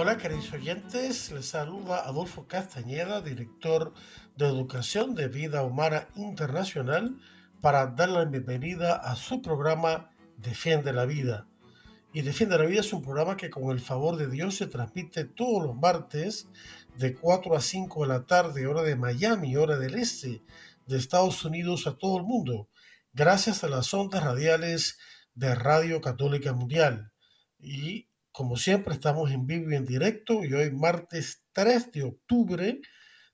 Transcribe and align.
Hola 0.00 0.16
queridos 0.16 0.50
oyentes, 0.54 1.30
les 1.30 1.44
saluda 1.44 2.06
Adolfo 2.06 2.46
Castañeda, 2.48 3.20
director 3.20 3.92
de 4.34 4.46
Educación 4.46 5.14
de 5.14 5.28
Vida 5.28 5.62
Humana 5.62 6.08
Internacional, 6.16 7.18
para 7.60 7.86
dar 7.88 8.08
la 8.08 8.24
bienvenida 8.24 8.94
a 8.94 9.14
su 9.14 9.42
programa 9.42 10.10
Defiende 10.38 10.94
la 10.94 11.04
Vida. 11.04 11.48
Y 12.14 12.22
Defiende 12.22 12.56
la 12.56 12.64
Vida 12.64 12.80
es 12.80 12.94
un 12.94 13.02
programa 13.02 13.36
que 13.36 13.50
con 13.50 13.70
el 13.72 13.80
favor 13.80 14.16
de 14.16 14.30
Dios 14.30 14.56
se 14.56 14.68
transmite 14.68 15.26
todos 15.26 15.66
los 15.66 15.76
martes 15.76 16.48
de 16.96 17.14
4 17.14 17.54
a 17.54 17.60
5 17.60 18.00
de 18.00 18.08
la 18.08 18.24
tarde, 18.24 18.66
hora 18.66 18.80
de 18.80 18.96
Miami, 18.96 19.54
hora 19.56 19.76
del 19.76 19.96
este 19.96 20.42
de 20.86 20.96
Estados 20.96 21.44
Unidos 21.44 21.86
a 21.86 21.98
todo 21.98 22.16
el 22.16 22.24
mundo, 22.24 22.70
gracias 23.12 23.64
a 23.64 23.68
las 23.68 23.92
ondas 23.92 24.24
radiales 24.24 24.98
de 25.34 25.54
Radio 25.54 26.00
Católica 26.00 26.54
Mundial. 26.54 27.12
Y 27.58 28.09
como 28.40 28.56
siempre 28.56 28.94
estamos 28.94 29.30
en 29.32 29.46
vivo 29.46 29.70
y 29.70 29.74
en 29.74 29.84
directo 29.84 30.42
y 30.42 30.54
hoy 30.54 30.70
martes 30.70 31.44
3 31.52 31.92
de 31.92 32.04
octubre 32.04 32.80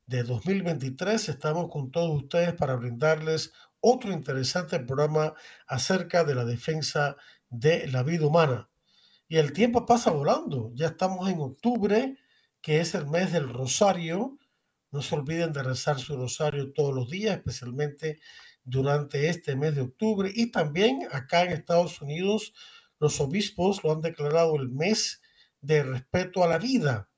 de 0.05 0.23
2023 0.25 1.29
estamos 1.29 1.71
con 1.71 1.93
todos 1.93 2.25
ustedes 2.25 2.55
para 2.55 2.75
brindarles 2.75 3.53
otro 3.79 4.11
interesante 4.11 4.81
programa 4.81 5.33
acerca 5.69 6.25
de 6.25 6.35
la 6.35 6.45
defensa 6.45 7.17
de 7.49 7.87
la 7.87 8.03
vida 8.03 8.27
humana. 8.27 8.69
Y 9.29 9.37
el 9.37 9.53
tiempo 9.53 9.87
pasa 9.87 10.11
volando, 10.11 10.73
ya 10.75 10.89
estamos 10.89 11.31
en 11.31 11.39
octubre 11.39 12.19
que 12.61 12.81
es 12.81 12.97
el 12.97 13.07
mes 13.07 13.31
del 13.31 13.49
rosario. 13.49 14.37
No 14.91 15.03
se 15.03 15.15
olviden 15.15 15.53
de 15.53 15.63
rezar 15.63 16.01
su 16.01 16.17
rosario 16.17 16.73
todos 16.73 16.93
los 16.93 17.09
días, 17.09 17.37
especialmente 17.37 18.19
durante 18.65 19.29
este 19.29 19.55
mes 19.55 19.77
de 19.77 19.83
octubre. 19.83 20.33
Y 20.35 20.51
también 20.51 21.07
acá 21.13 21.45
en 21.45 21.53
Estados 21.53 22.03
Unidos, 22.03 22.55
los 22.99 23.21
obispos 23.21 23.85
lo 23.85 23.93
han 23.93 24.01
declarado 24.01 24.57
el 24.57 24.69
mes 24.71 25.21
de 25.61 25.83
respeto 25.83 26.45
a 26.45 26.49
la 26.49 26.59
vida, 26.59 27.11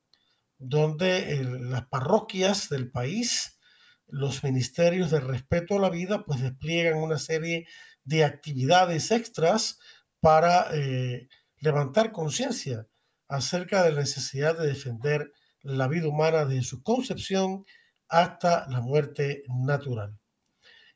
donde 0.59 1.35
eh, 1.35 1.45
las 1.45 1.87
parroquias 1.87 2.69
del 2.69 2.91
país, 2.91 3.59
los 4.07 4.43
ministerios 4.43 5.11
de 5.11 5.21
respeto 5.21 5.77
a 5.77 5.81
la 5.81 5.91
vida, 5.91 6.25
pues 6.25 6.41
despliegan 6.41 6.99
una 6.99 7.19
serie 7.19 7.67
de 8.05 8.25
actividades 8.25 9.11
extras 9.11 9.79
para 10.21 10.69
eh, 10.73 11.29
levantar 11.59 12.13
conciencia 12.13 12.89
acerca 13.29 13.83
de 13.83 13.93
la 13.93 14.01
necesidad 14.01 14.59
de 14.59 14.67
defender 14.67 15.33
la 15.63 15.87
vida 15.87 16.09
humana 16.09 16.45
desde 16.45 16.63
su 16.63 16.83
concepción 16.83 17.65
hasta 18.09 18.67
la 18.69 18.81
muerte 18.81 19.43
natural. 19.49 20.19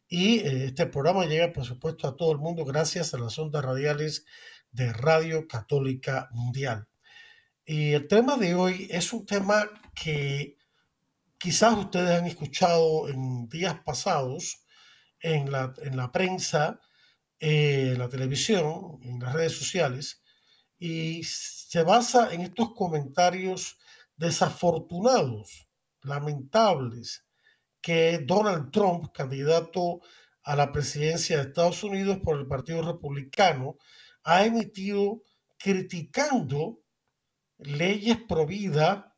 Y 0.09 0.41
eh, 0.41 0.67
este 0.67 0.87
programa 0.87 1.27
llega, 1.27 1.53
por 1.53 1.65
supuesto, 1.65 2.09
a 2.09 2.17
todo 2.17 2.33
el 2.33 2.39
mundo 2.39 2.65
gracias 2.65 3.15
a 3.15 3.19
las 3.19 3.39
ondas 3.39 3.65
radiales 3.65 4.25
de 4.73 4.93
Radio 4.93 5.47
Católica 5.47 6.29
Mundial. 6.33 6.89
Y 7.65 7.93
el 7.93 8.09
tema 8.09 8.37
de 8.37 8.55
hoy 8.55 8.89
es 8.91 9.13
un 9.13 9.25
tema 9.25 9.69
que 9.95 10.57
quizás 11.39 11.77
ustedes 11.77 12.19
han 12.19 12.27
escuchado 12.27 13.09
en 13.09 13.49
días 13.49 13.79
pasados 13.85 14.65
en 15.21 15.53
la, 15.53 15.73
en 15.83 15.97
la 15.97 16.11
prensa, 16.11 16.81
eh, 17.39 17.93
en 17.93 17.99
la 17.99 18.09
televisión, 18.09 18.99
en 19.03 19.21
las 19.21 19.33
redes 19.33 19.53
sociales, 19.53 20.23
y 20.79 21.23
se 21.23 21.83
basa 21.83 22.33
en 22.33 22.41
estos 22.41 22.75
comentarios 22.75 23.79
desafortunados, 24.17 25.69
lamentables, 26.03 27.25
que 27.81 28.21
Donald 28.25 28.71
Trump, 28.71 29.13
candidato 29.13 30.01
a 30.45 30.57
la 30.57 30.73
presidencia 30.73 31.37
de 31.37 31.49
Estados 31.49 31.85
Unidos 31.85 32.19
por 32.25 32.39
el 32.39 32.47
Partido 32.47 32.83
Republicano, 32.83 33.79
ha 34.25 34.45
emitido 34.45 35.23
criticando 35.59 36.81
leyes 37.59 38.19
pro 38.29 38.47
vida 38.47 39.17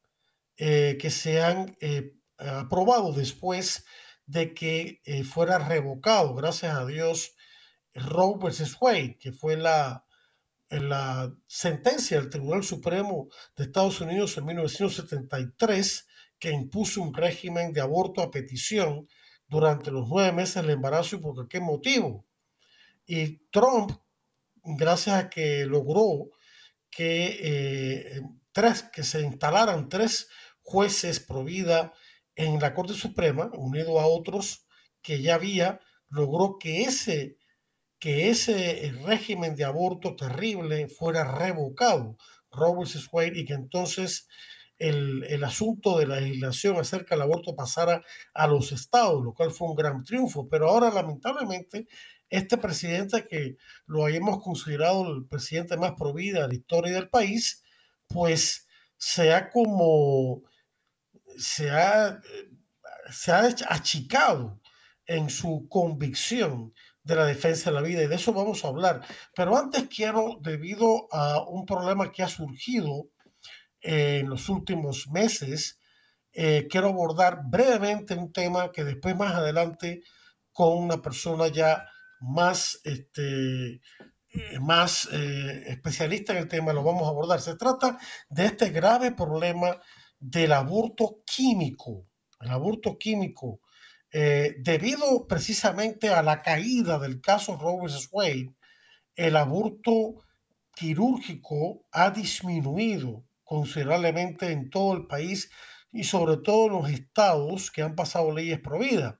eh, 0.56 0.96
que 1.00 1.10
se 1.10 1.42
han 1.42 1.76
eh, 1.80 2.14
aprobado 2.38 3.12
después 3.12 3.84
de 4.26 4.54
que 4.54 5.00
eh, 5.04 5.24
fuera 5.24 5.58
revocado, 5.58 6.34
gracias 6.34 6.74
a 6.76 6.86
Dios, 6.86 7.34
Roe 7.94 8.38
vs. 8.38 8.76
Wade, 8.80 9.18
que 9.18 9.32
fue 9.32 9.56
la, 9.56 10.04
la 10.68 11.34
sentencia 11.46 12.18
del 12.18 12.30
Tribunal 12.30 12.64
Supremo 12.64 13.28
de 13.56 13.64
Estados 13.64 14.00
Unidos 14.00 14.36
en 14.36 14.46
1973 14.46 16.06
que 16.38 16.50
impuso 16.50 17.02
un 17.02 17.14
régimen 17.14 17.72
de 17.72 17.80
aborto 17.80 18.20
a 18.20 18.30
petición 18.30 19.08
durante 19.46 19.90
los 19.90 20.08
nueve 20.08 20.32
meses 20.32 20.62
del 20.62 20.70
embarazo 20.70 21.16
y 21.16 21.20
por 21.20 21.48
qué 21.48 21.60
motivo. 21.60 22.26
Y 23.06 23.38
Trump, 23.50 23.92
gracias 24.64 25.16
a 25.16 25.30
que 25.30 25.66
logró 25.66 26.30
que, 26.90 27.38
eh, 27.42 28.22
tres, 28.52 28.84
que 28.92 29.02
se 29.02 29.20
instalaran 29.22 29.88
tres 29.88 30.28
jueces 30.62 31.20
pro 31.20 31.44
vida 31.44 31.92
en 32.36 32.60
la 32.60 32.74
Corte 32.74 32.94
Suprema, 32.94 33.50
unido 33.54 34.00
a 34.00 34.06
otros 34.06 34.66
que 35.02 35.20
ya 35.22 35.34
había, 35.34 35.80
logró 36.08 36.58
que 36.58 36.82
ese 36.82 37.36
que 38.04 38.28
ese 38.28 38.92
régimen 39.06 39.56
de 39.56 39.64
aborto 39.64 40.14
terrible 40.14 40.88
fuera 40.88 41.24
revocado, 41.24 42.18
Roe 42.50 42.84
Wade, 43.10 43.40
y 43.40 43.46
que 43.46 43.54
entonces 43.54 44.28
el, 44.76 45.24
el, 45.24 45.42
asunto 45.42 45.96
de 45.96 46.06
la 46.06 46.20
legislación 46.20 46.76
acerca 46.76 47.14
del 47.14 47.22
aborto 47.22 47.56
pasara 47.56 48.02
a 48.34 48.46
los 48.46 48.72
estados, 48.72 49.24
lo 49.24 49.32
cual 49.32 49.52
fue 49.52 49.68
un 49.68 49.74
gran 49.74 50.04
triunfo. 50.04 50.46
Pero 50.50 50.68
ahora, 50.68 50.90
lamentablemente, 50.90 51.86
este 52.36 52.58
presidente 52.58 53.26
que 53.28 53.56
lo 53.86 54.04
hayamos 54.04 54.42
considerado 54.42 55.12
el 55.12 55.26
presidente 55.26 55.76
más 55.76 55.92
provida 55.92 56.42
de 56.42 56.48
la 56.48 56.54
historia 56.54 56.92
del 56.92 57.08
país, 57.08 57.62
pues 58.08 58.66
se 58.96 59.32
ha 59.32 59.50
como, 59.50 60.42
se 61.36 61.70
ha, 61.70 62.20
se 63.10 63.32
ha 63.32 63.54
achicado 63.68 64.60
en 65.06 65.30
su 65.30 65.68
convicción 65.68 66.72
de 67.02 67.16
la 67.16 67.26
defensa 67.26 67.70
de 67.70 67.74
la 67.76 67.82
vida 67.82 68.02
y 68.02 68.06
de 68.08 68.14
eso 68.14 68.32
vamos 68.32 68.64
a 68.64 68.68
hablar. 68.68 69.06
Pero 69.34 69.56
antes 69.56 69.86
quiero, 69.88 70.38
debido 70.40 71.06
a 71.12 71.44
un 71.48 71.66
problema 71.66 72.10
que 72.10 72.22
ha 72.22 72.28
surgido 72.28 73.10
eh, 73.80 74.20
en 74.20 74.30
los 74.30 74.48
últimos 74.48 75.08
meses, 75.08 75.78
eh, 76.32 76.66
quiero 76.68 76.88
abordar 76.88 77.42
brevemente 77.44 78.14
un 78.14 78.32
tema 78.32 78.72
que 78.72 78.82
después 78.82 79.14
más 79.14 79.34
adelante 79.34 80.02
con 80.52 80.76
una 80.78 81.00
persona 81.00 81.48
ya 81.48 81.86
más, 82.20 82.80
este, 82.84 83.80
eh, 84.28 84.58
más 84.60 85.06
especialista 85.12 86.32
en 86.32 86.38
el 86.38 86.48
tema 86.48 86.72
lo 86.72 86.82
vamos 86.82 87.04
a 87.04 87.10
abordar. 87.10 87.40
Se 87.40 87.56
trata 87.56 87.98
de 88.28 88.46
este 88.46 88.70
grave 88.70 89.12
problema 89.12 89.80
del 90.18 90.52
aborto 90.52 91.22
químico. 91.26 92.06
El 92.40 92.50
aborto 92.50 92.98
químico 92.98 93.60
eh, 94.16 94.54
debido 94.60 95.26
precisamente 95.26 96.08
a 96.08 96.22
la 96.22 96.40
caída 96.40 97.00
del 97.00 97.20
caso 97.20 97.56
Roe 97.56 97.90
Wade, 98.12 98.54
el 99.16 99.36
aborto 99.36 100.22
quirúrgico 100.72 101.84
ha 101.90 102.10
disminuido 102.10 103.24
considerablemente 103.42 104.52
en 104.52 104.70
todo 104.70 104.94
el 104.94 105.08
país 105.08 105.50
y 105.90 106.04
sobre 106.04 106.36
todo 106.36 106.66
en 106.66 106.72
los 106.74 106.90
estados 106.90 107.72
que 107.72 107.82
han 107.82 107.96
pasado 107.96 108.30
leyes 108.30 108.60
prohibidas. 108.60 109.16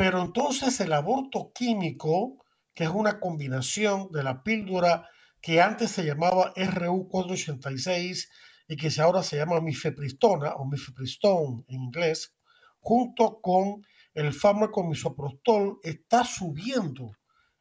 Pero 0.00 0.22
entonces 0.22 0.80
el 0.80 0.94
aborto 0.94 1.52
químico, 1.54 2.38
que 2.72 2.84
es 2.84 2.88
una 2.88 3.20
combinación 3.20 4.10
de 4.10 4.22
la 4.22 4.42
píldora 4.42 5.06
que 5.42 5.60
antes 5.60 5.90
se 5.90 6.06
llamaba 6.06 6.54
RU486 6.54 8.30
y 8.66 8.76
que 8.76 8.90
ahora 8.98 9.22
se 9.22 9.36
llama 9.36 9.60
mifepristona 9.60 10.54
o 10.54 10.64
mifepristone 10.64 11.66
en 11.68 11.82
inglés, 11.82 12.34
junto 12.78 13.42
con 13.42 13.84
el 14.14 14.32
fármaco 14.32 14.84
misoprostol 14.84 15.80
está 15.82 16.24
subiendo 16.24 17.18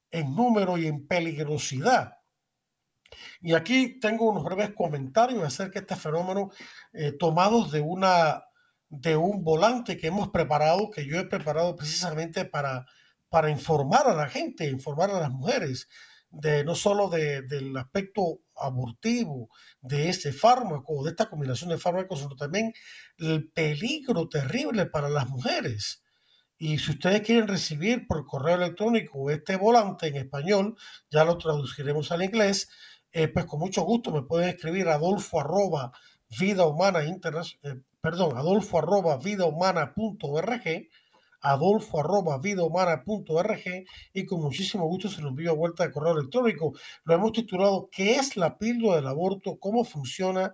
en 0.10 0.34
número 0.34 0.78
y 0.78 0.88
en 0.88 1.08
peligrosidad. 1.08 2.20
Y 3.42 3.54
aquí 3.54 4.00
tengo 4.00 4.30
unos 4.30 4.46
breves 4.46 4.72
comentarios 4.74 5.44
acerca 5.44 5.82
de 5.82 5.82
este 5.82 5.98
fenómeno 5.98 6.52
eh, 6.94 7.12
tomados 7.12 7.70
de, 7.74 7.82
una, 7.82 8.46
de 8.90 9.16
un 9.16 9.44
volante 9.44 9.98
que 9.98 10.08
hemos 10.08 10.30
preparado, 10.30 10.90
que 10.90 11.06
yo 11.06 11.20
he 11.20 11.26
preparado 11.26 11.76
precisamente 11.76 12.46
para, 12.46 12.86
para 13.30 13.50
informar 13.50 14.08
a 14.08 14.16
la 14.16 14.28
gente, 14.28 14.70
informar 14.70 15.12
a 15.12 15.20
las 15.20 15.32
mujeres 15.32 15.88
de 16.32 16.64
no 16.64 16.76
solo 16.76 17.10
del 17.10 17.76
aspecto 17.78 18.42
abortivo 18.56 19.50
de 19.82 20.10
ese 20.10 20.32
fármaco, 20.32 21.04
de 21.04 21.12
esta 21.12 21.30
combinación 21.30 21.70
de 21.70 21.78
fármacos, 21.78 22.20
sino 22.20 22.36
también 22.36 22.74
el 23.18 23.50
peligro 23.50 24.28
terrible 24.28 24.86
para 24.86 25.10
las 25.10 25.28
mujeres. 25.30 26.04
Y 26.58 26.78
si 26.78 26.92
ustedes 26.92 27.22
quieren 27.22 27.48
recibir 27.48 28.06
por 28.06 28.26
correo 28.26 28.56
electrónico 28.56 29.32
este 29.32 29.56
volante 29.56 30.08
en 30.08 30.18
español, 30.18 30.76
ya 31.10 31.24
lo 31.24 31.38
traduciremos 31.38 32.12
al 32.12 32.24
inglés, 32.24 32.70
eh, 33.12 33.28
pues 33.28 33.46
con 33.46 33.60
mucho 33.60 33.84
gusto 33.84 34.12
me 34.12 34.24
pueden 34.24 34.50
escribir 34.50 34.88
adolfo 34.90 35.40
arroba 35.40 35.92
vida 36.38 36.68
humana 36.68 37.00
eh, 37.02 37.82
perdón, 38.01 38.38
adolfo 38.38 38.80
arroba 38.80 39.18
vida 39.18 39.46
adolfo 41.42 42.00
arroba 42.00 42.38
vidahumana.org 42.40 43.63
y 44.13 44.25
con 44.25 44.42
muchísimo 44.42 44.86
gusto 44.88 45.10
se 45.10 45.22
lo 45.22 45.30
envío 45.30 45.51
a 45.51 45.56
vuelta 45.56 45.84
de 45.84 45.92
correo 45.92 46.18
electrónico. 46.18 46.74
Lo 47.04 47.13
hemos 47.13 47.31
titulado 47.31 47.90
¿Qué 47.92 48.16
es 48.16 48.38
la 48.38 48.57
píldora 48.57 48.98
del 48.98 49.07
aborto? 49.07 49.57
¿Cómo 49.60 49.84
funciona? 49.84 50.54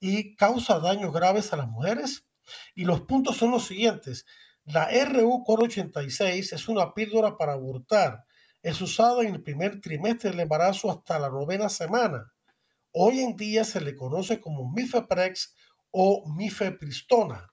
¿Y 0.00 0.34
causa 0.36 0.80
daños 0.80 1.12
graves 1.12 1.52
a 1.52 1.56
las 1.56 1.68
mujeres? 1.68 2.26
Y 2.74 2.84
los 2.84 3.02
puntos 3.02 3.36
son 3.36 3.52
los 3.52 3.66
siguientes. 3.66 4.26
La 4.64 4.88
RU 5.04 5.44
486 5.44 6.52
es 6.52 6.68
una 6.68 6.94
píldora 6.94 7.36
para 7.36 7.52
abortar. 7.52 8.24
Es 8.62 8.80
usada 8.80 9.22
en 9.22 9.34
el 9.34 9.42
primer 9.42 9.80
trimestre 9.80 10.30
del 10.30 10.40
embarazo 10.40 10.90
hasta 10.90 11.18
la 11.18 11.28
novena 11.28 11.68
semana. 11.68 12.32
Hoy 12.92 13.20
en 13.20 13.36
día 13.36 13.64
se 13.64 13.80
le 13.80 13.94
conoce 13.94 14.40
como 14.40 14.70
Mifeprex 14.72 15.54
o 15.96 16.24
Mifepristona. 16.26 17.52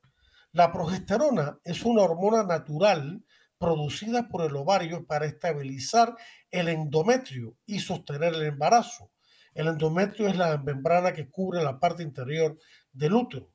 La 0.51 0.71
progesterona 0.71 1.59
es 1.63 1.83
una 1.83 2.01
hormona 2.01 2.43
natural 2.43 3.23
producida 3.59 4.27
por 4.27 4.41
el 4.41 4.55
ovario 4.55 5.05
para 5.05 5.27
estabilizar 5.27 6.15
el 6.49 6.67
endometrio 6.67 7.55
y 7.67 7.79
sostener 7.79 8.33
el 8.33 8.41
embarazo. 8.41 9.11
El 9.53 9.67
endometrio 9.67 10.27
es 10.27 10.35
la 10.35 10.57
membrana 10.57 11.13
que 11.13 11.29
cubre 11.29 11.63
la 11.63 11.79
parte 11.79 12.01
interior 12.01 12.57
del 12.91 13.13
útero. 13.13 13.53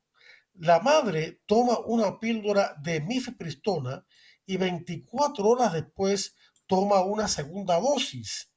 La 0.54 0.78
madre 0.78 1.42
toma 1.46 1.80
una 1.84 2.20
píldora 2.20 2.76
de 2.80 3.00
mifepristona 3.00 4.06
y 4.46 4.56
24 4.56 5.44
horas 5.44 5.72
después 5.72 6.36
toma 6.66 7.02
una 7.02 7.26
segunda 7.26 7.80
dosis. 7.80 8.52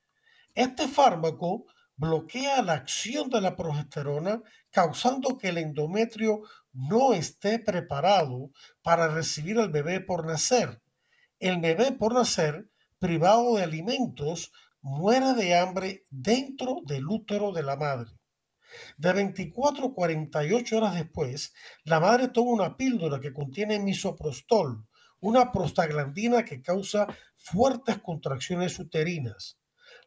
Este 0.53 0.87
fármaco 0.87 1.65
bloquea 1.99 2.61
la 2.61 2.73
acción 2.73 3.29
de 3.29 3.41
la 3.41 3.57
progesterona, 3.57 4.41
causando 4.71 5.37
que 5.37 5.49
el 5.49 5.57
endometrio 5.57 6.43
no 6.71 7.13
esté 7.13 7.59
preparado 7.59 8.51
para 8.81 9.09
recibir 9.09 9.59
al 9.59 9.69
bebé 9.69 9.99
por 9.99 10.25
nacer. 10.25 10.81
El 11.39 11.59
bebé 11.59 11.91
por 11.91 12.13
nacer, 12.13 12.69
privado 12.99 13.57
de 13.57 13.63
alimentos, 13.63 14.53
muere 14.81 15.33
de 15.33 15.57
hambre 15.57 16.05
dentro 16.09 16.77
del 16.85 17.05
útero 17.05 17.51
de 17.51 17.63
la 17.63 17.75
madre. 17.75 18.11
De 18.97 19.11
24 19.11 19.87
a 19.87 19.93
48 19.93 20.77
horas 20.77 20.95
después, 20.95 21.53
la 21.83 21.99
madre 21.99 22.29
toma 22.29 22.51
una 22.51 22.77
píldora 22.77 23.19
que 23.19 23.33
contiene 23.33 23.77
misoprostol, 23.79 24.85
una 25.19 25.51
prostaglandina 25.51 26.45
que 26.45 26.61
causa 26.61 27.07
fuertes 27.35 27.97
contracciones 27.97 28.79
uterinas. 28.79 29.58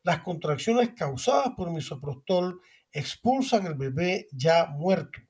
Las 0.03 0.21
contracciones 0.23 0.95
causadas 0.95 1.51
por 1.57 1.71
misoprostol 1.71 2.61
expulsan 2.91 3.67
al 3.67 3.75
bebé 3.75 4.29
ya 4.33 4.67
muerto. 4.67 5.21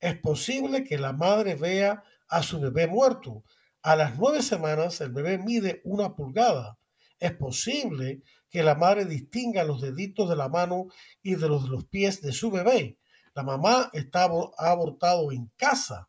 Es 0.00 0.18
posible 0.18 0.84
que 0.84 0.98
la 0.98 1.12
madre 1.12 1.54
vea 1.54 2.02
a 2.28 2.42
su 2.42 2.60
bebé 2.60 2.86
muerto. 2.86 3.44
A 3.82 3.96
las 3.96 4.16
nueve 4.18 4.42
semanas 4.42 5.00
el 5.00 5.12
bebé 5.12 5.38
mide 5.38 5.80
una 5.84 6.14
pulgada. 6.14 6.78
Es 7.18 7.32
posible 7.32 8.22
que 8.48 8.62
la 8.62 8.74
madre 8.74 9.04
distinga 9.04 9.64
los 9.64 9.80
deditos 9.80 10.28
de 10.28 10.36
la 10.36 10.48
mano 10.48 10.86
y 11.22 11.34
de 11.34 11.48
los 11.48 11.64
de 11.64 11.70
los 11.70 11.84
pies 11.86 12.22
de 12.22 12.32
su 12.32 12.50
bebé. 12.50 12.98
La 13.34 13.42
mamá 13.42 13.90
está 13.92 14.24
ha 14.24 14.70
abortado 14.70 15.32
en 15.32 15.50
casa 15.56 16.08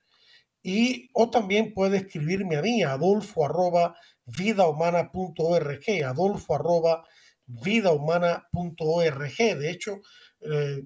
y 0.62 1.08
o 1.14 1.30
también 1.30 1.72
puede 1.72 1.98
escribirme 1.98 2.56
a 2.56 2.62
mí, 2.62 2.82
adolfo 2.82 3.44
arroba 3.44 3.96
vidahumana.org, 4.26 6.04
adolfo 6.04 6.54
arroba 6.54 7.04
vidahumana.org. 7.46 9.36
De 9.36 9.70
hecho, 9.70 10.00
eh, 10.40 10.82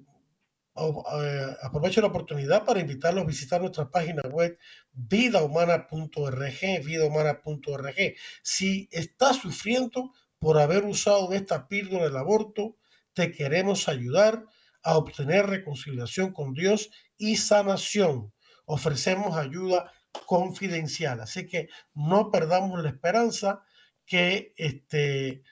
eh, 0.77 1.57
aprovecho 1.63 2.01
la 2.01 2.09
oportunidad 2.09 2.65
para 2.65 2.81
invitarlos 2.81 3.25
a 3.25 3.27
visitar 3.27 3.61
nuestra 3.61 3.91
página 3.91 4.23
web 4.23 4.59
vidahumana.org, 4.93 6.85
vidahumana.org. 6.85 8.15
Si 8.43 8.89
estás 8.91 9.37
sufriendo 9.37 10.13
por 10.39 10.59
haber 10.59 10.85
usado 10.85 11.33
esta 11.33 11.69
píldora 11.69 12.05
del 12.05 12.17
aborto, 12.17 12.77
te 13.13 13.31
queremos 13.33 13.89
ayudar 13.89 14.45
a 14.83 14.99
obtener 14.99 15.47
reconciliación 15.47 16.33
con 16.33 16.53
Dios 16.53 16.91
y 17.17 17.37
sanación 17.37 18.34
ofrecemos 18.67 19.37
ayuda 19.37 19.93
confidencial. 20.27 21.21
Así 21.21 21.47
que 21.47 21.69
no 21.95 22.31
perdamos 22.31 22.83
la 22.83 22.91
esperanza 22.91 23.65
que 24.07 24.55
este, 24.57 25.43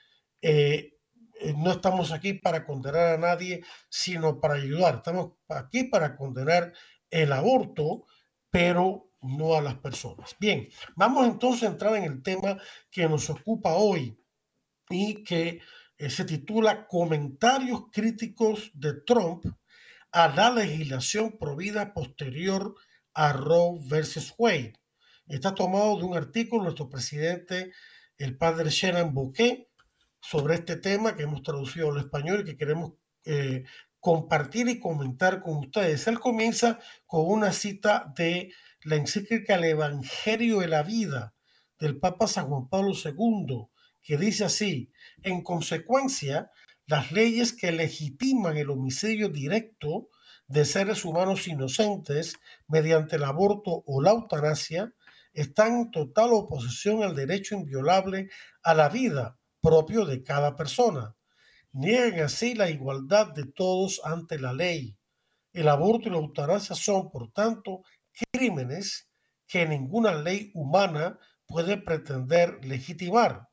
eh, 0.41 0.93
eh, 1.41 1.53
no 1.57 1.71
estamos 1.71 2.11
aquí 2.11 2.33
para 2.33 2.65
condenar 2.65 3.15
a 3.15 3.17
nadie, 3.17 3.63
sino 3.89 4.39
para 4.39 4.55
ayudar. 4.55 4.95
Estamos 4.95 5.33
aquí 5.49 5.85
para 5.85 6.15
condenar 6.15 6.73
el 7.09 7.31
aborto, 7.33 8.05
pero 8.49 9.11
no 9.21 9.55
a 9.55 9.61
las 9.61 9.75
personas. 9.75 10.35
Bien, 10.39 10.69
vamos 10.95 11.27
entonces 11.27 11.63
a 11.63 11.71
entrar 11.71 11.95
en 11.95 12.03
el 12.03 12.23
tema 12.23 12.57
que 12.91 13.07
nos 13.07 13.29
ocupa 13.29 13.73
hoy 13.73 14.17
y 14.89 15.23
que 15.23 15.61
eh, 15.97 16.09
se 16.09 16.25
titula 16.25 16.87
Comentarios 16.87 17.85
críticos 17.91 18.71
de 18.73 18.93
Trump 19.01 19.45
a 20.11 20.27
la 20.27 20.51
legislación 20.51 21.37
provida 21.39 21.93
posterior 21.93 22.75
a 22.75 22.92
Roe 23.15 23.79
versus 23.87 24.33
Wade. 24.37 24.73
Está 25.27 25.55
tomado 25.55 25.97
de 25.97 26.03
un 26.03 26.17
artículo 26.17 26.61
de 26.61 26.65
nuestro 26.65 26.89
presidente, 26.89 27.71
el 28.17 28.37
padre 28.37 28.69
Shannon 28.69 29.13
Bouquet, 29.13 29.69
sobre 30.19 30.55
este 30.55 30.77
tema 30.77 31.15
que 31.15 31.23
hemos 31.23 31.43
traducido 31.43 31.91
al 31.91 31.99
español 31.99 32.41
y 32.41 32.45
que 32.45 32.57
queremos 32.57 32.93
eh, 33.25 33.63
compartir 33.99 34.67
y 34.67 34.79
comentar 34.79 35.41
con 35.41 35.57
ustedes. 35.57 36.07
Él 36.07 36.19
comienza 36.19 36.79
con 37.05 37.25
una 37.25 37.51
cita 37.53 38.13
de 38.17 38.51
la 38.83 38.95
encíclica 38.95 39.55
El 39.55 39.65
Evangelio 39.65 40.59
de 40.59 40.67
la 40.67 40.83
Vida 40.83 41.33
del 41.79 41.99
Papa 41.99 42.27
San 42.27 42.47
Juan 42.47 42.69
Pablo 42.69 42.93
II, 42.93 43.67
que 44.01 44.17
dice 44.17 44.45
así, 44.45 44.91
en 45.21 45.41
consecuencia, 45.41 46.51
las 46.85 47.11
leyes 47.11 47.53
que 47.53 47.71
legitiman 47.71 48.57
el 48.57 48.69
homicidio 48.69 49.29
directo 49.29 50.09
de 50.47 50.65
seres 50.65 51.05
humanos 51.05 51.47
inocentes 51.47 52.35
mediante 52.67 53.15
el 53.15 53.23
aborto 53.23 53.83
o 53.85 54.01
la 54.01 54.11
eutanasia 54.11 54.93
están 55.33 55.73
en 55.73 55.91
total 55.91 56.31
oposición 56.33 57.03
al 57.03 57.15
derecho 57.15 57.55
inviolable 57.55 58.29
a 58.61 58.73
la 58.73 58.89
vida 58.89 59.39
propio 59.61 60.05
de 60.05 60.23
cada 60.23 60.55
persona. 60.55 61.15
Niegan 61.71 62.25
así 62.25 62.53
la 62.53 62.69
igualdad 62.69 63.33
de 63.33 63.45
todos 63.45 64.01
ante 64.03 64.37
la 64.37 64.53
ley. 64.53 64.95
El 65.53 65.69
aborto 65.69 66.07
y 66.07 66.11
la 66.11 66.17
eutanasia 66.17 66.75
son, 66.75 67.09
por 67.09 67.31
tanto, 67.31 67.81
crímenes 68.31 69.09
que 69.47 69.65
ninguna 69.65 70.13
ley 70.13 70.51
humana 70.53 71.17
puede 71.47 71.77
pretender 71.77 72.63
legitimar. 72.63 73.49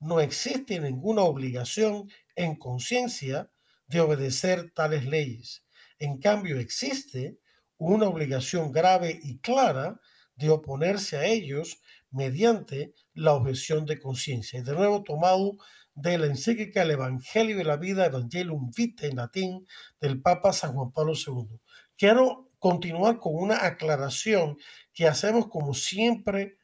No 0.00 0.20
existe 0.20 0.80
ninguna 0.80 1.22
obligación 1.22 2.08
en 2.34 2.56
conciencia 2.56 3.50
de 3.86 4.00
obedecer 4.00 4.72
tales 4.72 5.04
leyes. 5.04 5.64
En 6.00 6.18
cambio, 6.18 6.58
existe 6.58 7.38
una 7.76 8.08
obligación 8.08 8.72
grave 8.72 9.20
y 9.22 9.38
clara 9.38 10.00
de 10.34 10.50
oponerse 10.50 11.18
a 11.18 11.26
ellos 11.26 11.80
mediante 12.10 12.94
la 13.12 13.34
objeción 13.34 13.84
de 13.84 14.00
conciencia. 14.00 14.58
Y 14.58 14.62
de 14.62 14.72
nuevo 14.72 15.02
tomado 15.02 15.58
de 15.94 16.16
la 16.16 16.26
encíclica 16.26 16.82
El 16.82 16.92
Evangelio 16.92 17.58
de 17.58 17.64
la 17.64 17.76
Vida, 17.76 18.06
Evangelium 18.06 18.70
Vitae 18.74 19.10
en 19.10 19.16
latín, 19.16 19.66
del 20.00 20.22
Papa 20.22 20.54
San 20.54 20.72
Juan 20.72 20.90
Pablo 20.90 21.12
II. 21.14 21.60
Quiero 21.96 22.48
continuar 22.58 23.18
con 23.18 23.34
una 23.34 23.66
aclaración 23.66 24.56
que 24.94 25.06
hacemos 25.06 25.48
como 25.48 25.74
siempre 25.74 26.56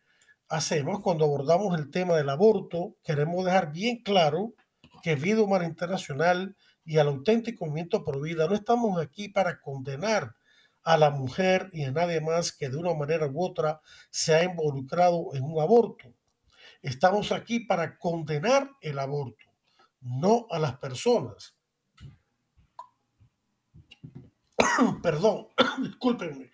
hacemos 0.49 1.01
cuando 1.01 1.27
abordamos 1.27 1.79
el 1.79 1.91
tema 1.91 2.17
del 2.17 2.31
aborto. 2.31 2.97
Queremos 3.05 3.45
dejar 3.45 3.73
bien 3.73 4.03
claro 4.03 4.55
que 5.03 5.15
Vida 5.15 5.43
Humana 5.43 5.67
Internacional 5.67 6.57
y 6.87 6.99
al 6.99 7.09
auténtico 7.09 7.67
movimiento 7.67 8.05
por 8.05 8.21
vida 8.23 8.47
no 8.47 8.55
estamos 8.55 8.99
aquí 8.99 9.29
para 9.29 9.61
condenar 9.61 10.37
a 10.85 10.97
la 10.97 11.11
mujer 11.11 11.69
y 11.73 11.83
a 11.83 11.91
nadie 11.91 12.21
más 12.21 12.53
que 12.53 12.71
de 12.71 12.77
una 12.77 12.95
manera 12.95 13.27
u 13.27 13.45
otra 13.45 13.81
se 14.09 14.37
ha 14.37 14.45
involucrado 14.45 15.31
en 15.35 15.43
un 15.43 15.61
aborto. 15.61 16.15
Estamos 16.81 17.33
aquí 17.33 17.61
para 17.61 17.99
condenar 17.99 18.71
el 18.81 19.01
aborto, 19.01 19.45
no 20.01 20.47
a 20.49 20.61
las 20.61 20.79
personas. 20.79 21.57
Perdón, 25.03 25.49
discúlpenme. 25.83 26.53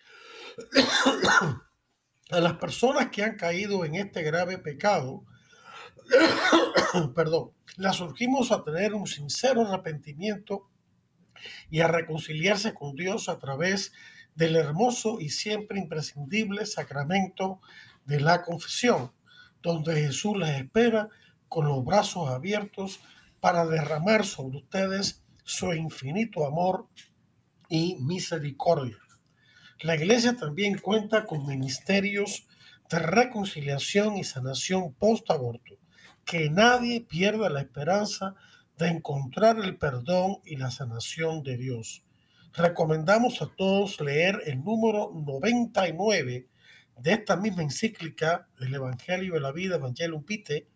a 2.31 2.41
las 2.41 2.55
personas 2.55 3.11
que 3.11 3.23
han 3.23 3.37
caído 3.37 3.85
en 3.85 3.97
este 3.97 4.23
grave 4.23 4.57
pecado, 4.57 5.27
perdón, 7.15 7.53
las 7.77 7.97
surgimos 7.97 8.53
a 8.53 8.65
tener 8.65 8.95
un 8.95 9.07
sincero 9.07 9.67
arrepentimiento 9.67 10.69
y 11.71 11.81
a 11.81 11.89
reconciliarse 11.89 12.75
con 12.75 12.95
Dios 12.95 13.29
a 13.29 13.39
través 13.39 13.93
del 14.35 14.57
hermoso 14.57 15.21
y 15.21 15.31
siempre 15.31 15.79
imprescindible 15.79 16.67
sacramento 16.67 17.61
de 18.05 18.21
la 18.21 18.43
confesión, 18.43 19.13
donde 19.63 19.95
Jesús 19.95 20.37
les 20.37 20.61
espera 20.61 21.09
con 21.49 21.67
los 21.67 21.85
brazos 21.85 22.29
abiertos 22.31 23.01
para 23.41 23.67
derramar 23.67 24.25
sobre 24.25 24.59
ustedes 24.59 25.23
su 25.45 25.73
infinito 25.73 26.47
amor 26.47 26.87
y 27.69 27.97
misericordia. 28.01 28.99
La 29.81 29.97
iglesia 29.97 30.37
también 30.37 30.79
cuenta 30.79 31.27
con 31.27 31.47
ministerios 31.47 32.47
de 32.89 32.99
reconciliación 32.99 34.17
y 34.17 34.25
sanación 34.25 34.93
post-aborto. 34.95 35.82
Que 36.25 36.51
nadie 36.51 37.01
pierda 37.01 37.51
la 37.51 37.61
esperanza 37.61 38.35
de 38.79 38.89
encontrar 38.89 39.59
el 39.59 39.77
perdón 39.77 40.39
y 40.45 40.57
la 40.57 40.71
sanación 40.71 41.43
de 41.43 41.57
Dios. 41.57 42.05
Recomendamos 42.55 43.41
a 43.43 43.47
todos 43.47 44.01
leer 44.01 44.43
el 44.47 44.63
número 44.63 45.11
99 45.15 46.49
de 46.99 47.13
esta 47.13 47.37
misma 47.37 47.63
encíclica, 47.63 48.49
el 48.61 48.75
Evangelio 48.75 49.35
de 49.35 49.41
la 49.41 49.53
Vida, 49.53 49.77
Evangelium 49.77 50.25
Vitae, 50.25 50.67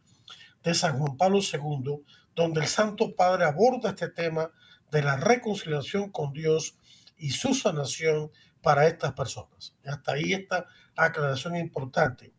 de 0.62 0.74
San 0.74 0.98
Juan 0.98 1.16
Pablo 1.16 1.40
II, 1.40 2.02
donde 2.34 2.60
el 2.60 2.66
Santo 2.66 3.14
Padre 3.14 3.44
aborda 3.44 3.90
este 3.90 4.08
tema 4.08 4.50
de 4.90 5.02
la 5.02 5.16
reconciliación 5.16 6.10
con 6.10 6.32
Dios 6.32 6.76
y 7.18 7.30
su 7.30 7.54
sanación 7.54 8.30
para 8.62 8.86
estas 8.86 9.12
personas. 9.12 9.74
Hasta 9.84 10.12
ahí 10.12 10.32
esta 10.32 10.66
aclaración 10.96 11.56
importante. 11.56 12.32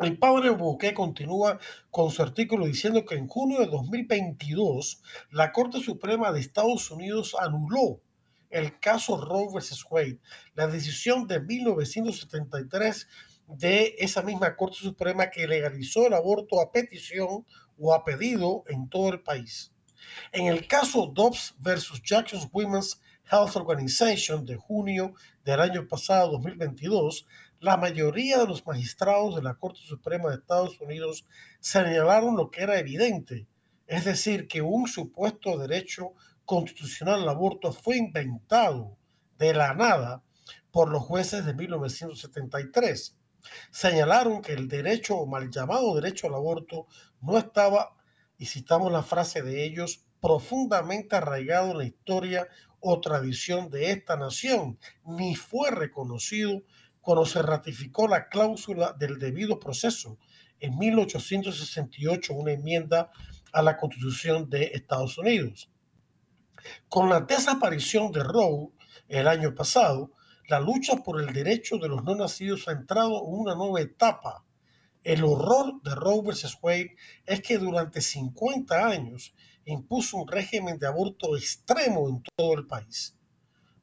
El 0.00 0.18
padre 0.18 0.50
Bouquet 0.50 0.92
continúa 0.92 1.60
con 1.92 2.10
su 2.10 2.20
artículo 2.20 2.66
diciendo 2.66 3.04
que 3.04 3.14
en 3.14 3.28
junio 3.28 3.60
de 3.60 3.66
2022 3.66 5.00
la 5.30 5.52
Corte 5.52 5.80
Suprema 5.80 6.32
de 6.32 6.40
Estados 6.40 6.90
Unidos 6.90 7.36
anuló 7.38 8.00
el 8.50 8.80
caso 8.80 9.16
Roe 9.16 9.46
vs. 9.54 9.84
Wade, 9.88 10.18
la 10.54 10.66
decisión 10.66 11.28
de 11.28 11.40
1973 11.40 13.08
de 13.46 13.94
esa 13.98 14.22
misma 14.22 14.56
Corte 14.56 14.78
Suprema 14.78 15.30
que 15.30 15.46
legalizó 15.46 16.08
el 16.08 16.14
aborto 16.14 16.60
a 16.60 16.72
petición 16.72 17.46
o 17.78 17.94
a 17.94 18.02
pedido 18.02 18.64
en 18.66 18.88
todo 18.88 19.10
el 19.10 19.22
país. 19.22 19.72
En 20.32 20.46
el 20.46 20.66
caso 20.66 21.12
Dobbs 21.14 21.54
versus 21.60 22.02
Jackson 22.02 22.50
Women's 22.52 23.00
Health 23.30 23.56
Organization 23.56 24.44
de 24.44 24.56
junio 24.56 25.14
del 25.44 25.60
año 25.60 25.86
pasado, 25.86 26.32
2022, 26.32 27.26
la 27.64 27.78
mayoría 27.78 28.40
de 28.40 28.46
los 28.46 28.66
magistrados 28.66 29.34
de 29.34 29.42
la 29.42 29.54
Corte 29.54 29.80
Suprema 29.82 30.28
de 30.28 30.36
Estados 30.36 30.78
Unidos 30.80 31.26
señalaron 31.60 32.36
lo 32.36 32.50
que 32.50 32.62
era 32.62 32.78
evidente, 32.78 33.48
es 33.86 34.04
decir, 34.04 34.46
que 34.48 34.60
un 34.60 34.86
supuesto 34.86 35.56
derecho 35.56 36.12
constitucional 36.44 37.22
al 37.22 37.28
aborto 37.30 37.72
fue 37.72 37.96
inventado 37.96 38.98
de 39.38 39.54
la 39.54 39.72
nada 39.72 40.22
por 40.70 40.90
los 40.90 41.04
jueces 41.04 41.46
de 41.46 41.54
1973. 41.54 43.16
Señalaron 43.70 44.42
que 44.42 44.52
el 44.52 44.68
derecho 44.68 45.16
o 45.16 45.26
mal 45.26 45.50
llamado 45.50 45.94
derecho 45.94 46.26
al 46.26 46.34
aborto 46.34 46.86
no 47.22 47.38
estaba, 47.38 47.96
y 48.36 48.44
citamos 48.44 48.92
la 48.92 49.02
frase 49.02 49.40
de 49.40 49.64
ellos, 49.64 50.04
profundamente 50.20 51.16
arraigado 51.16 51.70
en 51.70 51.78
la 51.78 51.84
historia 51.86 52.46
o 52.80 53.00
tradición 53.00 53.70
de 53.70 53.90
esta 53.90 54.18
nación, 54.18 54.78
ni 55.06 55.34
fue 55.34 55.70
reconocido 55.70 56.62
cuando 57.04 57.26
se 57.26 57.42
ratificó 57.42 58.08
la 58.08 58.28
cláusula 58.28 58.94
del 58.98 59.18
debido 59.18 59.60
proceso 59.60 60.18
en 60.58 60.78
1868, 60.78 62.32
una 62.32 62.52
enmienda 62.52 63.10
a 63.52 63.60
la 63.60 63.76
Constitución 63.76 64.48
de 64.48 64.70
Estados 64.72 65.18
Unidos. 65.18 65.70
Con 66.88 67.10
la 67.10 67.20
desaparición 67.20 68.10
de 68.10 68.22
Roe 68.22 68.70
el 69.08 69.28
año 69.28 69.54
pasado, 69.54 70.12
la 70.48 70.60
lucha 70.60 70.96
por 70.96 71.20
el 71.20 71.30
derecho 71.32 71.76
de 71.76 71.88
los 71.88 72.02
no 72.04 72.14
nacidos 72.14 72.68
ha 72.68 72.72
entrado 72.72 73.18
en 73.18 73.34
una 73.34 73.54
nueva 73.54 73.82
etapa. 73.82 74.42
El 75.02 75.24
horror 75.24 75.82
de 75.82 75.94
Roe 75.94 76.22
vs. 76.22 76.56
Wade 76.62 76.96
es 77.26 77.42
que 77.42 77.58
durante 77.58 78.00
50 78.00 78.86
años 78.86 79.34
impuso 79.66 80.16
un 80.16 80.26
régimen 80.26 80.78
de 80.78 80.86
aborto 80.86 81.36
extremo 81.36 82.08
en 82.08 82.22
todo 82.34 82.54
el 82.54 82.66
país. 82.66 83.14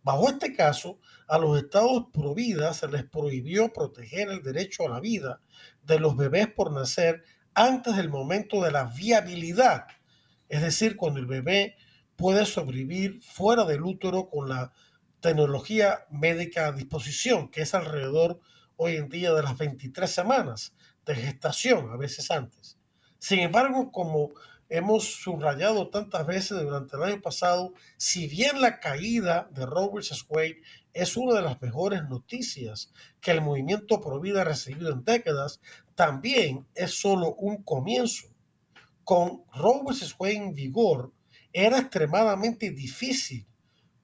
Bajo 0.04 0.30
este 0.30 0.56
caso, 0.56 1.00
a 1.28 1.38
los 1.38 1.58
estados 1.58 2.06
pro 2.12 2.34
vida 2.34 2.74
se 2.74 2.88
les 2.88 3.04
prohibió 3.04 3.72
proteger 3.72 4.30
el 4.30 4.42
derecho 4.42 4.86
a 4.86 4.90
la 4.90 5.00
vida 5.00 5.42
de 5.84 6.00
los 6.00 6.18
bebés 6.18 6.48
por 6.48 6.72
nacer 6.72 7.24
antes 7.54 7.96
del 7.96 8.10
momento 8.10 8.64
de 8.64 8.72
la 8.72 8.86
viabilidad, 8.86 9.86
es 10.50 10.62
decir, 10.62 10.96
cuando 10.96 11.20
el 11.20 11.26
bebé 11.26 11.76
puede 12.16 12.46
sobrevivir 12.46 13.22
fuera 13.22 13.64
del 13.66 13.84
útero 13.84 14.30
con 14.30 14.50
la 14.50 14.74
tecnología 15.22 16.06
médica 16.10 16.68
a 16.68 16.72
disposición, 16.72 17.50
que 17.50 17.62
es 17.62 17.74
alrededor 17.74 18.40
hoy 18.76 18.96
en 18.96 19.10
día 19.10 19.34
de 19.34 19.44
las 19.44 19.58
23 19.58 20.10
semanas 20.10 20.74
de 21.06 21.16
gestación, 21.16 21.92
a 21.92 21.98
veces 21.98 22.32
antes. 22.32 22.78
Sin 23.20 23.40
embargo, 23.40 23.92
como 23.92 24.32
hemos 24.72 25.04
subrayado 25.04 25.90
tantas 25.90 26.26
veces 26.26 26.62
durante 26.62 26.96
el 26.96 27.04
año 27.04 27.22
pasado, 27.22 27.74
si 27.98 28.28
bien 28.28 28.62
la 28.62 28.80
caída 28.80 29.50
de 29.52 29.66
Roe 29.66 29.90
vs. 29.94 30.26
Wade 30.30 30.62
es 30.94 31.18
una 31.18 31.36
de 31.36 31.42
las 31.42 31.62
mejores 31.62 32.04
noticias 32.08 32.94
que 33.20 33.32
el 33.32 33.42
movimiento 33.42 34.00
pro 34.00 34.22
vida 34.22 34.42
ha 34.42 34.46
recibido 34.46 34.94
en 34.94 35.04
décadas, 35.04 35.60
también 35.94 36.66
es 36.74 37.00
solo 37.00 37.36
un 37.36 37.64
comienzo. 37.64 38.28
Con 39.04 39.44
Roe 39.54 39.82
vs. 39.84 40.16
Wade 40.18 40.38
en 40.38 40.56
vigor, 40.56 41.12
era 41.52 41.80
extremadamente 41.80 42.72
difícil 42.72 43.46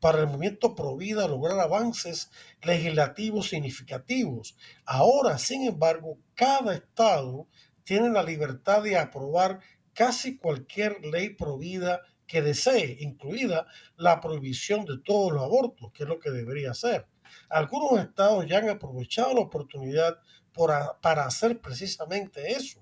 para 0.01 0.19
el 0.19 0.27
movimiento 0.27 0.75
pro 0.75 0.97
vida 0.97 1.29
lograr 1.29 1.57
avances 1.61 2.29
legislativos 2.61 3.47
significativos. 3.47 4.57
Ahora, 4.85 5.37
sin 5.37 5.63
embargo, 5.63 6.17
cada 6.35 6.75
estado 6.75 7.47
tiene 7.85 8.09
la 8.09 8.21
libertad 8.21 8.83
de 8.83 8.97
aprobar 8.97 9.61
casi 9.97 10.37
cualquier 10.37 11.03
ley 11.03 11.29
prohibida 11.29 12.01
que 12.27 12.43
desee, 12.43 12.97
incluida 12.99 13.65
la 13.95 14.21
prohibición 14.21 14.85
de 14.85 14.99
todos 14.99 15.33
los 15.33 15.41
abortos, 15.41 15.91
que 15.91 16.03
es 16.03 16.09
lo 16.09 16.19
que 16.19 16.29
debería 16.29 16.69
hacer. 16.69 17.07
Algunos 17.49 17.99
estados 17.99 18.45
ya 18.45 18.59
han 18.59 18.69
aprovechado 18.69 19.33
la 19.33 19.41
oportunidad 19.41 20.19
para 20.53 21.25
hacer 21.25 21.59
precisamente 21.61 22.51
eso. 22.51 22.79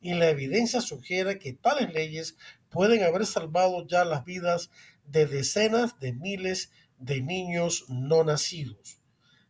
Y 0.00 0.14
la 0.14 0.30
evidencia 0.30 0.80
sugiere 0.80 1.38
que 1.38 1.52
tales 1.52 1.92
leyes 1.92 2.38
pueden 2.70 3.02
haber 3.02 3.26
salvado 3.26 3.86
ya 3.86 4.06
las 4.06 4.24
vidas 4.24 4.70
de 5.04 5.26
decenas 5.26 6.00
de 6.00 6.14
miles 6.14 6.72
de 6.98 7.20
niños 7.20 7.84
no 7.88 8.24
nacidos. 8.24 9.02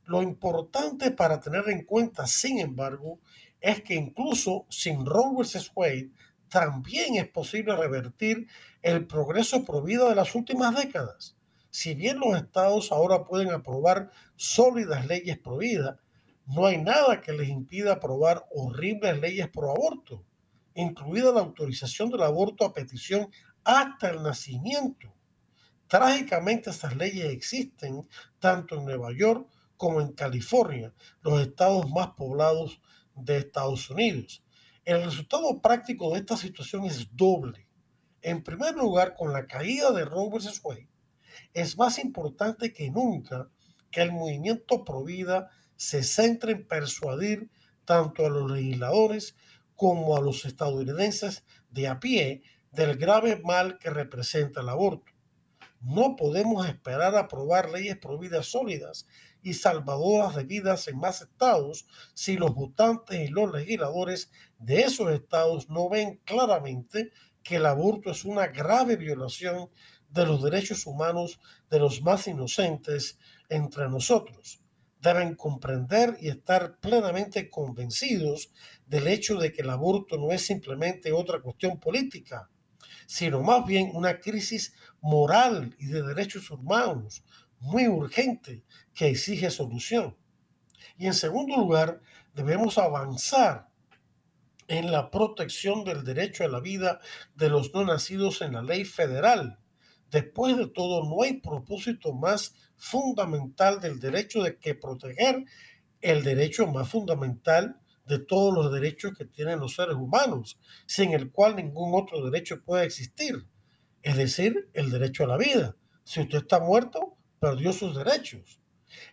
Lo 0.07 0.23
importante 0.23 1.13
para 1.13 1.39
tener 1.39 1.69
en 1.69 1.85
cuenta, 1.85 2.27
sin 2.27 2.59
embargo, 2.59 3.21
es 3.61 3.83
que 3.83 3.95
incluso 3.95 4.67
sin 4.71 5.07
Roe 5.07 5.35
vs. 5.37 5.71
Wade, 5.75 6.11
también 6.49 7.17
es 7.17 7.29
posible 7.29 7.76
revertir 7.76 8.49
el 8.83 9.07
progreso 9.07 9.65
prohibido 9.65 10.09
de 10.09 10.15
las 10.15 10.35
últimas 10.35 10.75
décadas. 10.76 11.37
Si 11.71 11.95
bien 11.95 12.19
los 12.19 12.37
estados 12.37 12.93
ahora 12.93 13.25
pueden 13.25 13.50
aprobar 13.50 14.11
sólidas 14.37 15.07
leyes 15.07 15.38
prohibidas, 15.38 15.97
no 16.47 16.67
hay 16.67 16.79
nada 16.79 17.21
que 17.21 17.33
les 17.33 17.49
impida 17.49 17.95
aprobar 17.95 18.47
horribles 18.55 19.21
leyes 19.21 19.49
pro 19.49 19.73
aborto, 19.73 20.25
incluida 20.75 21.33
la 21.33 21.41
autorización 21.41 22.11
del 22.11 22.23
aborto 22.23 22.65
a 22.65 22.73
petición 22.73 23.31
hasta 23.65 24.11
el 24.11 24.23
nacimiento. 24.23 25.12
Trágicamente 25.88 26.71
estas 26.71 26.97
leyes 26.97 27.26
existen 27.26 28.09
tanto 28.38 28.76
en 28.76 28.85
Nueva 28.85 29.12
York 29.12 29.49
como 29.76 30.00
en 30.00 30.12
California, 30.12 30.95
los 31.23 31.41
estados 31.41 31.91
más 31.91 32.09
poblados 32.17 32.81
de 33.15 33.38
Estados 33.38 33.91
Unidos. 33.91 34.43
El 34.87 35.02
resultado 35.02 35.61
práctico 35.61 36.12
de 36.12 36.21
esta 36.21 36.37
situación 36.37 36.85
es 36.85 37.09
doble. 37.16 37.66
En 38.23 38.45
primer 38.45 38.76
lugar, 38.76 39.16
con 39.16 39.33
la 39.33 39.49
caída 39.49 39.90
de 39.90 40.05
Roe 40.05 40.31
vs. 40.31 40.61
Wade, 40.62 40.88
es 41.52 41.76
más 41.76 41.99
importante 41.99 42.73
que 42.73 42.88
nunca 42.88 43.50
que 43.90 44.02
el 44.02 44.12
movimiento 44.12 44.85
Provida 44.85 45.50
se 45.75 46.05
centre 46.05 46.52
en 46.52 46.69
persuadir 46.69 47.50
tanto 47.85 48.25
a 48.25 48.31
los 48.31 48.49
legisladores 48.49 49.35
como 49.75 50.16
a 50.16 50.21
los 50.21 50.45
estadounidenses 50.45 51.45
de 51.69 51.88
a 51.88 51.99
pie 51.99 52.45
del 52.71 52.97
grave 52.97 53.40
mal 53.43 53.81
que 53.81 53.90
representa 53.90 54.61
el 54.61 54.69
aborto. 54.69 55.11
No 55.81 56.14
podemos 56.14 56.64
esperar 56.64 57.16
aprobar 57.16 57.71
leyes 57.71 57.97
prohibidas 57.99 58.47
sólidas 58.47 59.09
y 59.47 59.55
salvadoras 59.55 60.35
de 60.35 60.43
vidas 60.43 60.88
en 60.88 60.99
más 60.99 61.23
estados 61.23 61.87
si 62.15 62.37
los 62.37 62.53
votantes 62.53 63.17
y 63.17 63.29
los 63.29 63.53
legisladores 63.53 64.29
de 64.59 64.81
esos 64.81 65.12
estados 65.12 65.71
no 65.71 65.88
ven 65.88 66.21
claramente 66.25 67.12
que 67.45 67.55
el 67.57 67.67
aborto 67.67 68.11
es 68.11 68.25
una 68.25 68.49
grave 68.49 68.97
violación 68.97 69.71
de 70.09 70.26
los 70.26 70.43
derechos 70.43 70.85
humanos 70.85 71.38
de 71.71 71.79
los 71.79 72.03
más 72.03 72.26
inocentes 72.26 73.21
entre 73.49 73.88
nosotros. 73.88 74.65
Deben 75.00 75.37
comprender 75.37 76.17
y 76.21 76.29
estar 76.29 76.81
plenamente 76.81 77.49
convencidos 77.49 78.50
del 78.85 79.07
hecho 79.07 79.37
de 79.37 79.53
que 79.53 79.62
el 79.62 79.71
aborto 79.71 80.17
no 80.17 80.33
es 80.33 80.45
simplemente 80.45 81.12
otra 81.12 81.41
cuestión 81.41 81.79
política, 81.79 82.50
sino 83.07 83.45
más 83.45 83.65
bien 83.65 83.93
una 83.95 84.19
crisis 84.19 84.75
moral 85.00 85.76
y 85.79 85.87
de 85.87 86.03
derechos 86.03 86.50
humanos 86.50 87.23
muy 87.67 87.89
urgente 87.89 88.63
que 88.95 89.09
exige 89.09 89.51
solución. 89.51 90.17
Y 90.97 91.07
en 91.07 91.15
segundo 91.15 91.57
lugar, 91.57 92.01
debemos 92.35 92.79
avanzar 92.79 93.69
en 94.69 94.91
la 94.91 95.11
protección 95.11 95.85
del 95.85 96.05
derecho 96.05 96.45
a 96.45 96.49
la 96.49 96.61
vida 96.61 97.01
de 97.35 97.51
los 97.51 97.73
no 97.75 97.85
nacidos 97.85 98.41
en 98.41 98.55
la 98.55 98.63
ley 98.63 98.85
federal. 98.85 99.59
Después 100.11 100.57
de 100.57 100.69
todo, 100.69 101.05
no 101.05 101.23
hay 101.23 101.41
propósito 101.41 102.13
más 102.13 102.55
fundamental 102.77 103.81
del 103.81 104.01
derecho 104.01 104.43
de 104.43 104.59
que 104.59 104.75
proteger 104.75 105.45
el 106.01 106.23
derecho 106.23 106.67
más 106.67 106.89
fundamental 106.89 107.81
de 108.07 108.21
todos 108.21 108.55
los 108.55 108.73
derechos 108.73 109.13
que 109.19 109.25
tienen 109.25 109.59
los 109.59 109.75
seres 109.75 109.97
humanos, 109.97 110.61
sin 110.87 111.13
el 111.13 111.33
cual 111.33 111.57
ningún 111.57 112.01
otro 112.01 112.25
derecho 112.25 112.63
puede 112.63 112.85
existir, 112.85 113.47
es 114.03 114.17
decir, 114.17 114.71
el 114.75 114.91
derecho 114.91 115.25
a 115.25 115.29
la 115.29 115.37
vida. 115.37 115.77
Si 116.05 116.21
usted 116.21 116.39
está 116.39 116.61
muerto, 116.61 117.16
perdió 117.47 117.73
sus 117.73 117.97
derechos. 117.97 118.61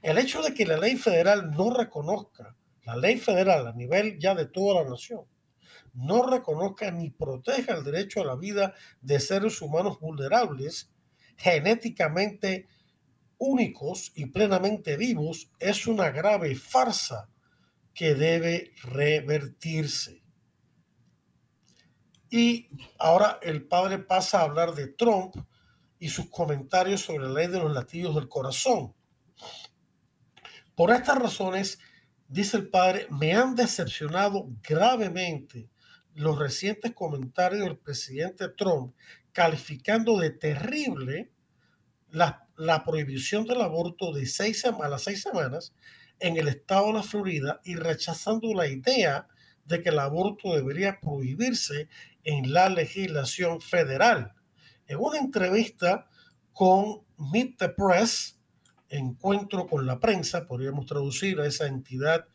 El 0.02 0.18
hecho 0.18 0.42
de 0.42 0.56
que 0.56 0.66
la 0.66 0.78
ley 0.78 0.96
federal 0.96 1.52
no 1.52 1.72
reconozca, 1.72 2.56
la 2.84 2.96
ley 2.96 3.18
federal 3.20 3.68
a 3.68 3.74
nivel 3.74 4.18
ya 4.18 4.34
de 4.34 4.48
toda 4.48 4.82
la 4.82 4.90
nación, 4.90 5.26
no 5.94 6.26
reconozca 6.26 6.90
ni 6.90 7.12
proteja 7.12 7.76
el 7.76 7.84
derecho 7.84 8.22
a 8.22 8.26
la 8.26 8.36
vida 8.36 8.74
de 9.02 9.20
seres 9.20 9.62
humanos 9.62 10.00
vulnerables, 10.00 10.92
genéticamente 11.38 12.68
únicos 13.38 14.12
y 14.16 14.26
plenamente 14.26 14.98
vivos, 14.98 15.52
es 15.60 15.86
una 15.86 16.10
grave 16.10 16.56
farsa 16.56 17.30
que 17.94 18.16
debe 18.16 18.72
revertirse. 18.82 20.24
Y 22.32 22.68
ahora 22.98 23.38
el 23.44 23.68
padre 23.68 24.00
pasa 24.00 24.40
a 24.40 24.46
hablar 24.46 24.74
de 24.74 24.88
Trump 24.88 25.36
y 26.04 26.10
sus 26.10 26.30
comentarios 26.30 27.00
sobre 27.00 27.30
la 27.30 27.34
ley 27.34 27.48
de 27.48 27.60
los 27.60 27.74
latidos 27.74 28.16
del 28.16 28.28
corazón. 28.28 28.94
Por 30.76 30.92
estas 30.92 31.18
razones, 31.18 31.80
dice 32.28 32.58
el 32.58 32.68
padre, 32.68 33.08
me 33.10 33.32
han 33.32 33.56
decepcionado 33.56 34.50
gravemente 34.68 35.70
los 36.14 36.38
recientes 36.38 36.92
comentarios 36.92 37.64
del 37.64 37.78
presidente 37.78 38.50
Trump 38.50 38.94
calificando 39.32 40.20
de 40.20 40.32
terrible 40.32 41.32
la, 42.10 42.50
la 42.58 42.84
prohibición 42.84 43.46
del 43.46 43.62
aborto 43.62 44.12
de 44.12 44.26
seis 44.26 44.66
a 44.66 44.90
las 44.90 45.04
seis 45.04 45.22
semanas 45.22 45.74
en 46.20 46.36
el 46.36 46.50
estado 46.50 46.88
de 46.88 46.94
la 46.96 47.04
Florida 47.04 47.62
y 47.64 47.78
rechazando 47.78 48.54
la 48.54 48.68
idea 48.68 49.30
de 49.64 49.82
que 49.82 49.88
el 49.88 50.00
aborto 50.00 50.54
debería 50.54 51.00
prohibirse 51.00 51.88
en 52.26 52.52
la 52.52 52.68
legislación 52.68 53.62
federal. 53.62 54.34
En 54.94 55.00
una 55.00 55.18
entrevista 55.18 56.08
con 56.52 57.02
Meet 57.18 57.58
the 57.58 57.70
Press, 57.70 58.40
encuentro 58.90 59.66
con 59.66 59.88
la 59.88 60.00
prensa, 60.00 60.46
podríamos 60.46 60.86
traducir 60.86 61.40
a 61.40 61.48
esa 61.48 61.66
entidad 61.66 62.28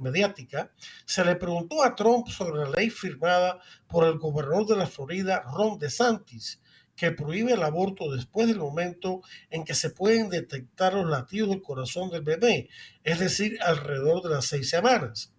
mediática, 0.00 0.70
se 1.06 1.24
le 1.24 1.36
preguntó 1.36 1.82
a 1.82 1.94
Trump 1.94 2.28
sobre 2.28 2.60
la 2.60 2.68
ley 2.68 2.90
firmada 2.90 3.58
por 3.86 4.04
el 4.04 4.18
gobernador 4.18 4.66
de 4.66 4.76
la 4.76 4.86
Florida, 4.86 5.42
Ron 5.50 5.78
DeSantis, 5.78 6.60
que 6.94 7.12
prohíbe 7.12 7.54
el 7.54 7.62
aborto 7.62 8.10
después 8.12 8.46
del 8.46 8.58
momento 8.58 9.22
en 9.48 9.64
que 9.64 9.74
se 9.74 9.88
pueden 9.88 10.28
detectar 10.28 10.92
los 10.92 11.08
latidos 11.08 11.48
del 11.48 11.62
corazón 11.62 12.10
del 12.10 12.20
bebé, 12.22 12.68
es 13.02 13.18
decir, 13.18 13.58
alrededor 13.62 14.22
de 14.22 14.28
las 14.28 14.44
seis 14.44 14.68
semanas. 14.68 15.32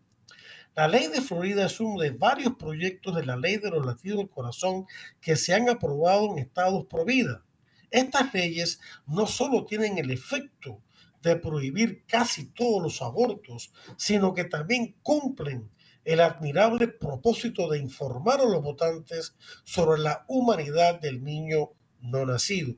La 0.76 0.88
ley 0.88 1.08
de 1.08 1.22
Florida 1.22 1.66
es 1.66 1.80
uno 1.80 2.02
de 2.02 2.12
varios 2.12 2.56
proyectos 2.56 3.16
de 3.16 3.26
la 3.26 3.36
ley 3.36 3.58
de 3.58 3.70
los 3.70 3.86
latidos 3.86 4.20
del 4.20 4.30
corazón 4.30 4.86
que 5.20 5.36
se 5.36 5.54
han 5.54 5.68
aprobado 5.68 6.32
en 6.32 6.40
estados 6.40 6.86
pro 6.86 7.06
vida. 7.06 7.44
Estas 7.92 8.34
leyes 8.34 8.80
no 9.08 9.28
solo 9.28 9.66
tienen 9.66 9.98
el 9.98 10.12
efecto 10.12 10.82
de 11.22 11.36
prohibir 11.36 12.06
casi 12.06 12.52
todos 12.52 12.82
los 12.82 13.02
abortos, 13.02 13.74
sino 13.98 14.34
que 14.34 14.46
también 14.46 14.96
cumplen 15.02 15.70
el 16.06 16.22
admirable 16.22 16.88
propósito 16.88 17.70
de 17.70 17.80
informar 17.80 18.40
a 18.40 18.46
los 18.46 18.62
votantes 18.62 19.36
sobre 19.64 20.00
la 20.00 20.24
humanidad 20.28 21.00
del 21.00 21.24
niño 21.24 21.72
no 22.00 22.26
nacido. 22.26 22.76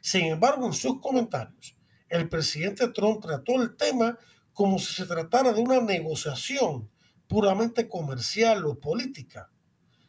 Sin 0.00 0.24
embargo, 0.26 0.66
en 0.66 0.72
sus 0.72 1.00
comentarios, 1.00 1.76
el 2.08 2.28
presidente 2.28 2.88
Trump 2.88 3.22
trató 3.22 3.60
el 3.60 3.76
tema 3.76 4.18
como 4.52 4.78
si 4.78 4.94
se 4.94 5.06
tratara 5.06 5.52
de 5.52 5.60
una 5.60 5.80
negociación 5.80 6.90
puramente 7.32 7.88
comercial 7.88 8.66
o 8.66 8.78
política. 8.78 9.50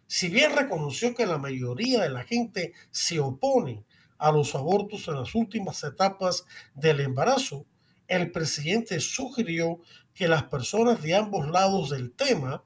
Si 0.08 0.28
bien 0.28 0.54
reconoció 0.54 1.16
que 1.16 1.26
la 1.26 1.38
mayoría 1.38 2.02
de 2.02 2.10
la 2.10 2.26
gente 2.26 2.74
se 2.92 3.22
opone 3.22 3.86
a 4.18 4.30
los 4.30 4.56
abortos 4.56 5.08
en 5.08 5.16
las 5.16 5.34
últimas 5.34 5.82
etapas 5.86 6.46
del 6.76 7.00
embarazo, 7.00 7.66
el 8.10 8.30
presidente 8.30 9.00
sugirió 9.00 9.80
que 10.14 10.28
las 10.28 10.44
personas 10.44 11.02
de 11.02 11.16
ambos 11.16 11.50
lados 11.50 11.92
del 11.92 12.12
tema 12.12 12.66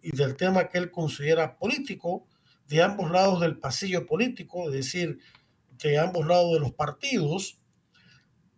y 0.00 0.16
del 0.16 0.36
tema 0.36 0.70
que 0.70 0.78
él 0.78 0.90
considera 0.90 1.58
político, 1.58 2.26
de 2.68 2.82
ambos 2.82 3.10
lados 3.10 3.42
del 3.42 3.58
pasillo 3.58 4.06
político, 4.06 4.68
es 4.68 4.72
decir, 4.72 5.18
de 5.82 5.98
ambos 5.98 6.26
lados 6.26 6.54
de 6.54 6.60
los 6.60 6.72
partidos, 6.72 7.60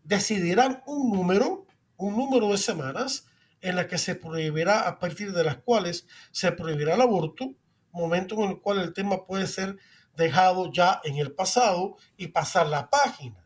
decidirán 0.04 0.84
un 0.86 1.10
número, 1.10 1.66
un 1.96 2.16
número 2.16 2.50
de 2.50 2.58
semanas 2.58 3.26
en 3.64 3.76
las 3.76 3.86
que 3.86 3.96
se 3.96 4.14
prohibirá, 4.14 4.86
a 4.86 4.98
partir 4.98 5.32
de 5.32 5.42
las 5.42 5.56
cuales 5.56 6.06
se 6.32 6.52
prohibirá 6.52 6.96
el 6.96 7.00
aborto, 7.00 7.54
momento 7.92 8.34
en 8.44 8.50
el 8.50 8.60
cual 8.60 8.78
el 8.80 8.92
tema 8.92 9.24
puede 9.24 9.46
ser 9.46 9.78
dejado 10.14 10.70
ya 10.70 11.00
en 11.02 11.16
el 11.16 11.32
pasado 11.32 11.96
y 12.18 12.28
pasar 12.28 12.66
la 12.66 12.90
página. 12.90 13.42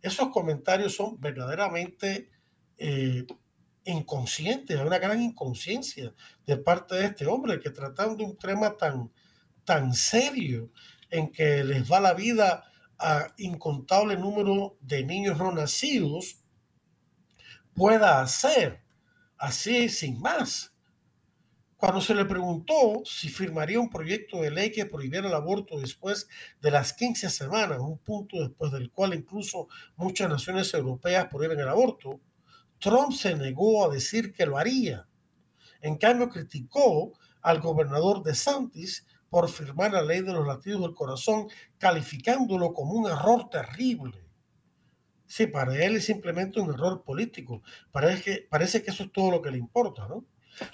Esos 0.00 0.30
comentarios 0.30 0.96
son 0.96 1.20
verdaderamente 1.20 2.30
eh, 2.78 3.26
inconscientes, 3.84 4.80
hay 4.80 4.86
una 4.86 4.98
gran 4.98 5.20
inconsciencia 5.20 6.14
de 6.46 6.56
parte 6.56 6.94
de 6.94 7.04
este 7.04 7.26
hombre 7.26 7.60
que 7.60 7.68
tratando 7.68 8.24
un 8.24 8.38
tema 8.38 8.78
tan, 8.78 9.12
tan 9.66 9.92
serio 9.92 10.72
en 11.10 11.30
que 11.30 11.62
les 11.64 11.90
va 11.90 12.00
la 12.00 12.14
vida 12.14 12.64
a 12.98 13.26
incontable 13.36 14.16
número 14.16 14.78
de 14.80 15.04
niños 15.04 15.36
no 15.36 15.52
nacidos, 15.52 16.42
pueda 17.74 18.22
hacer 18.22 18.85
así 19.38 19.88
sin 19.88 20.20
más. 20.20 20.72
Cuando 21.76 22.00
se 22.00 22.14
le 22.14 22.24
preguntó 22.24 23.02
si 23.04 23.28
firmaría 23.28 23.78
un 23.78 23.90
proyecto 23.90 24.40
de 24.40 24.50
ley 24.50 24.72
que 24.72 24.86
prohibiera 24.86 25.28
el 25.28 25.34
aborto 25.34 25.78
después 25.78 26.26
de 26.62 26.70
las 26.70 26.94
15 26.94 27.28
semanas, 27.28 27.78
un 27.80 27.98
punto 27.98 28.40
después 28.40 28.72
del 28.72 28.90
cual 28.90 29.12
incluso 29.12 29.68
muchas 29.96 30.30
naciones 30.30 30.72
europeas 30.72 31.26
prohíben 31.26 31.60
el 31.60 31.68
aborto, 31.68 32.20
Trump 32.78 33.12
se 33.12 33.34
negó 33.34 33.84
a 33.84 33.92
decir 33.92 34.32
que 34.32 34.46
lo 34.46 34.56
haría. 34.56 35.06
En 35.82 35.96
cambio, 35.98 36.30
criticó 36.30 37.12
al 37.42 37.60
gobernador 37.60 38.22
de 38.22 38.34
Santis 38.34 39.06
por 39.28 39.50
firmar 39.50 39.92
la 39.92 40.02
ley 40.02 40.22
de 40.22 40.32
los 40.32 40.46
latidos 40.46 40.80
del 40.80 40.94
corazón, 40.94 41.48
calificándolo 41.78 42.72
como 42.72 42.92
un 42.92 43.10
error 43.10 43.50
terrible. 43.50 44.25
Sí, 45.26 45.46
para 45.46 45.74
él 45.84 45.96
es 45.96 46.06
simplemente 46.06 46.60
un 46.60 46.72
error 46.72 47.02
político. 47.02 47.62
Parece 47.90 48.22
que, 48.22 48.46
parece 48.48 48.82
que 48.82 48.90
eso 48.90 49.04
es 49.04 49.12
todo 49.12 49.30
lo 49.30 49.42
que 49.42 49.50
le 49.50 49.58
importa, 49.58 50.06
¿no? 50.06 50.24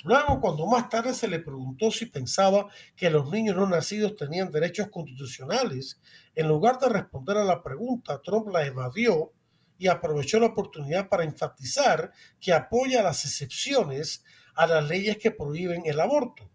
Luego, 0.04 0.40
cuando 0.40 0.66
más 0.66 0.88
tarde 0.88 1.12
se 1.14 1.26
le 1.26 1.40
preguntó 1.40 1.90
si 1.90 2.06
pensaba 2.06 2.68
que 2.94 3.10
los 3.10 3.30
niños 3.30 3.56
no 3.56 3.66
nacidos 3.66 4.14
tenían 4.14 4.52
derechos 4.52 4.88
constitucionales, 4.90 6.00
en 6.34 6.48
lugar 6.48 6.78
de 6.78 6.88
responder 6.88 7.36
a 7.38 7.44
la 7.44 7.62
pregunta, 7.62 8.20
Trump 8.22 8.48
la 8.48 8.64
evadió 8.64 9.32
y 9.78 9.88
aprovechó 9.88 10.38
la 10.38 10.46
oportunidad 10.46 11.08
para 11.08 11.24
enfatizar 11.24 12.12
que 12.40 12.52
apoya 12.52 13.02
las 13.02 13.24
excepciones 13.24 14.24
a 14.54 14.66
las 14.66 14.86
leyes 14.88 15.18
que 15.18 15.32
prohíben 15.32 15.82
el 15.86 15.98
aborto, 15.98 16.48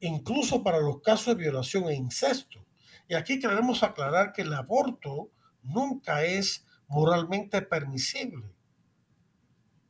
incluso 0.00 0.62
para 0.62 0.80
los 0.80 1.00
casos 1.00 1.28
de 1.28 1.42
violación 1.42 1.88
e 1.88 1.94
incesto. 1.94 2.66
Y 3.08 3.14
aquí 3.14 3.38
queremos 3.38 3.82
aclarar 3.82 4.32
que 4.32 4.42
el 4.42 4.52
aborto 4.52 5.30
nunca 5.62 6.24
es 6.24 6.66
moralmente 6.92 7.62
permisible 7.62 8.44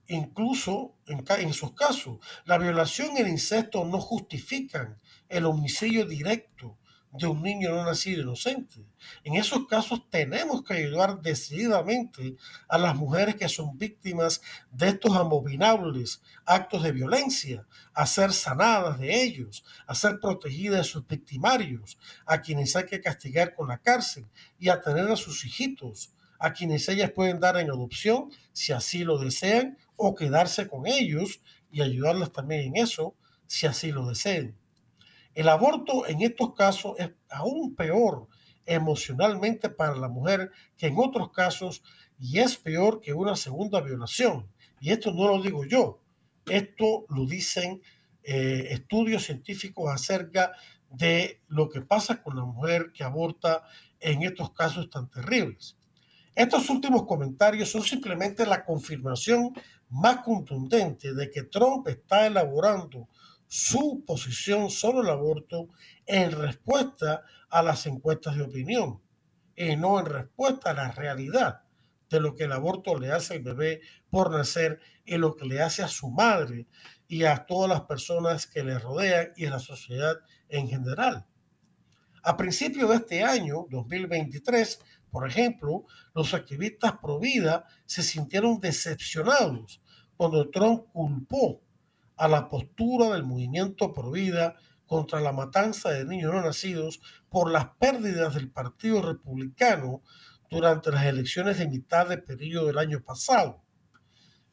incluso 0.09 0.95
en, 1.07 1.25
en 1.38 1.49
esos 1.49 1.73
casos. 1.73 2.19
La 2.45 2.59
violación 2.59 3.17
y 3.17 3.21
el 3.21 3.29
incesto 3.29 3.85
no 3.85 4.01
justifican 4.01 5.01
el 5.29 5.47
homicidio 5.47 6.07
directo 6.07 6.79
de 7.12 7.27
un 7.27 7.43
niño 7.43 7.75
no 7.75 7.85
nacido 7.85 8.23
inocente. 8.23 8.87
En 9.23 9.35
esos 9.35 9.67
casos 9.67 10.09
tenemos 10.09 10.65
que 10.65 10.75
ayudar 10.75 11.21
decididamente 11.21 12.37
a 12.69 12.79
las 12.79 12.97
mujeres 12.97 13.37
que 13.37 13.51
son 13.51 13.77
víctimas 13.77 14.41
de 14.71 14.88
estos 14.88 15.15
abominables 15.15 16.23
actos 16.47 16.83
de 16.83 16.93
violencia, 16.93 17.67
a 17.93 18.07
ser 18.07 18.33
sanadas 18.33 18.99
de 18.99 19.23
ellos, 19.23 19.62
a 19.87 19.95
ser 19.95 20.21
protegidas 20.21 20.79
de 20.79 20.85
sus 20.85 21.07
victimarios, 21.07 21.99
a 22.25 22.41
quienes 22.41 22.75
hay 22.77 22.87
que 22.87 23.03
castigar 23.03 23.55
con 23.55 23.69
la 23.69 23.79
cárcel 23.79 24.27
y 24.59 24.71
a 24.71 24.81
tener 24.81 25.11
a 25.11 25.17
sus 25.17 25.45
hijitos, 25.45 26.15
a 26.42 26.52
quienes 26.52 26.88
ellas 26.88 27.12
pueden 27.12 27.38
dar 27.38 27.57
en 27.57 27.70
adopción 27.70 28.31
si 28.52 28.72
así 28.72 29.05
lo 29.05 29.16
desean 29.18 29.78
o 29.94 30.16
quedarse 30.16 30.66
con 30.66 30.88
ellos 30.88 31.40
y 31.70 31.83
ayudarlas 31.83 32.33
también 32.33 32.62
en 32.62 32.83
eso 32.83 33.14
si 33.46 33.66
así 33.66 33.92
lo 33.92 34.09
deseen. 34.09 34.57
El 35.35 35.48
aborto 35.48 36.05
en 36.09 36.20
estos 36.20 36.52
casos 36.55 36.96
es 36.98 37.12
aún 37.31 37.76
peor 37.76 38.26
emocionalmente 38.66 39.70
para 39.70 39.94
la 39.94 40.09
mujer 40.09 40.50
que 40.76 40.88
en 40.88 40.98
otros 40.98 41.31
casos 41.31 41.85
y 42.18 42.40
es 42.40 42.57
peor 42.57 43.00
que 43.00 43.12
una 43.12 43.37
segunda 43.37 43.81
violación. 43.81 44.50
Y 44.81 44.90
esto 44.90 45.12
no 45.12 45.28
lo 45.28 45.40
digo 45.40 45.64
yo, 45.64 46.00
esto 46.46 47.07
lo 47.09 47.24
dicen 47.24 47.83
eh, 48.24 48.66
estudios 48.70 49.22
científicos 49.22 49.92
acerca 49.92 50.52
de 50.90 51.40
lo 51.46 51.68
que 51.68 51.83
pasa 51.83 52.20
con 52.20 52.35
la 52.35 52.44
mujer 52.44 52.90
que 52.92 53.05
aborta 53.05 53.62
en 54.00 54.22
estos 54.22 54.52
casos 54.52 54.90
tan 54.90 55.09
terribles. 55.09 55.76
Estos 56.35 56.71
últimos 56.71 57.07
comentarios 57.07 57.71
son 57.71 57.83
simplemente 57.83 58.47
la 58.47 58.64
confirmación 58.64 59.53
más 59.90 60.18
contundente 60.18 61.12
de 61.12 61.31
que 61.31 61.42
Trump 61.42 61.88
está 61.88 62.27
elaborando 62.27 63.09
su 63.47 64.03
posición 64.07 64.71
sobre 64.71 65.01
el 65.01 65.11
aborto 65.11 65.68
en 66.07 66.33
respuesta 66.33 67.23
a 67.51 67.62
las 67.62 67.85
encuestas 67.87 68.37
de 68.37 68.45
opinión 68.45 69.03
y 69.55 69.77
no 69.77 70.01
en 70.01 70.07
respuesta 70.07 70.71
a 70.71 70.75
la 70.75 70.90
realidad 70.90 71.61
de 72.09 72.21
lo 72.21 72.35
que 72.35 72.45
el 72.45 72.53
aborto 72.53 72.99
le 72.99 73.12
hace 73.12 73.35
al 73.35 73.42
bebé 73.42 73.83
por 74.09 74.31
nacer 74.31 74.81
y 75.05 75.18
lo 75.18 75.37
que 75.37 75.45
le 75.45 75.61
hace 75.61 75.83
a 75.83 75.88
su 75.88 76.11
madre 76.11 76.66
y 77.09 77.25
a 77.25 77.45
todas 77.45 77.68
las 77.68 77.83
personas 77.83 78.47
que 78.47 78.64
le 78.64 78.79
rodean 78.79 79.33
y 79.37 79.45
a 79.45 79.51
la 79.51 79.59
sociedad 79.59 80.16
en 80.49 80.68
general. 80.68 81.27
A 82.23 82.37
principios 82.37 82.88
de 82.88 82.97
este 82.97 83.23
año, 83.23 83.66
2023, 83.68 84.81
por 85.12 85.29
ejemplo, 85.29 85.85
los 86.14 86.33
activistas 86.33 86.94
pro 87.03 87.20
vida 87.20 87.66
se 87.85 88.03
sintieron 88.03 88.59
decepcionados 88.61 89.83
cuando 90.16 90.48
Trump 90.48 90.87
culpó 90.90 91.61
a 92.16 92.29
la 92.29 92.48
postura 92.48 93.11
del 93.11 93.22
movimiento 93.22 93.92
pro 93.92 94.11
vida 94.11 94.57
contra 94.87 95.20
la 95.20 95.33
matanza 95.33 95.90
de 95.90 96.07
niños 96.07 96.33
no 96.33 96.40
nacidos 96.40 97.03
por 97.29 97.51
las 97.51 97.66
pérdidas 97.79 98.35
del 98.35 98.51
Partido 98.51 99.03
Republicano 99.03 100.03
durante 100.48 100.90
las 100.90 101.05
elecciones 101.05 101.59
de 101.59 101.68
mitad 101.68 102.09
de 102.09 102.16
periodo 102.16 102.68
del 102.68 102.79
año 102.79 103.03
pasado. 103.03 103.62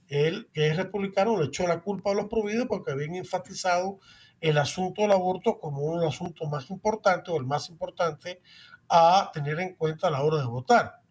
Él, 0.08 0.50
que 0.54 0.68
es 0.68 0.76
republicano, 0.76 1.40
le 1.40 1.46
echó 1.46 1.68
la 1.68 1.82
culpa 1.82 2.12
a 2.12 2.16
los 2.16 2.26
pro 2.26 2.44
vida 2.44 2.66
porque 2.66 2.92
habían 2.92 3.16
enfatizado 3.16 4.00
el 4.42 4.58
asunto 4.58 5.04
del 5.04 5.12
aborto 5.12 5.58
como 5.58 5.84
un 5.84 6.04
asunto 6.04 6.46
más 6.48 6.70
importante 6.70 7.32
o 7.32 7.38
el 7.38 7.46
más 7.46 7.70
importante 7.70 8.42
a 8.90 9.30
tener 9.34 9.60
en 9.60 9.76
cuenta 9.76 10.08
a 10.08 10.12
la 10.12 10.24
hora 10.24 10.38
de 10.38 10.46
votar. 10.46 11.02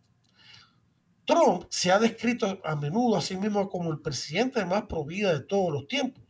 Trump 1.25 1.67
se 1.69 1.93
ha 1.93 1.99
descrito 1.99 2.59
a 2.65 2.75
menudo 2.75 3.17
a 3.17 3.21
sí 3.21 3.37
mismo 3.37 3.69
como 3.69 3.93
el 3.93 4.01
presidente 4.01 4.65
más 4.65 4.85
provida 4.85 5.33
de 5.33 5.45
todos 5.45 5.73
los 5.73 5.87
tiempos. 5.87 6.25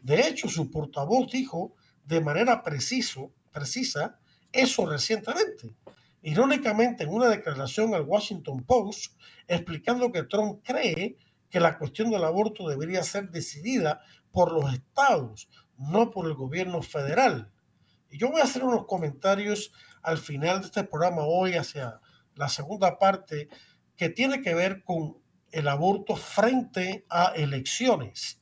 De 0.00 0.20
hecho, 0.20 0.48
su 0.48 0.70
portavoz 0.70 1.30
dijo 1.30 1.74
de 2.04 2.20
manera 2.20 2.62
preciso, 2.62 3.32
precisa 3.52 4.18
eso 4.52 4.86
recientemente. 4.86 5.74
Irónicamente, 6.22 7.04
en 7.04 7.10
una 7.10 7.28
declaración 7.28 7.94
al 7.94 8.02
Washington 8.02 8.64
Post, 8.64 9.14
explicando 9.46 10.10
que 10.10 10.24
Trump 10.24 10.60
cree 10.64 11.16
que 11.50 11.60
la 11.60 11.78
cuestión 11.78 12.10
del 12.10 12.24
aborto 12.24 12.68
debería 12.68 13.02
ser 13.02 13.30
decidida 13.30 14.00
por 14.30 14.52
los 14.52 14.72
estados, 14.72 15.48
no 15.76 16.10
por 16.10 16.26
el 16.26 16.34
gobierno 16.34 16.82
federal. 16.82 17.50
Y 18.10 18.18
yo 18.18 18.30
voy 18.30 18.40
a 18.40 18.44
hacer 18.44 18.64
unos 18.64 18.86
comentarios 18.86 19.72
al 20.08 20.18
final 20.18 20.60
de 20.60 20.66
este 20.66 20.84
programa 20.84 21.22
hoy 21.22 21.54
hacia 21.54 22.00
la 22.34 22.48
segunda 22.48 22.98
parte 22.98 23.48
que 23.94 24.08
tiene 24.08 24.40
que 24.40 24.54
ver 24.54 24.82
con 24.82 25.18
el 25.50 25.68
aborto 25.68 26.16
frente 26.16 27.04
a 27.10 27.32
elecciones 27.36 28.40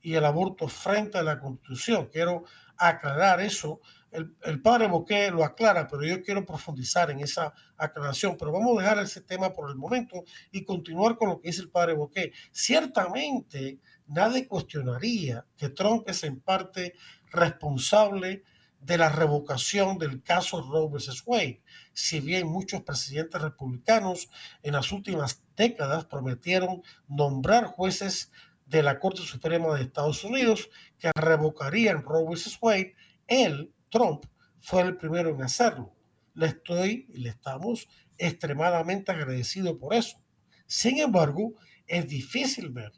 y 0.00 0.14
el 0.14 0.24
aborto 0.24 0.66
frente 0.66 1.18
a 1.18 1.22
la 1.22 1.38
constitución. 1.38 2.08
Quiero 2.12 2.44
aclarar 2.76 3.40
eso. 3.40 3.80
El, 4.10 4.62
padre 4.62 4.88
Boqué 4.88 5.30
lo 5.30 5.44
aclara, 5.44 5.86
pero 5.86 6.02
yo 6.02 6.22
quiero 6.22 6.44
profundizar 6.44 7.10
en 7.10 7.20
esa 7.20 7.52
aclaración. 7.76 8.36
Pero 8.36 8.50
vamos 8.50 8.78
a 8.78 8.82
dejar 8.82 8.98
ese 9.00 9.20
tema 9.20 9.52
por 9.52 9.70
el 9.70 9.76
momento 9.76 10.24
y 10.50 10.64
continuar 10.64 11.16
con 11.16 11.28
lo 11.28 11.40
que 11.40 11.48
dice 11.48 11.62
el 11.62 11.70
padre 11.70 11.92
Boqué. 11.92 12.32
Ciertamente, 12.50 13.78
nadie 14.06 14.48
cuestionaría 14.48 15.46
que 15.56 15.68
Trump 15.68 16.08
es 16.08 16.24
en 16.24 16.40
parte 16.40 16.94
responsable 17.30 18.44
de 18.80 18.98
la 18.98 19.08
revocación 19.08 19.98
del 19.98 20.22
caso 20.22 20.62
Roe 20.62 20.88
vs. 20.88 21.22
Wade. 21.26 21.62
Si 21.92 22.20
bien 22.20 22.46
muchos 22.46 22.82
presidentes 22.82 23.40
republicanos 23.40 24.30
en 24.62 24.74
las 24.74 24.92
últimas 24.92 25.42
décadas 25.56 26.04
prometieron 26.04 26.82
nombrar 27.08 27.66
jueces 27.66 28.30
de 28.66 28.82
la 28.82 29.00
Corte 29.00 29.22
Suprema 29.22 29.74
de 29.74 29.82
Estados 29.82 30.22
Unidos 30.24 30.70
que 30.98 31.10
revocarían 31.14 32.02
Roe 32.02 32.24
vs. 32.24 32.58
Wade, 32.60 32.94
él, 33.26 33.72
Trump, 33.90 34.24
fue 34.60 34.82
el 34.82 34.96
primero 34.96 35.30
en 35.30 35.42
hacerlo. 35.42 35.94
Le 36.34 36.46
estoy 36.46 37.06
y 37.12 37.18
le 37.18 37.30
estamos 37.30 37.88
extremadamente 38.16 39.12
agradecido 39.12 39.78
por 39.78 39.94
eso. 39.94 40.18
Sin 40.66 40.98
embargo, 40.98 41.54
es 41.86 42.06
difícil 42.08 42.70
ver 42.70 42.92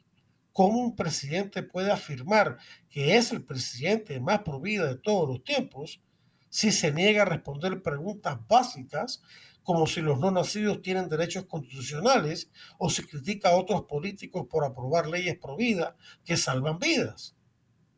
cómo 0.53 0.79
un 0.79 0.95
presidente 0.95 1.63
puede 1.63 1.91
afirmar 1.91 2.57
que 2.89 3.17
es 3.17 3.31
el 3.31 3.43
presidente 3.43 4.19
más 4.19 4.39
provida 4.39 4.85
de 4.85 4.95
todos 4.95 5.27
los 5.27 5.43
tiempos 5.43 6.01
si 6.49 6.71
se 6.71 6.91
niega 6.91 7.21
a 7.21 7.25
responder 7.25 7.81
preguntas 7.81 8.37
básicas 8.47 9.21
como 9.63 9.87
si 9.87 10.01
los 10.01 10.19
no 10.19 10.31
nacidos 10.31 10.81
tienen 10.81 11.09
derechos 11.09 11.45
constitucionales 11.45 12.49
o 12.77 12.89
si 12.89 13.03
critica 13.03 13.49
a 13.49 13.55
otros 13.55 13.83
políticos 13.83 14.47
por 14.49 14.65
aprobar 14.65 15.07
leyes 15.07 15.37
pro 15.37 15.55
vida 15.55 15.95
que 16.25 16.37
salvan 16.37 16.79
vidas. 16.79 17.35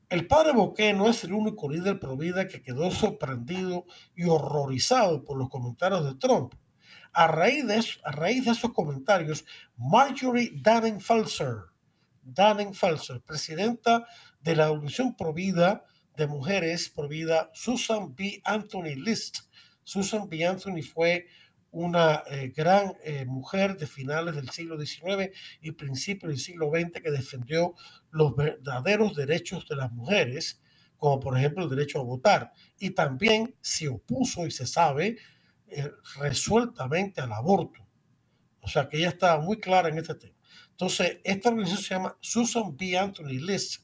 El 0.10 0.28
padre 0.28 0.54
Boqué 0.54 0.94
no 0.94 1.10
es 1.10 1.24
el 1.24 1.34
único 1.34 1.70
líder 1.70 2.00
pro 2.00 2.18
vida 2.18 2.48
que 2.48 2.62
quedó 2.62 2.92
sorprendido 2.92 3.86
y 4.16 4.26
horrorizado 4.26 5.24
por 5.24 5.38
los 5.38 5.50
comentarios 5.50 6.06
de 6.06 6.16
Trump. 6.16 6.54
A 7.14 7.28
raíz 7.28 7.66
de, 7.66 7.84
a 8.04 8.12
raíz 8.12 8.46
de 8.46 8.52
esos 8.52 8.74
comentarios, 8.74 9.46
Marjorie 9.76 10.52
Danning 10.62 11.00
Danning 12.24 12.74
Falser, 12.74 13.22
presidenta 13.22 14.06
de 14.42 14.56
la 14.56 14.72
Organización 14.72 15.16
Provida 15.16 15.86
de 16.16 16.28
Mujeres 16.28 16.90
Provida, 16.90 17.50
Susan 17.54 18.16
B. 18.16 18.42
Anthony 18.46 18.96
List. 18.96 19.40
Susan 19.84 20.30
B. 20.30 20.46
Anthony 20.46 20.82
fue 20.82 21.28
una 21.72 22.24
eh, 22.30 22.54
gran 22.56 22.94
eh, 23.04 23.26
mujer 23.26 23.78
de 23.78 23.88
finales 23.88 24.36
del 24.36 24.50
siglo 24.50 24.80
XIX 24.80 25.36
y 25.60 25.72
principios 25.72 26.30
del 26.32 26.40
siglo 26.40 26.70
XX 26.70 27.02
que 27.02 27.12
defendió 27.12 27.74
los 28.12 28.36
verdaderos 28.36 29.16
derechos 29.16 29.68
de 29.68 29.76
las 29.76 29.92
mujeres, 29.92 30.62
como 30.98 31.20
por 31.20 31.36
ejemplo 31.38 31.64
el 31.64 31.70
derecho 31.72 32.00
a 32.00 32.04
votar, 32.04 32.52
y 32.78 32.92
también 32.92 33.56
se 33.60 33.88
opuso 33.88 34.46
y 34.46 34.52
se 34.52 34.68
sabe 34.68 35.18
eh, 35.68 35.92
resueltamente 36.18 37.22
al 37.22 37.34
aborto. 37.34 37.84
O 38.62 38.68
sea 38.68 38.88
que 38.88 38.98
ella 38.98 39.10
estaba 39.10 39.42
muy 39.42 39.60
clara 39.60 39.90
en 39.90 39.98
este 39.98 40.14
tema. 40.14 40.36
Entonces, 40.74 41.20
esta 41.24 41.50
organización 41.50 41.84
se 41.84 41.94
llama 41.94 42.18
Susan 42.20 42.76
B. 42.76 42.98
Anthony 42.98 43.40
List. 43.40 43.84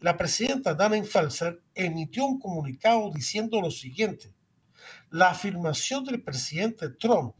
La 0.00 0.16
presidenta 0.16 0.74
Dana 0.74 1.02
Felser 1.02 1.62
emitió 1.74 2.26
un 2.26 2.38
comunicado 2.38 3.10
diciendo 3.10 3.60
lo 3.60 3.70
siguiente. 3.70 4.32
La 5.10 5.30
afirmación 5.30 6.04
del 6.04 6.22
presidente 6.22 6.90
Trump 6.90 7.34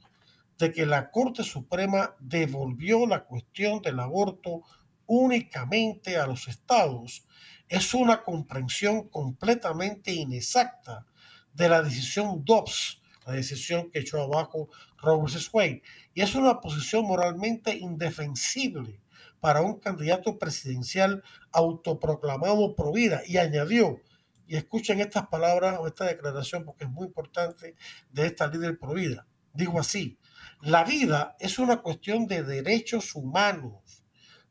de 0.58 0.72
que 0.72 0.84
la 0.84 1.10
Corte 1.10 1.42
Suprema 1.42 2.14
devolvió 2.18 3.06
la 3.06 3.24
cuestión 3.24 3.80
del 3.80 4.00
aborto 4.00 4.62
únicamente 5.06 6.16
a 6.16 6.26
los 6.26 6.48
estados 6.48 7.26
es 7.68 7.94
una 7.94 8.22
comprensión 8.22 9.08
completamente 9.08 10.12
inexacta 10.12 11.06
de 11.52 11.68
la 11.68 11.82
decisión 11.82 12.44
Dobbs, 12.44 12.99
la 13.30 13.36
decisión 13.36 13.90
que 13.90 14.00
echó 14.00 14.20
abajo 14.20 14.68
Robert 14.98 15.34
Wade, 15.52 15.82
y 16.14 16.22
es 16.22 16.34
una 16.34 16.60
posición 16.60 17.04
moralmente 17.04 17.76
indefensible 17.76 19.00
para 19.38 19.62
un 19.62 19.78
candidato 19.78 20.38
presidencial 20.38 21.22
autoproclamado 21.52 22.74
pro 22.74 22.92
vida. 22.92 23.22
Y 23.26 23.38
añadió, 23.38 24.00
y 24.46 24.56
escuchen 24.56 25.00
estas 25.00 25.28
palabras 25.28 25.78
o 25.78 25.86
esta 25.86 26.06
declaración 26.06 26.64
porque 26.64 26.84
es 26.84 26.90
muy 26.90 27.06
importante 27.06 27.76
de 28.10 28.26
esta 28.26 28.48
líder 28.48 28.78
pro 28.78 28.94
vida, 28.94 29.26
dijo 29.52 29.78
así, 29.78 30.18
la 30.60 30.84
vida 30.84 31.36
es 31.38 31.58
una 31.58 31.78
cuestión 31.82 32.26
de 32.26 32.42
derechos 32.42 33.14
humanos, 33.14 34.04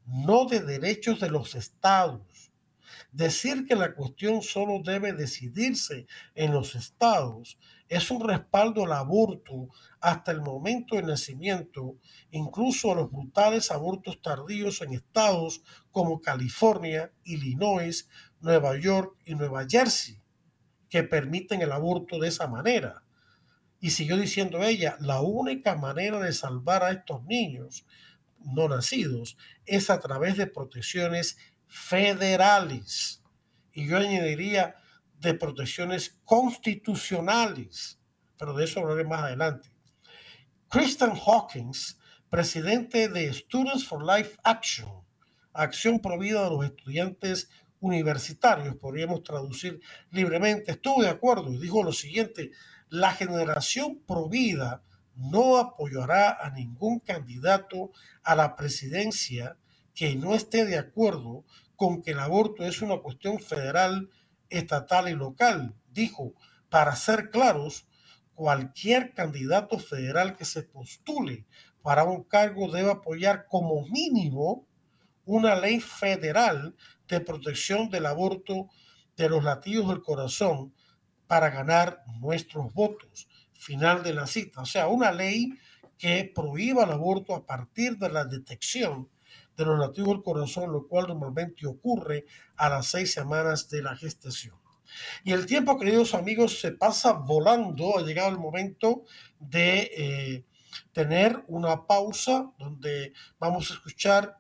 no 0.06 0.46
de 0.46 0.62
derechos 0.62 1.20
de 1.20 1.30
los 1.30 1.54
estados 1.54 2.22
Decir 3.12 3.66
que 3.66 3.76
la 3.76 3.96
cuestión 3.96 4.44
solo 4.44 4.82
debe 4.84 5.14
decidirse 5.14 6.06
en 6.36 6.54
los 6.54 6.76
estados 6.76 7.58
es 7.88 8.12
un 8.12 8.22
respaldo 8.22 8.84
al 8.84 8.94
aborto 8.94 9.70
hasta 10.00 10.32
el 10.32 10.42
momento 10.42 10.96
de 10.96 11.02
nacimiento, 11.02 11.98
incluso 12.30 12.92
a 12.92 12.96
los 12.96 13.12
brutales 13.12 13.72
abortos 13.72 14.22
tardíos 14.22 14.82
en 14.82 14.94
estados 14.94 15.64
como 15.92 16.22
California, 16.22 17.12
Illinois, 17.24 18.08
Nueva 18.42 18.78
York 18.78 19.18
y 19.26 19.34
Nueva 19.34 19.66
Jersey, 19.68 20.22
que 20.88 21.02
permiten 21.02 21.64
el 21.64 21.72
aborto 21.72 22.20
de 22.20 22.28
esa 22.28 22.48
manera. 22.48 23.04
Y 23.80 23.90
siguió 23.90 24.18
diciendo 24.18 24.62
ella, 24.62 24.98
la 25.00 25.22
única 25.22 25.76
manera 25.76 26.20
de 26.20 26.34
salvar 26.34 26.84
a 26.84 26.92
estos 26.92 27.24
niños 27.24 27.86
no 28.46 28.70
nacidos 28.70 29.36
es 29.66 29.90
a 29.90 30.00
través 30.00 30.38
de 30.38 30.48
protecciones 30.48 31.38
federales. 31.70 33.24
Y 33.72 33.88
yo 33.88 33.98
añadiría 33.98 34.76
de 35.20 35.34
protecciones 35.36 36.20
constitucionales, 36.26 38.00
pero 38.38 38.54
de 38.54 38.66
eso 38.66 38.82
hablaré 38.82 39.06
más 39.06 39.24
adelante. 39.24 39.72
Kristen 40.68 41.14
Hawkins, 41.26 41.98
presidente 42.30 43.08
de 43.08 43.34
Students 43.34 43.86
for 43.86 44.04
Life 44.06 44.38
Action, 44.44 44.90
Acción 45.54 46.00
Provida 46.00 46.44
de 46.44 46.50
los 46.50 46.66
Estudiantes 46.66 47.50
Universitarios, 47.80 48.76
podríamos 48.76 49.24
traducir 49.24 49.80
libremente, 50.12 50.72
estuvo 50.72 51.02
de 51.02 51.10
acuerdo 51.10 51.52
y 51.52 51.58
dijo 51.58 51.82
lo 51.82 51.94
siguiente, 51.94 52.52
la 52.90 53.14
generación 53.14 54.02
provida 54.06 54.84
no 55.16 55.58
apoyará 55.58 56.38
a 56.42 56.50
ningún 56.52 57.00
candidato 57.00 57.92
a 58.24 58.36
la 58.36 58.56
presidencia 58.56 59.58
que 60.00 60.16
no 60.16 60.34
esté 60.34 60.66
de 60.66 60.78
acuerdo 60.78 61.44
con 61.76 62.02
que 62.02 62.12
el 62.12 62.20
aborto 62.20 62.64
es 62.64 62.82
una 62.82 63.00
cuestión 63.00 63.38
federal, 63.38 64.10
estatal 64.50 65.10
y 65.10 65.14
local. 65.14 65.76
Dijo, 65.92 66.36
para 66.70 66.96
ser 66.96 67.32
claros, 67.32 67.86
cualquier 68.34 69.14
candidato 69.14 69.78
federal 69.78 70.38
que 70.38 70.46
se 70.46 70.64
postule 70.64 71.46
para 71.82 72.06
un 72.06 72.24
cargo 72.24 72.72
debe 72.72 72.92
apoyar 72.92 73.46
como 73.48 73.86
mínimo 73.90 74.66
una 75.26 75.58
ley 75.58 75.82
federal 75.82 76.78
de 77.10 77.20
protección 77.20 77.90
del 77.90 78.06
aborto 78.06 78.70
de 79.18 79.28
los 79.28 79.44
latidos 79.44 79.90
del 79.90 80.02
corazón 80.02 80.74
para 81.28 81.50
ganar 81.50 82.06
nuestros 82.22 82.74
votos. 82.74 83.28
Final 83.52 84.02
de 84.02 84.14
la 84.14 84.28
cita. 84.28 84.62
O 84.62 84.66
sea, 84.66 84.88
una 84.88 85.12
ley 85.12 85.60
que 85.98 86.32
prohíba 86.34 86.86
el 86.86 86.92
aborto 86.92 87.36
a 87.36 87.46
partir 87.46 87.98
de 87.98 88.10
la 88.10 88.24
detección 88.24 89.10
de 89.60 89.66
los 89.66 89.78
latidos 89.78 90.08
del 90.08 90.24
corazón, 90.24 90.72
lo 90.72 90.88
cual 90.88 91.08
normalmente 91.08 91.68
ocurre 91.68 92.26
a 92.56 92.70
las 92.70 92.88
seis 92.88 93.12
semanas 93.12 93.70
de 93.70 93.82
la 93.82 93.94
gestación. 93.94 94.56
Y 95.26 95.34
el 95.34 95.46
tiempo, 95.46 95.78
queridos 95.78 96.14
amigos, 96.16 96.62
se 96.62 96.72
pasa 96.72 97.12
volando. 97.12 97.98
Ha 97.98 98.04
llegado 98.04 98.30
el 98.30 98.40
momento 98.40 99.04
de 99.38 99.92
eh, 99.98 100.46
tener 100.94 101.44
una 101.48 101.86
pausa 101.86 102.54
donde 102.58 103.12
vamos 103.38 103.70
a 103.70 103.74
escuchar 103.74 104.38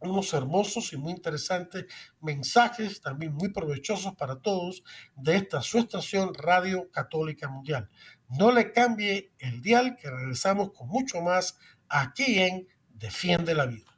unos 0.00 0.34
hermosos 0.34 0.92
y 0.92 0.96
muy 0.96 1.12
interesantes 1.12 1.86
mensajes, 2.20 3.00
también 3.00 3.32
muy 3.34 3.50
provechosos 3.50 4.16
para 4.16 4.40
todos, 4.40 4.82
de 5.14 5.36
esta 5.36 5.62
su 5.62 5.78
estación 5.78 6.34
Radio 6.34 6.90
Católica 6.90 7.48
Mundial. 7.48 7.88
No 8.28 8.50
le 8.50 8.72
cambie 8.72 9.30
el 9.38 9.62
dial, 9.62 9.96
que 9.96 10.10
regresamos 10.10 10.72
con 10.72 10.88
mucho 10.88 11.20
más 11.20 11.56
aquí 11.88 12.40
en 12.40 12.66
Defiende 12.90 13.54
la 13.54 13.66
Vida. 13.66 13.91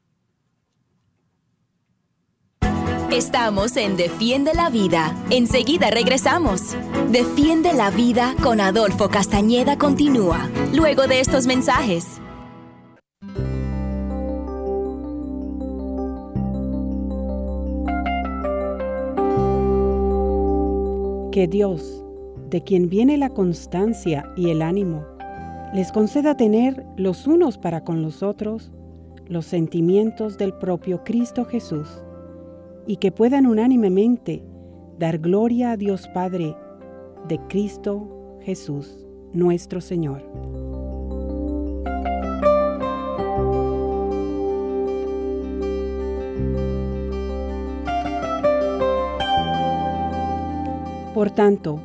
Estamos 3.12 3.76
en 3.76 3.96
Defiende 3.96 4.54
la 4.54 4.70
Vida. 4.70 5.14
Enseguida 5.30 5.90
regresamos. 5.90 6.74
Defiende 7.10 7.72
la 7.72 7.90
Vida 7.90 8.34
con 8.42 8.60
Adolfo 8.60 9.08
Castañeda 9.08 9.78
continúa, 9.78 10.50
luego 10.72 11.06
de 11.06 11.20
estos 11.20 11.46
mensajes. 11.46 12.20
Que 21.30 21.46
Dios, 21.48 22.02
de 22.50 22.64
quien 22.64 22.88
viene 22.88 23.16
la 23.16 23.28
constancia 23.30 24.24
y 24.36 24.50
el 24.50 24.60
ánimo, 24.62 25.04
les 25.72 25.92
conceda 25.92 26.36
tener 26.36 26.84
los 26.96 27.26
unos 27.26 27.58
para 27.58 27.84
con 27.84 28.02
los 28.02 28.22
otros 28.22 28.72
los 29.26 29.46
sentimientos 29.46 30.36
del 30.36 30.52
propio 30.52 31.02
Cristo 31.02 31.46
Jesús 31.46 32.03
y 32.86 32.96
que 32.96 33.12
puedan 33.12 33.46
unánimemente 33.46 34.42
dar 34.98 35.18
gloria 35.18 35.72
a 35.72 35.76
Dios 35.76 36.08
Padre 36.08 36.56
de 37.28 37.38
Cristo 37.48 38.38
Jesús, 38.42 39.06
nuestro 39.32 39.80
Señor. 39.80 40.22
Por 51.14 51.30
tanto, 51.30 51.80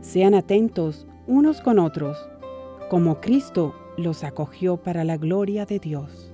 sean 0.00 0.34
atentos 0.34 1.06
unos 1.26 1.60
con 1.60 1.78
otros, 1.78 2.28
como 2.90 3.20
Cristo 3.20 3.74
los 3.96 4.24
acogió 4.24 4.76
para 4.76 5.04
la 5.04 5.16
gloria 5.16 5.64
de 5.64 5.78
Dios. 5.78 6.33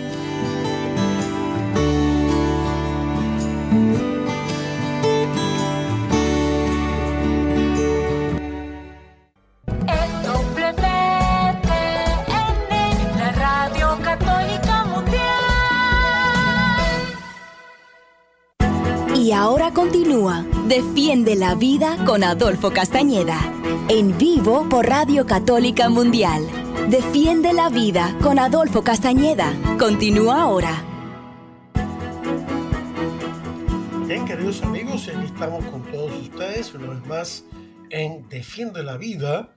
Defiende 20.71 21.35
la 21.35 21.53
Vida 21.55 21.97
con 22.05 22.23
Adolfo 22.23 22.71
Castañeda. 22.71 23.37
En 23.89 24.17
vivo 24.17 24.69
por 24.69 24.85
Radio 24.87 25.25
Católica 25.25 25.89
Mundial. 25.89 26.47
Defiende 26.89 27.51
la 27.51 27.67
Vida 27.67 28.17
con 28.21 28.39
Adolfo 28.39 28.81
Castañeda. 28.81 29.53
Continúa 29.77 30.43
ahora. 30.43 30.81
Bien, 34.07 34.25
queridos 34.25 34.63
amigos, 34.63 35.09
aquí 35.09 35.25
estamos 35.25 35.65
con 35.65 35.83
todos 35.91 36.13
ustedes 36.21 36.73
una 36.73 36.87
vez 36.87 37.05
más 37.05 37.45
en 37.89 38.29
Defiende 38.29 38.81
la 38.81 38.95
Vida 38.95 39.53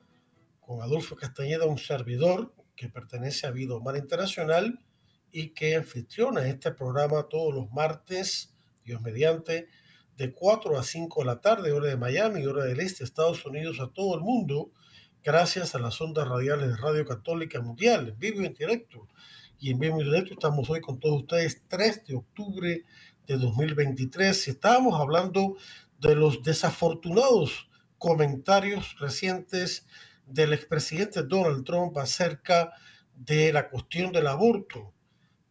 con 0.59 0.83
Adolfo 0.83 1.15
Castañeda, 1.15 1.65
un 1.65 1.79
servidor 1.79 2.53
que 2.75 2.89
pertenece 2.89 3.47
a 3.47 3.53
Vida 3.53 3.77
Humana 3.77 3.99
Internacional 3.99 4.81
y 5.31 5.51
que 5.51 5.77
anfitriona 5.77 6.45
este 6.49 6.73
programa 6.73 7.29
todos 7.29 7.55
los 7.55 7.71
martes, 7.71 8.53
Dios 8.83 9.01
mediante, 9.01 9.69
de 10.17 10.33
4 10.33 10.79
a 10.79 10.83
5 10.83 11.21
de 11.21 11.27
la 11.27 11.41
tarde, 11.41 11.73
hora 11.73 11.89
de 11.89 11.97
Miami, 11.97 12.47
hora 12.47 12.65
del 12.65 12.81
este, 12.81 13.05
Estados 13.05 13.45
Unidos, 13.45 13.81
a 13.81 13.89
todo 13.89 14.15
el 14.15 14.21
mundo, 14.21 14.71
gracias 15.23 15.75
a 15.75 15.79
las 15.79 16.01
ondas 16.01 16.29
radiales 16.29 16.69
de 16.69 16.77
Radio 16.77 17.05
Católica 17.05 17.61
Mundial, 17.61 18.09
en 18.09 18.19
vivo 18.19 18.43
y 18.43 18.47
en 18.47 18.55
directo. 18.55 19.09
Y 19.59 19.71
en 19.71 19.79
vivo 19.79 19.99
y 19.99 20.03
en 20.03 20.11
directo 20.11 20.35
estamos 20.35 20.69
hoy 20.71 20.81
con 20.81 21.01
todos 21.01 21.23
ustedes, 21.23 21.63
3 21.69 22.07
de 22.07 22.17
octubre 22.17 22.85
de 23.27 23.37
2023. 23.37 24.49
Y 24.49 24.51
estábamos 24.51 25.01
hablando 25.01 25.57
de 25.99 26.15
los 26.15 26.43
desafortunados 26.43 27.69
comentarios 27.99 28.99
recientes 28.99 29.87
del 30.27 30.53
expresidente 30.53 31.23
Donald 31.23 31.65
Trump 31.65 31.97
acerca 31.99 32.73
de 33.15 33.53
la 33.53 33.69
cuestión 33.69 34.13
del 34.13 34.27
aborto, 34.27 34.93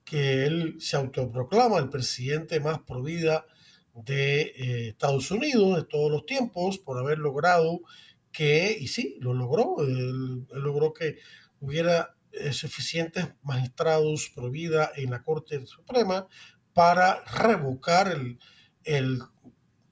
que 0.06 0.46
él 0.46 0.76
se 0.80 0.96
autoproclama 0.96 1.80
el 1.80 1.90
presidente 1.90 2.60
más 2.60 2.80
pro 2.80 3.02
vida 3.02 3.46
de 3.94 4.42
eh, 4.42 4.88
Estados 4.90 5.30
Unidos 5.32 5.76
de 5.76 5.84
todos 5.84 6.12
los 6.12 6.26
tiempos 6.26 6.80
por 6.80 6.98
haber 6.98 7.20
logrado 7.20 7.82
que, 8.32 8.76
y 8.80 8.88
sí, 8.88 9.18
lo 9.20 9.34
logró, 9.34 9.76
él, 9.80 10.48
logró 10.52 10.94
que 10.94 11.18
hubiera 11.60 12.16
eh, 12.32 12.52
suficientes 12.52 13.28
magistrados 13.44 14.32
pro 14.34 14.50
vida 14.50 14.92
en 14.96 15.12
la 15.12 15.24
Corte 15.24 15.64
Suprema 15.68 16.28
para 16.74 17.24
revocar 17.26 18.08
el, 18.08 18.40
el 18.84 19.22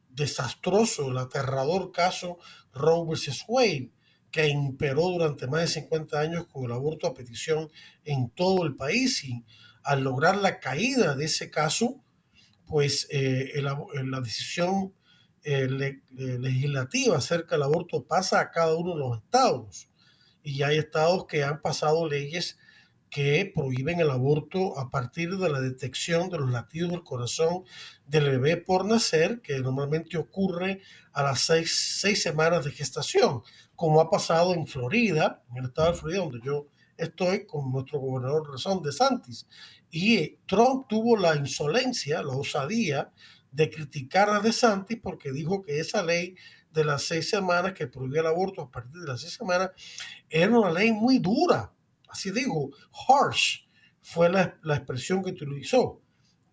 desastroso, 0.09 1.11
el 1.11 1.17
aterrador 1.17 1.91
caso 1.91 2.39
Roe 2.73 3.05
vs. 3.05 3.45
Wade, 3.47 3.91
que 4.31 4.47
imperó 4.47 5.09
durante 5.09 5.47
más 5.47 5.61
de 5.61 5.67
50 5.67 6.19
años 6.19 6.47
con 6.47 6.65
el 6.65 6.71
aborto 6.71 7.05
a 7.05 7.13
petición 7.13 7.69
en 8.05 8.29
todo 8.29 8.65
el 8.65 8.75
país 8.75 9.23
y 9.23 9.43
al 9.83 10.03
lograr 10.03 10.37
la 10.37 10.59
caída 10.59 11.15
de 11.15 11.25
ese 11.25 11.51
caso, 11.51 12.01
pues 12.71 13.05
eh, 13.11 13.61
la 13.61 14.21
decisión 14.21 14.93
eh, 15.43 15.67
legislativa 16.07 17.17
acerca 17.17 17.55
del 17.55 17.63
aborto 17.63 18.05
pasa 18.07 18.39
a 18.39 18.49
cada 18.49 18.75
uno 18.75 18.93
de 18.93 18.99
los 18.99 19.17
estados. 19.17 19.89
Y 20.41 20.63
hay 20.63 20.77
estados 20.77 21.25
que 21.25 21.43
han 21.43 21.61
pasado 21.61 22.07
leyes 22.07 22.57
que 23.09 23.51
prohíben 23.53 23.99
el 23.99 24.09
aborto 24.09 24.79
a 24.79 24.89
partir 24.89 25.37
de 25.37 25.49
la 25.49 25.59
detección 25.59 26.29
de 26.29 26.37
los 26.37 26.49
latidos 26.49 26.91
del 26.91 27.03
corazón 27.03 27.65
del 28.07 28.29
bebé 28.29 28.55
por 28.55 28.85
nacer, 28.85 29.41
que 29.41 29.59
normalmente 29.59 30.17
ocurre 30.17 30.79
a 31.11 31.23
las 31.23 31.41
seis, 31.41 31.97
seis 31.99 32.23
semanas 32.23 32.63
de 32.63 32.71
gestación, 32.71 33.41
como 33.75 33.99
ha 33.99 34.09
pasado 34.09 34.53
en 34.53 34.65
Florida, 34.65 35.43
en 35.51 35.57
el 35.57 35.65
estado 35.65 35.91
de 35.91 35.97
Florida, 35.97 36.19
donde 36.21 36.39
yo 36.41 36.67
estoy 37.01 37.45
con 37.45 37.71
nuestro 37.71 37.99
gobernador 37.99 38.49
Razón 38.49 38.81
de 38.81 38.91
Santis. 38.91 39.47
Y 39.89 40.37
Trump 40.47 40.87
tuvo 40.87 41.17
la 41.17 41.35
insolencia, 41.35 42.21
la 42.21 42.35
osadía 42.35 43.11
de 43.51 43.69
criticar 43.69 44.29
a 44.29 44.39
DeSantis 44.39 44.99
porque 45.01 45.31
dijo 45.31 45.61
que 45.61 45.79
esa 45.79 46.03
ley 46.03 46.35
de 46.71 46.85
las 46.85 47.03
seis 47.03 47.29
semanas 47.29 47.73
que 47.73 47.87
prohibía 47.87 48.21
el 48.21 48.27
aborto 48.27 48.61
a 48.61 48.71
partir 48.71 49.01
de 49.01 49.07
las 49.07 49.21
seis 49.21 49.33
semanas 49.33 49.71
era 50.29 50.57
una 50.57 50.71
ley 50.71 50.93
muy 50.93 51.19
dura. 51.19 51.73
Así 52.07 52.31
dijo, 52.31 52.69
harsh 53.09 53.65
fue 54.01 54.29
la, 54.29 54.57
la 54.63 54.75
expresión 54.75 55.23
que 55.23 55.31
utilizó. 55.31 56.01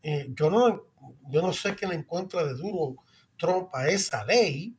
Eh, 0.03 0.29
yo, 0.31 0.51
no, 0.51 0.87
yo 1.31 1.43
no 1.43 1.53
sé 1.53 1.77
qué 1.77 1.87
le 1.87 1.95
encuentra 1.95 2.45
de 2.45 2.55
duro 2.55 2.97
Trump 3.37 3.69
a 3.73 3.89
esa 3.89 4.25
ley, 4.25 4.77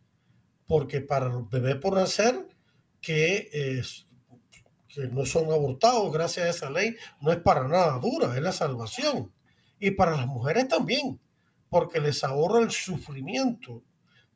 porque 0.67 1.01
para 1.01 1.29
los 1.29 1.49
bebés 1.49 1.75
por 1.75 1.95
nacer, 1.95 2.47
que 3.01 3.49
es 3.51 4.05
que 4.89 5.07
no 5.07 5.25
son 5.25 5.51
abortados 5.51 6.11
gracias 6.11 6.45
a 6.45 6.49
esa 6.49 6.69
ley, 6.69 6.95
no 7.21 7.31
es 7.31 7.37
para 7.37 7.67
nada 7.67 7.97
dura, 7.99 8.35
es 8.35 8.41
la 8.41 8.51
salvación. 8.51 9.31
Y 9.79 9.91
para 9.91 10.17
las 10.17 10.27
mujeres 10.27 10.67
también, 10.67 11.19
porque 11.69 12.01
les 12.01 12.23
ahorra 12.23 12.59
el 12.59 12.71
sufrimiento 12.71 13.83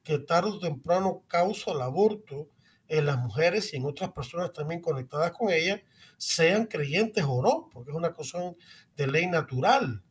que 0.04 0.20
tarde 0.20 0.50
o 0.50 0.60
temprano 0.60 1.24
causa 1.28 1.72
el 1.72 1.82
aborto 1.82 2.50
en 2.88 3.06
las 3.06 3.18
mujeres 3.18 3.74
y 3.74 3.78
en 3.78 3.86
otras 3.86 4.12
personas 4.12 4.52
también 4.52 4.82
conectadas 4.82 5.32
con 5.32 5.50
ellas, 5.50 5.82
sean 6.18 6.68
creyentes 6.68 7.26
o 7.28 7.42
no, 7.42 7.70
porque 7.74 7.92
es 7.92 7.98
una 7.98 8.14
cuestión 8.14 8.56
de 8.96 9.08
ley 9.08 9.28
natural. 9.28 10.04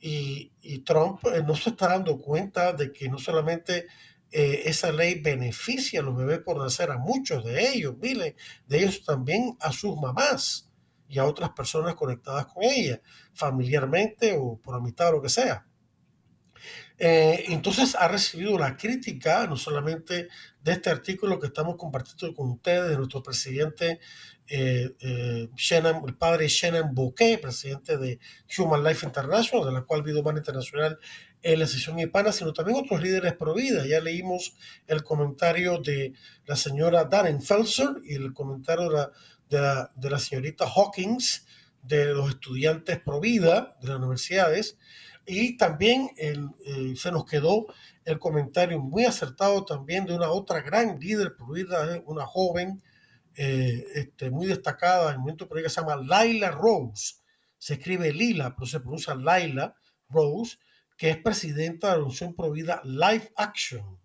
Y, 0.00 0.52
y 0.60 0.80
Trump 0.80 1.24
eh, 1.26 1.42
no 1.46 1.54
se 1.54 1.70
está 1.70 1.88
dando 1.88 2.18
cuenta 2.18 2.72
de 2.72 2.92
que 2.92 3.08
no 3.08 3.18
solamente 3.18 3.86
eh, 4.30 4.62
esa 4.66 4.90
ley 4.92 5.20
beneficia 5.20 6.00
a 6.00 6.02
los 6.02 6.16
bebés 6.16 6.40
por 6.40 6.58
nacer, 6.58 6.90
a 6.90 6.98
muchos 6.98 7.44
de 7.44 7.70
ellos, 7.70 7.96
miles 7.98 8.34
de 8.66 8.78
ellos 8.78 9.04
también 9.04 9.56
a 9.60 9.72
sus 9.72 9.96
mamás 9.96 10.70
y 11.08 11.18
a 11.18 11.24
otras 11.24 11.50
personas 11.50 11.94
conectadas 11.94 12.46
con 12.46 12.64
ellas, 12.64 13.00
familiarmente 13.32 14.36
o 14.38 14.56
por 14.56 14.74
amistad 14.74 15.10
o 15.10 15.12
lo 15.12 15.22
que 15.22 15.28
sea. 15.28 15.66
Eh, 16.98 17.44
entonces 17.48 17.96
ha 17.96 18.08
recibido 18.08 18.58
la 18.58 18.76
crítica, 18.76 19.46
no 19.46 19.56
solamente 19.56 20.28
de 20.64 20.72
este 20.72 20.88
artículo 20.88 21.38
que 21.38 21.48
estamos 21.48 21.76
compartiendo 21.76 22.34
con 22.34 22.50
ustedes, 22.50 22.88
de 22.88 22.96
nuestro 22.96 23.22
presidente 23.22 24.00
eh, 24.46 24.90
eh, 25.00 25.48
el 25.70 26.16
padre 26.16 26.48
Shannon 26.48 26.94
Bouquet, 26.94 27.40
presidente 27.40 27.98
de 27.98 28.18
Human 28.58 28.82
Life 28.82 29.04
International, 29.04 29.66
de 29.66 29.72
la 29.72 29.82
cual 29.82 30.02
Vida 30.02 30.20
Humana 30.20 30.38
Internacional 30.38 30.98
es 31.42 31.58
la 31.58 31.66
sesión 31.66 31.98
hispana, 31.98 32.32
sino 32.32 32.54
también 32.54 32.78
otros 32.78 33.02
líderes 33.02 33.34
pro 33.34 33.54
vida. 33.54 33.86
Ya 33.86 34.00
leímos 34.00 34.56
el 34.86 35.04
comentario 35.04 35.78
de 35.78 36.14
la 36.46 36.56
señora 36.56 37.04
Darren 37.04 37.42
Felser 37.42 37.90
y 38.02 38.14
el 38.14 38.32
comentario 38.32 38.90
de 39.50 39.60
la, 39.60 39.92
de 39.94 40.10
la 40.10 40.18
señorita 40.18 40.64
Hawkins, 40.66 41.46
de 41.82 42.06
los 42.06 42.30
estudiantes 42.30 42.98
pro 43.00 43.20
vida 43.20 43.76
de 43.82 43.88
las 43.88 43.98
universidades. 43.98 44.78
Y 45.26 45.56
también 45.56 46.10
el, 46.16 46.50
eh, 46.64 46.94
se 46.96 47.10
nos 47.10 47.24
quedó 47.24 47.66
el 48.04 48.18
comentario 48.18 48.78
muy 48.78 49.04
acertado 49.04 49.64
también 49.64 50.04
de 50.04 50.14
una 50.14 50.30
otra 50.30 50.60
gran 50.60 50.98
líder 50.98 51.34
vida, 51.50 52.02
una 52.06 52.26
joven 52.26 52.82
eh, 53.36 53.84
este, 53.94 54.30
muy 54.30 54.46
destacada 54.46 55.14
en 55.14 55.22
el 55.26 55.36
por 55.36 55.62
que 55.62 55.68
se 55.68 55.80
llama 55.80 55.96
Laila 55.96 56.50
Rose. 56.50 57.16
Se 57.58 57.74
escribe 57.74 58.12
Lila, 58.12 58.54
pero 58.54 58.66
se 58.66 58.80
pronuncia 58.80 59.14
Laila 59.14 59.74
Rose, 60.08 60.58
que 60.96 61.10
es 61.10 61.16
presidenta 61.16 61.88
de 61.88 61.92
la 61.94 61.98
Organización 62.00 62.34
Provida 62.34 62.80
Life 62.84 63.32
Action, 63.36 63.98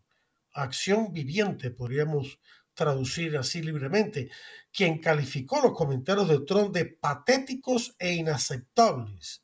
Acción 0.54 1.14
Viviente, 1.14 1.70
podríamos 1.70 2.40
traducir 2.74 3.38
así 3.38 3.62
libremente, 3.62 4.30
quien 4.72 5.00
calificó 5.00 5.62
los 5.62 5.74
comentarios 5.74 6.30
de 6.30 6.40
Trump 6.40 6.74
de 6.74 6.86
patéticos 6.86 7.96
e 8.00 8.14
inaceptables. 8.14 9.44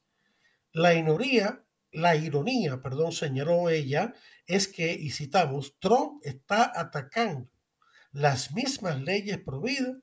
La 0.71 0.93
ironía, 0.93 1.64
la 1.96 2.16
ironía, 2.16 2.82
perdón, 2.82 3.12
señaló 3.12 3.70
ella, 3.70 4.14
es 4.46 4.68
que, 4.68 4.93
y 4.93 5.12
citamos, 5.12 5.78
Trump 5.80 6.22
está 6.24 6.72
atacando 6.76 7.50
las 8.12 8.54
mismas 8.54 9.02
leyes 9.02 9.39
prohibidas 9.39 9.98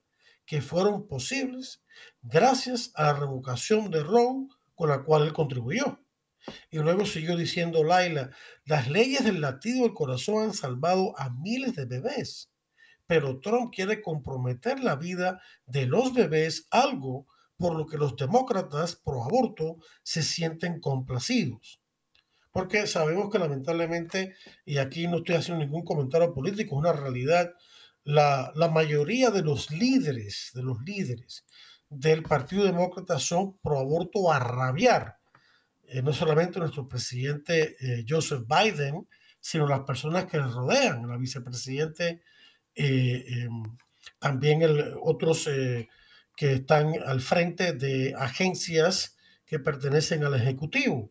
que 0.45 0.61
fueron 0.61 1.07
posibles 1.07 1.83
gracias 2.21 2.93
a 2.95 3.05
la 3.05 3.15
revocación 3.15 3.91
de 3.91 4.03
Roe 4.03 4.49
con 4.75 4.89
la 4.89 5.03
cual 5.05 5.23
él 5.23 5.33
contribuyó. 5.33 6.01
Y 6.71 6.79
luego 6.79 7.07
siguió 7.07 7.37
diciendo 7.37 7.85
Laila, 7.85 8.31
las 8.65 8.91
leyes 8.91 9.25
del 9.25 9.41
latido 9.41 9.85
del 9.85 9.95
corazón 9.95 10.43
han 10.43 10.55
salvado 10.55 11.15
a 11.19 11.31
miles 11.31 11.77
de 11.77 11.87
bebés, 11.87 12.51
pero 13.07 13.41
Trump 13.41 13.73
quiere 13.75 14.03
comprometer 14.03 14.81
la 14.81 14.97
vida 14.97 15.41
de 15.67 15.87
los 15.87 16.13
bebés, 16.13 16.67
algo 16.71 17.27
por 17.57 17.77
lo 17.77 17.87
que 17.87 17.97
los 17.97 18.17
demócratas 18.17 18.97
pro 18.97 19.23
aborto 19.23 19.77
se 20.03 20.23
sienten 20.23 20.81
complacidos. 20.81 21.82
Porque 22.53 22.87
sabemos 22.87 23.31
que 23.31 23.39
lamentablemente, 23.39 24.35
y 24.65 24.79
aquí 24.79 25.07
no 25.09 25.19
estoy 25.19 25.37
haciendo 25.37 25.65
ningún 25.65 25.85
comentario 25.85 26.35
político, 26.35 26.77
es 26.77 26.81
una 26.81 26.93
realidad, 26.93 27.53
la, 28.05 28.53
la 28.55 28.69
mayoría 28.69 29.31
de 29.31 29.43
los 29.43 29.71
líderes, 29.71 30.51
de 30.55 30.63
los 30.63 30.81
líderes 30.83 31.45
del 31.89 32.23
Partido 32.23 32.65
Demócrata 32.65 33.19
son 33.19 33.59
pro 33.59 33.79
aborto 33.79 34.33
a 34.33 34.39
rabiar 34.39 35.19
eh, 35.93 36.01
no 36.01 36.13
solamente 36.15 36.59
nuestro 36.59 36.89
presidente 36.89 37.77
eh, 37.81 38.07
Joseph 38.09 38.45
Biden, 38.49 39.07
sino 39.39 39.67
las 39.69 39.81
personas 39.81 40.25
que 40.25 40.39
le 40.39 40.45
rodean, 40.45 41.07
la 41.07 41.19
vicepresidente, 41.19 42.23
eh, 42.75 43.25
em, 43.29 43.77
también 44.19 44.63
otros 45.03 45.49
que 46.37 46.53
están 46.53 46.95
al 47.05 47.21
frente 47.21 47.75
de 47.75 48.15
agencias 48.17 49.17
que 49.45 49.59
pertenecen 49.59 50.25
al 50.25 50.35
Ejecutivo. 50.35 51.11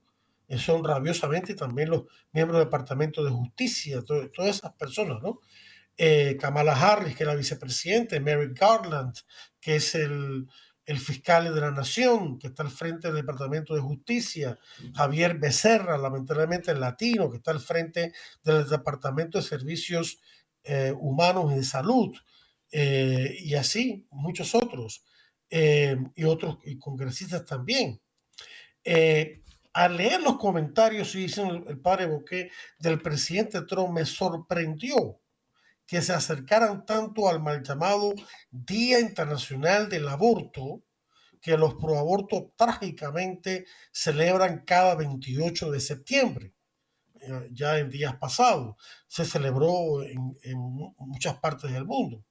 Son 0.57 0.83
rabiosamente 0.83 1.55
también 1.55 1.89
los 1.89 2.03
miembros 2.31 2.59
del 2.59 2.67
Departamento 2.67 3.23
de 3.23 3.31
Justicia, 3.31 4.01
todas 4.03 4.57
esas 4.57 4.73
personas, 4.73 5.21
¿no? 5.21 5.39
Kamala 6.39 6.73
Harris, 6.73 7.15
que 7.15 7.23
es 7.23 7.27
la 7.27 7.35
vicepresidente, 7.35 8.19
Mary 8.19 8.51
Garland, 8.53 9.13
que 9.59 9.75
es 9.75 9.93
el, 9.93 10.47
el 10.85 10.99
fiscal 10.99 11.53
de 11.53 11.61
la 11.61 11.71
Nación, 11.71 12.39
que 12.39 12.47
está 12.47 12.63
al 12.63 12.69
frente 12.69 13.07
del 13.07 13.17
Departamento 13.17 13.73
de 13.73 13.81
Justicia, 13.81 14.57
Javier 14.93 15.37
Becerra, 15.37 15.97
lamentablemente 15.97 16.71
el 16.71 16.79
latino, 16.79 17.29
que 17.29 17.37
está 17.37 17.51
al 17.51 17.59
frente 17.59 18.13
del 18.43 18.67
Departamento 18.67 19.37
de 19.37 19.43
Servicios 19.43 20.19
eh, 20.63 20.93
Humanos 20.99 21.51
y 21.51 21.55
de 21.55 21.63
Salud, 21.63 22.15
eh, 22.71 23.37
y 23.39 23.55
así 23.55 24.07
muchos 24.11 24.55
otros, 24.55 25.03
eh, 25.49 25.97
y 26.15 26.23
otros 26.23 26.57
y 26.65 26.77
congresistas 26.77 27.45
también. 27.45 28.01
Al 29.73 29.97
leer 29.97 30.21
los 30.21 30.37
comentarios, 30.37 31.15
y 31.15 31.19
dicen 31.19 31.47
el, 31.47 31.63
el 31.67 31.79
padre 31.79 32.07
Boqué, 32.07 32.51
del 32.79 33.01
presidente 33.01 33.61
Trump, 33.61 33.93
me 33.93 34.05
sorprendió 34.05 35.19
que 35.85 36.01
se 36.01 36.13
acercaran 36.13 36.85
tanto 36.85 37.27
al 37.27 37.41
mal 37.41 37.63
llamado 37.63 38.13
Día 38.49 38.99
Internacional 38.99 39.89
del 39.89 40.07
Aborto, 40.07 40.83
que 41.41 41.57
los 41.57 41.75
proabortos 41.75 42.55
trágicamente 42.55 43.65
celebran 43.91 44.63
cada 44.63 44.95
28 44.95 45.71
de 45.71 45.79
septiembre. 45.79 46.53
Eh, 47.19 47.49
ya 47.51 47.77
en 47.77 47.89
días 47.89 48.15
pasados 48.15 48.75
se 49.07 49.25
celebró 49.25 50.01
en, 50.03 50.37
en 50.43 50.57
muchas 50.97 51.37
partes 51.39 51.71
del 51.71 51.85
mundo. 51.85 52.23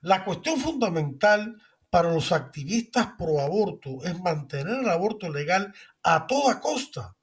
La 0.00 0.24
cuestión 0.24 0.60
fundamental 0.60 1.60
para 1.94 2.12
los 2.12 2.32
activistas 2.32 3.10
pro 3.16 3.38
aborto 3.38 4.02
es 4.02 4.18
mantener 4.18 4.80
el 4.80 4.88
aborto 4.88 5.28
legal 5.30 5.72
a 6.02 6.26
toda 6.26 6.58
costa, 6.58 7.16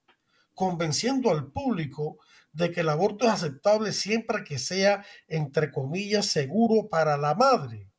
convenciendo 0.54 1.30
al 1.30 1.52
público 1.52 2.20
de 2.54 2.72
que 2.72 2.80
el 2.80 2.88
aborto 2.88 3.26
es 3.26 3.32
aceptable 3.34 3.92
siempre 3.92 4.46
que 4.46 4.58
sea, 4.58 5.06
entre 5.28 5.74
comillas, 5.74 6.28
seguro 6.28 6.88
para 6.88 7.18
la 7.18 7.36
madre. 7.36 7.90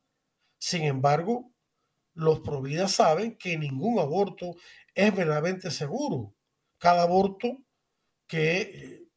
Sin 0.57 0.81
embargo, 0.81 1.53
los 2.15 2.39
providas 2.39 2.93
saben 2.93 3.37
que 3.37 3.55
ningún 3.55 3.99
aborto 3.99 4.55
es 4.95 5.15
verdaderamente 5.15 5.69
seguro. 5.69 6.33
Cada 6.79 7.03
aborto 7.03 7.55
que, 8.25 9.09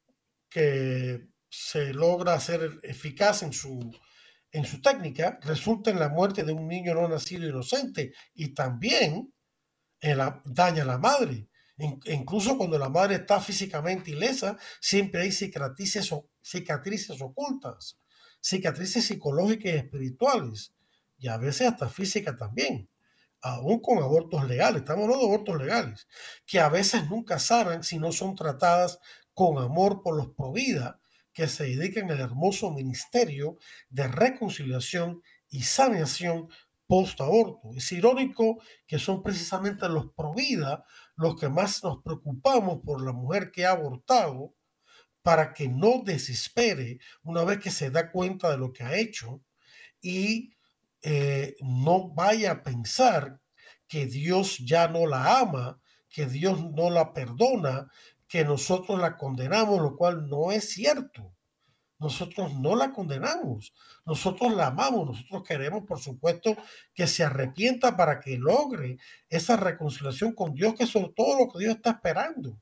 que 0.51 1.27
se 1.49 1.95
logra 1.95 2.35
hacer 2.35 2.81
eficaz 2.83 3.43
en 3.43 3.55
su, 3.55 3.81
en 4.53 4.65
su 4.65 4.81
técnica 4.81 5.39
resulta 5.43 5.91
en 5.91 5.99
la 5.99 6.09
muerte 6.09 6.45
de 6.45 6.53
un 6.53 6.67
niño 6.67 6.95
no 6.95 7.09
nacido 7.09 7.49
inocente 7.49 8.13
y 8.35 8.55
también 8.55 9.33
daña 10.45 10.83
a 10.83 10.87
la 10.87 10.99
madre. 10.99 11.49
Incluso 11.79 12.57
cuando 12.57 12.79
la 12.79 12.89
madre 12.89 13.17
está 13.17 13.41
físicamente 13.41 14.11
ilesa, 14.11 14.57
siempre 14.81 15.23
hay 15.23 15.33
cicatrices, 15.33 16.11
cicatrices 16.41 17.21
ocultas, 17.21 17.99
cicatrices 18.41 19.05
psicológicas 19.05 19.73
y 19.73 19.77
espirituales, 19.77 20.75
y 21.19 21.29
a 21.29 21.37
veces 21.37 21.69
hasta 21.69 21.89
físicas 21.89 22.37
también, 22.37 22.89
aún 23.43 23.81
con 23.81 23.99
abortos 23.99 24.47
legales, 24.49 24.83
estamos 24.83 25.05
hablando 25.05 25.27
de 25.27 25.35
abortos 25.35 25.57
legales, 25.59 26.09
que 26.47 26.61
a 26.61 26.69
veces 26.69 27.09
nunca 27.11 27.39
sanan 27.39 27.83
si 27.83 27.99
no 27.99 28.13
son 28.13 28.35
tratadas 28.35 28.99
con 29.35 29.59
amor 29.59 30.03
por 30.03 30.17
los 30.17 30.29
provida 30.31 31.01
que 31.37 31.49
se 31.49 31.65
dedican 31.65 32.11
al 32.11 32.21
hermoso 32.21 32.73
ministerio 32.73 33.59
de 33.91 34.09
reconciliación 34.09 35.21
y 35.51 35.65
sanación 35.65 36.49
post-aborto. 36.87 37.73
Es 37.77 37.93
irónico 37.93 38.63
que 38.87 38.99
son 38.99 39.23
precisamente 39.23 39.87
los 39.87 40.11
provida 40.15 40.87
los 41.15 41.37
que 41.37 41.51
más 41.51 41.85
nos 41.85 42.03
preocupamos 42.03 42.81
por 42.83 43.05
la 43.05 43.13
mujer 43.13 43.51
que 43.51 43.67
ha 43.67 43.73
abortado 43.73 44.55
para 45.21 45.53
que 45.53 45.69
no 45.69 46.03
desespere 46.03 47.01
una 47.23 47.45
vez 47.45 47.59
que 47.59 47.71
se 47.71 47.91
da 47.91 48.11
cuenta 48.11 48.51
de 48.51 48.57
lo 48.57 48.73
que 48.73 48.85
ha 48.85 48.97
hecho 48.97 49.43
y 50.01 50.55
eh, 51.03 51.55
no 51.61 52.15
vaya 52.15 52.53
a 52.53 52.63
pensar 52.63 53.43
que 53.87 54.07
Dios 54.07 54.57
ya 54.61 54.89
no 54.89 55.07
la 55.07 55.41
ama, 55.41 55.83
que 56.09 56.25
Dios 56.25 56.65
no 56.73 56.89
la 56.89 57.13
perdona, 57.13 57.91
que 58.29 58.45
nosotros 58.45 58.99
la 58.99 59.17
condenamos, 59.17 59.81
lo 59.81 59.97
cual 59.97 60.29
no 60.29 60.53
es 60.53 60.71
cierto. 60.71 61.33
Nosotros 61.99 62.53
no 62.55 62.77
la 62.77 62.93
condenamos, 62.93 63.73
nosotros 64.05 64.55
la 64.55 64.67
amamos, 64.67 65.07
nosotros 65.07 65.43
queremos, 65.45 65.85
por 65.87 65.99
supuesto, 65.99 66.55
que 66.93 67.07
se 67.07 67.25
arrepienta 67.25 67.97
para 67.97 68.21
que 68.21 68.37
logre 68.37 68.99
esa 69.31 69.57
reconciliación 69.57 70.35
con 70.35 70.53
Dios, 70.53 70.75
que 70.75 70.85
es 70.85 70.93
todo 70.93 71.39
lo 71.39 71.51
que 71.51 71.61
Dios 71.61 71.77
está 71.77 71.93
esperando, 71.93 72.61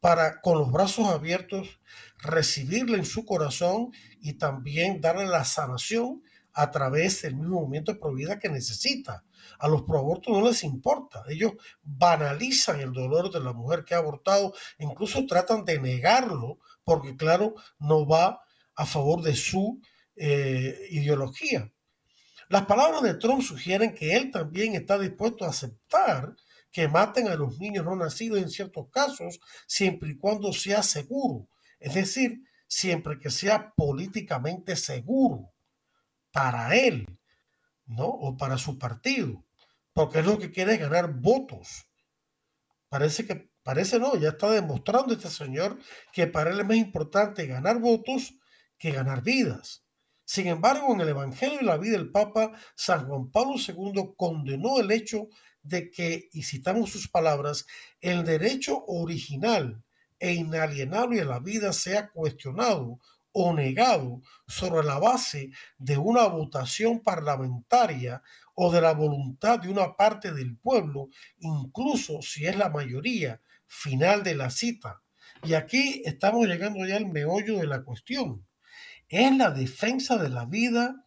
para 0.00 0.40
con 0.40 0.58
los 0.58 0.72
brazos 0.72 1.08
abiertos 1.08 1.78
recibirle 2.22 2.96
en 2.96 3.04
su 3.04 3.26
corazón 3.26 3.92
y 4.22 4.34
también 4.34 5.02
darle 5.02 5.26
la 5.26 5.44
sanación 5.44 6.22
a 6.54 6.70
través 6.70 7.20
del 7.20 7.36
mismo 7.36 7.60
movimiento 7.60 7.92
de 7.92 8.38
que 8.38 8.48
necesita. 8.48 9.24
A 9.58 9.68
los 9.68 9.82
proabortos 9.82 10.32
no 10.32 10.46
les 10.46 10.64
importa. 10.64 11.24
Ellos 11.28 11.52
banalizan 11.82 12.80
el 12.80 12.92
dolor 12.92 13.30
de 13.30 13.40
la 13.40 13.52
mujer 13.52 13.84
que 13.84 13.94
ha 13.94 13.98
abortado, 13.98 14.54
incluso 14.78 15.26
tratan 15.26 15.64
de 15.64 15.80
negarlo, 15.80 16.58
porque 16.84 17.16
claro, 17.16 17.54
no 17.78 18.06
va 18.06 18.42
a 18.74 18.86
favor 18.86 19.22
de 19.22 19.34
su 19.34 19.80
eh, 20.16 20.86
ideología. 20.90 21.70
Las 22.48 22.66
palabras 22.66 23.02
de 23.02 23.14
Trump 23.14 23.42
sugieren 23.42 23.94
que 23.94 24.16
él 24.16 24.30
también 24.30 24.74
está 24.74 24.98
dispuesto 24.98 25.44
a 25.44 25.50
aceptar 25.50 26.34
que 26.72 26.88
maten 26.88 27.28
a 27.28 27.36
los 27.36 27.58
niños 27.58 27.84
no 27.84 27.96
nacidos 27.96 28.40
en 28.40 28.50
ciertos 28.50 28.88
casos, 28.90 29.40
siempre 29.66 30.10
y 30.10 30.16
cuando 30.16 30.52
sea 30.52 30.82
seguro. 30.82 31.48
Es 31.78 31.94
decir, 31.94 32.42
siempre 32.66 33.18
que 33.18 33.30
sea 33.30 33.72
políticamente 33.76 34.76
seguro 34.76 35.52
para 36.32 36.76
él, 36.76 37.06
¿no? 37.90 38.06
O 38.06 38.36
para 38.36 38.56
su 38.56 38.78
partido, 38.78 39.44
porque 39.92 40.20
es 40.20 40.26
lo 40.26 40.38
que 40.38 40.50
quiere 40.50 40.76
ganar 40.76 41.12
votos. 41.12 41.86
Parece 42.88 43.26
que, 43.26 43.50
parece 43.62 43.98
no, 43.98 44.16
ya 44.16 44.30
está 44.30 44.50
demostrando 44.50 45.12
este 45.12 45.28
señor 45.28 45.78
que 46.12 46.26
para 46.26 46.50
él 46.50 46.60
es 46.60 46.66
más 46.66 46.76
importante 46.76 47.46
ganar 47.46 47.78
votos 47.80 48.34
que 48.78 48.92
ganar 48.92 49.22
vidas. 49.22 49.84
Sin 50.24 50.46
embargo, 50.46 50.92
en 50.92 51.00
el 51.00 51.08
Evangelio 51.08 51.58
y 51.60 51.64
la 51.64 51.76
vida 51.76 51.98
del 51.98 52.12
Papa, 52.12 52.52
San 52.76 53.08
Juan 53.08 53.30
Pablo 53.30 53.56
II 53.56 54.14
condenó 54.16 54.78
el 54.78 54.92
hecho 54.92 55.28
de 55.62 55.90
que, 55.90 56.28
y 56.32 56.44
citamos 56.44 56.90
sus 56.90 57.08
palabras, 57.08 57.66
el 58.00 58.24
derecho 58.24 58.84
original 58.86 59.82
e 60.18 60.34
inalienable 60.34 61.20
a 61.20 61.24
la 61.24 61.40
vida 61.40 61.72
sea 61.72 62.10
cuestionado 62.10 63.00
o 63.32 63.52
negado 63.54 64.22
sobre 64.46 64.86
la 64.86 64.98
base 64.98 65.50
de 65.78 65.98
una 65.98 66.26
votación 66.26 67.00
parlamentaria 67.00 68.22
o 68.54 68.72
de 68.72 68.80
la 68.80 68.92
voluntad 68.92 69.60
de 69.60 69.70
una 69.70 69.96
parte 69.96 70.32
del 70.32 70.56
pueblo, 70.56 71.08
incluso 71.38 72.22
si 72.22 72.46
es 72.46 72.56
la 72.56 72.68
mayoría 72.68 73.40
final 73.66 74.22
de 74.22 74.34
la 74.34 74.50
cita. 74.50 75.02
Y 75.42 75.54
aquí 75.54 76.02
estamos 76.04 76.46
llegando 76.46 76.84
ya 76.86 76.96
al 76.96 77.06
meollo 77.06 77.58
de 77.58 77.66
la 77.66 77.82
cuestión 77.82 78.46
es 79.10 79.36
la 79.36 79.50
defensa 79.50 80.16
de 80.16 80.28
la 80.28 80.46
vida 80.46 81.04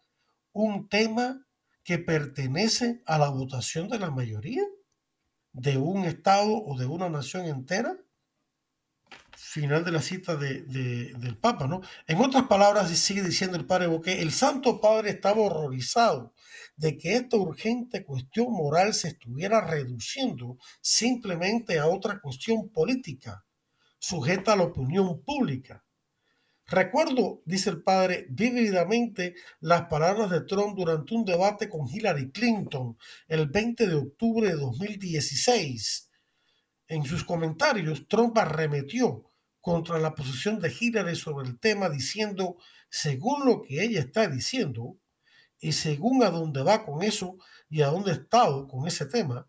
un 0.52 0.88
tema 0.88 1.46
que 1.82 1.98
pertenece 1.98 3.02
a 3.06 3.18
la 3.18 3.30
votación 3.30 3.88
de 3.88 3.98
la 3.98 4.10
mayoría 4.10 4.62
de 5.52 5.78
un 5.78 6.04
Estado 6.04 6.52
o 6.52 6.78
de 6.78 6.84
una 6.84 7.08
nación 7.08 7.46
entera? 7.46 7.96
Final 9.36 9.84
de 9.84 9.92
la 9.92 10.02
cita 10.02 10.36
de, 10.36 10.62
del 10.62 11.36
Papa, 11.36 11.66
¿no? 11.66 11.80
En 12.06 12.18
otras 12.20 12.44
palabras, 12.44 12.88
sigue 12.90 13.22
diciendo 13.22 13.56
el 13.56 13.66
Padre 13.66 13.86
Boqué, 13.86 14.20
el 14.20 14.32
Santo 14.32 14.80
Padre 14.80 15.10
estaba 15.10 15.40
horrorizado 15.40 16.34
de 16.76 16.96
que 16.96 17.16
esta 17.16 17.36
urgente 17.36 18.04
cuestión 18.04 18.52
moral 18.52 18.94
se 18.94 19.08
estuviera 19.08 19.60
reduciendo 19.60 20.58
simplemente 20.80 21.78
a 21.78 21.86
otra 21.86 22.20
cuestión 22.20 22.68
política, 22.70 23.44
sujeta 23.98 24.52
a 24.52 24.56
la 24.56 24.64
opinión 24.64 25.22
pública. 25.22 25.84
Recuerdo, 26.66 27.42
dice 27.44 27.68
el 27.68 27.82
padre, 27.82 28.26
vívidamente 28.30 29.34
las 29.60 29.82
palabras 29.82 30.30
de 30.30 30.40
Trump 30.42 30.76
durante 30.76 31.14
un 31.14 31.24
debate 31.24 31.68
con 31.68 31.86
Hillary 31.86 32.30
Clinton 32.30 32.96
el 33.28 33.48
20 33.48 33.86
de 33.86 33.94
octubre 33.94 34.48
de 34.48 34.56
2016. 34.56 36.10
En 36.88 37.04
sus 37.04 37.24
comentarios, 37.24 38.06
Trump 38.08 38.36
arremetió 38.38 39.30
contra 39.60 39.98
la 39.98 40.14
posición 40.14 40.60
de 40.60 40.74
Hillary 40.78 41.16
sobre 41.16 41.48
el 41.48 41.58
tema 41.58 41.88
diciendo, 41.88 42.56
según 42.90 43.46
lo 43.46 43.62
que 43.62 43.82
ella 43.82 44.00
está 44.00 44.28
diciendo, 44.28 44.98
y 45.58 45.72
según 45.72 46.22
a 46.22 46.30
dónde 46.30 46.62
va 46.62 46.84
con 46.84 47.02
eso 47.02 47.38
y 47.70 47.80
a 47.80 47.86
dónde 47.86 48.10
ha 48.10 48.14
estado 48.14 48.68
con 48.68 48.86
ese 48.86 49.06
tema, 49.06 49.48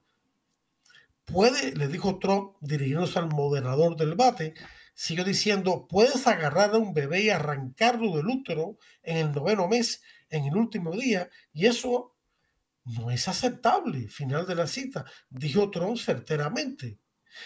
puede, 1.26 1.76
le 1.76 1.90
dijo 1.90 2.20
Trump 2.20 2.56
dirigiéndose 2.62 3.20
al 3.20 3.28
moderador 3.28 3.98
del 3.98 4.12
debate, 4.12 4.54
siguió 4.94 5.26
diciendo, 5.26 5.88
puedes 5.90 6.26
agarrar 6.28 6.74
a 6.74 6.78
un 6.78 6.94
bebé 6.94 7.24
y 7.24 7.30
arrancarlo 7.30 8.16
del 8.16 8.28
útero 8.28 8.78
en 9.04 9.18
el 9.18 9.32
noveno 9.34 9.68
mes, 9.68 10.02
en 10.30 10.46
el 10.46 10.56
último 10.56 10.92
día, 10.92 11.30
y 11.52 11.66
eso 11.66 12.16
no 12.86 13.12
es 13.12 13.28
aceptable. 13.28 14.08
Final 14.08 14.46
de 14.46 14.56
la 14.56 14.68
cita, 14.68 15.06
dijo 15.30 15.70
Trump 15.70 15.98
certeramente. 15.98 17.00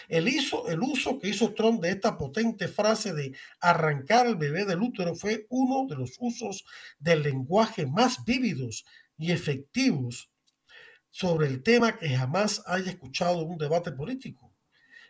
El, 0.08 0.28
el 0.28 0.80
uso 0.82 1.20
que 1.20 1.30
hizo 1.30 1.54
Trump 1.54 1.82
de 1.82 1.92
esta 1.92 2.18
potente 2.18 2.68
frase 2.68 3.14
de 3.14 3.36
arrancar 3.60 4.28
al 4.28 4.36
bebé 4.36 4.66
del 4.66 4.82
útero 4.82 5.16
fue 5.16 5.46
uno 5.50 5.88
de 5.88 5.96
los 5.96 6.18
usos 6.20 6.66
del 7.00 7.24
lenguaje 7.24 7.86
más 7.86 8.24
vívidos 8.26 8.86
y 9.18 9.32
efectivos 9.32 10.32
sobre 11.10 11.48
el 11.48 11.64
tema 11.64 11.98
que 11.98 12.10
jamás 12.10 12.62
haya 12.66 12.92
escuchado 12.92 13.44
un 13.44 13.58
debate 13.58 13.92
político. 13.92 14.54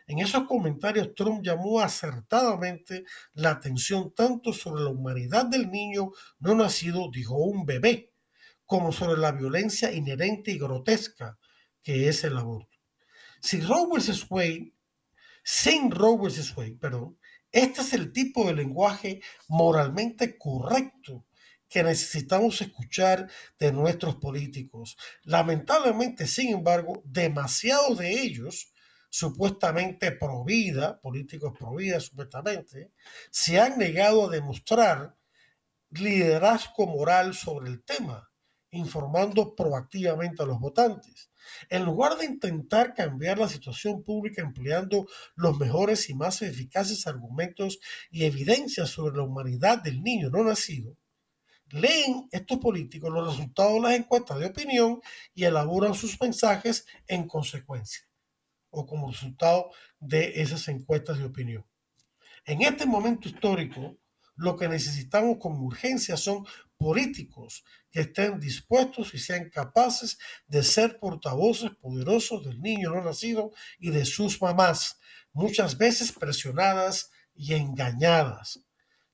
En 0.06 0.18
esos 0.18 0.44
comentarios, 0.44 1.14
Trump 1.14 1.40
llamó 1.40 1.80
acertadamente 1.80 3.04
la 3.34 3.50
atención 3.50 4.12
tanto 4.12 4.52
sobre 4.52 4.82
la 4.82 4.90
humanidad 4.90 5.46
del 5.46 5.70
niño 5.70 6.10
no 6.40 6.54
nacido, 6.56 7.10
dijo 7.12 7.36
un 7.36 7.64
bebé, 7.64 8.12
como 8.66 8.90
sobre 8.90 9.20
la 9.20 9.32
violencia 9.32 9.92
inherente 9.92 10.50
y 10.50 10.58
grotesca 10.58 11.38
que 11.82 12.08
es 12.08 12.24
el 12.24 12.36
aborto. 12.36 12.69
Si 13.40 13.60
Roe 13.60 13.86
vs. 13.96 14.26
Wade, 14.30 14.72
sin 15.42 15.90
Roe 15.90 16.18
vs. 16.18 16.56
Wade, 16.56 16.76
perdón, 16.80 17.18
este 17.52 17.80
es 17.80 17.92
el 17.94 18.12
tipo 18.12 18.46
de 18.46 18.54
lenguaje 18.54 19.20
moralmente 19.48 20.38
correcto 20.38 21.26
que 21.68 21.82
necesitamos 21.84 22.60
escuchar 22.60 23.30
de 23.58 23.72
nuestros 23.72 24.16
políticos. 24.16 24.96
Lamentablemente, 25.22 26.26
sin 26.26 26.52
embargo, 26.52 27.02
demasiados 27.04 27.98
de 27.98 28.22
ellos, 28.22 28.72
supuestamente 29.08 30.12
pro 30.12 30.44
vida, 30.44 31.00
políticos 31.00 31.52
pro 31.58 31.74
vida 31.74 32.00
supuestamente, 32.00 32.92
se 33.30 33.60
han 33.60 33.78
negado 33.78 34.26
a 34.26 34.30
demostrar 34.30 35.16
liderazgo 35.90 36.86
moral 36.86 37.34
sobre 37.34 37.70
el 37.70 37.82
tema, 37.84 38.30
informando 38.72 39.54
proactivamente 39.54 40.42
a 40.42 40.46
los 40.46 40.58
votantes. 40.58 41.29
En 41.68 41.84
lugar 41.84 42.16
de 42.16 42.26
intentar 42.26 42.94
cambiar 42.94 43.38
la 43.38 43.48
situación 43.48 44.02
pública 44.02 44.42
empleando 44.42 45.06
los 45.34 45.58
mejores 45.58 46.08
y 46.10 46.14
más 46.14 46.42
eficaces 46.42 47.06
argumentos 47.06 47.78
y 48.10 48.24
evidencias 48.24 48.90
sobre 48.90 49.16
la 49.16 49.24
humanidad 49.24 49.82
del 49.82 50.02
niño 50.02 50.30
no 50.30 50.44
nacido, 50.44 50.96
leen 51.70 52.28
estos 52.32 52.58
políticos 52.58 53.12
los 53.12 53.36
resultados 53.36 53.74
de 53.74 53.80
las 53.80 53.94
encuestas 53.94 54.38
de 54.38 54.46
opinión 54.46 55.00
y 55.34 55.44
elaboran 55.44 55.94
sus 55.94 56.20
mensajes 56.20 56.86
en 57.06 57.26
consecuencia 57.26 58.02
o 58.70 58.86
como 58.86 59.10
resultado 59.10 59.70
de 59.98 60.40
esas 60.40 60.66
encuestas 60.68 61.18
de 61.18 61.24
opinión. 61.24 61.66
En 62.44 62.62
este 62.62 62.86
momento 62.86 63.28
histórico, 63.28 63.96
lo 64.40 64.56
que 64.56 64.68
necesitamos 64.68 65.36
con 65.38 65.60
urgencia 65.60 66.16
son 66.16 66.46
políticos 66.78 67.62
que 67.90 68.00
estén 68.00 68.40
dispuestos 68.40 69.12
y 69.12 69.18
sean 69.18 69.50
capaces 69.50 70.18
de 70.48 70.62
ser 70.62 70.98
portavoces 70.98 71.72
poderosos 71.72 72.46
del 72.46 72.58
niño 72.62 72.88
no 72.90 73.04
nacido 73.04 73.52
y 73.78 73.90
de 73.90 74.06
sus 74.06 74.40
mamás, 74.40 74.98
muchas 75.34 75.76
veces 75.76 76.12
presionadas 76.12 77.10
y 77.34 77.52
engañadas. 77.52 78.64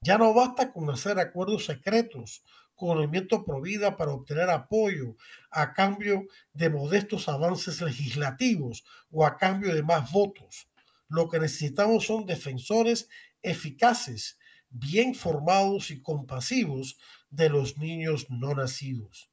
Ya 0.00 0.16
no 0.16 0.32
basta 0.32 0.72
con 0.72 0.88
hacer 0.90 1.18
acuerdos 1.18 1.64
secretos 1.64 2.44
con 2.76 2.90
el 2.90 3.08
movimiento 3.08 3.44
Provida 3.44 3.96
para 3.96 4.12
obtener 4.12 4.48
apoyo 4.48 5.16
a 5.50 5.72
cambio 5.72 6.28
de 6.52 6.70
modestos 6.70 7.28
avances 7.28 7.80
legislativos 7.80 8.84
o 9.10 9.26
a 9.26 9.36
cambio 9.36 9.74
de 9.74 9.82
más 9.82 10.12
votos. 10.12 10.68
Lo 11.08 11.28
que 11.28 11.40
necesitamos 11.40 12.06
son 12.06 12.26
defensores 12.26 13.08
eficaces 13.42 14.38
bien 14.70 15.14
formados 15.14 15.90
y 15.90 16.02
compasivos 16.02 16.98
de 17.30 17.48
los 17.48 17.78
niños 17.78 18.26
no 18.30 18.54
nacidos. 18.54 19.30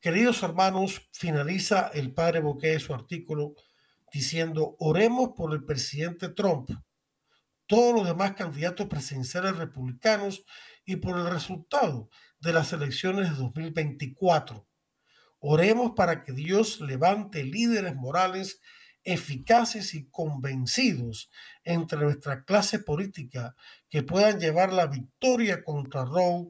Queridos 0.00 0.42
hermanos, 0.42 1.08
finaliza 1.12 1.88
el 1.94 2.12
padre 2.12 2.40
Boqué 2.40 2.78
su 2.78 2.92
artículo 2.92 3.54
diciendo, 4.12 4.76
oremos 4.78 5.30
por 5.36 5.52
el 5.54 5.64
presidente 5.64 6.28
Trump, 6.28 6.70
todos 7.66 7.94
los 7.94 8.06
demás 8.06 8.34
candidatos 8.34 8.86
presidenciales 8.86 9.56
republicanos 9.56 10.44
y 10.84 10.96
por 10.96 11.18
el 11.18 11.30
resultado 11.30 12.10
de 12.38 12.52
las 12.52 12.72
elecciones 12.72 13.30
de 13.30 13.36
2024. 13.36 14.68
Oremos 15.40 15.92
para 15.96 16.22
que 16.22 16.32
Dios 16.32 16.80
levante 16.80 17.42
líderes 17.42 17.96
morales 17.96 18.60
eficaces 19.04 19.94
y 19.94 20.08
convencidos 20.08 21.30
entre 21.62 21.98
nuestra 21.98 22.44
clase 22.44 22.78
política 22.78 23.54
que 23.88 24.02
puedan 24.02 24.40
llevar 24.40 24.72
la 24.72 24.86
victoria 24.86 25.62
contra 25.62 26.04
Roe 26.04 26.48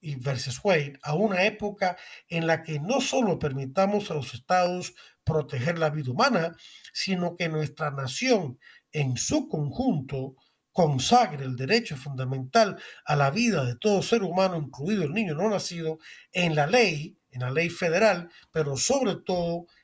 y 0.00 0.16
versus 0.16 0.60
Wade 0.62 0.98
a 1.02 1.14
una 1.14 1.44
época 1.44 1.96
en 2.28 2.46
la 2.46 2.62
que 2.62 2.80
no 2.80 3.00
solo 3.00 3.38
permitamos 3.38 4.10
a 4.10 4.14
los 4.14 4.34
estados 4.34 4.94
proteger 5.24 5.78
la 5.78 5.90
vida 5.90 6.10
humana, 6.10 6.56
sino 6.92 7.36
que 7.36 7.48
nuestra 7.48 7.90
nación 7.90 8.58
en 8.90 9.16
su 9.16 9.48
conjunto 9.48 10.34
consagre 10.72 11.44
el 11.44 11.54
derecho 11.54 11.96
fundamental 11.96 12.80
a 13.04 13.14
la 13.14 13.30
vida 13.30 13.64
de 13.64 13.76
todo 13.76 14.02
ser 14.02 14.22
humano, 14.22 14.56
incluido 14.56 15.04
el 15.04 15.12
niño 15.12 15.34
no 15.34 15.48
nacido, 15.50 15.98
en 16.32 16.54
la 16.54 16.66
ley, 16.66 17.16
en 17.30 17.40
la 17.40 17.50
ley 17.50 17.68
federal, 17.68 18.30
pero 18.50 18.76
sobre 18.76 19.16
todo 19.16 19.66
en 19.66 19.81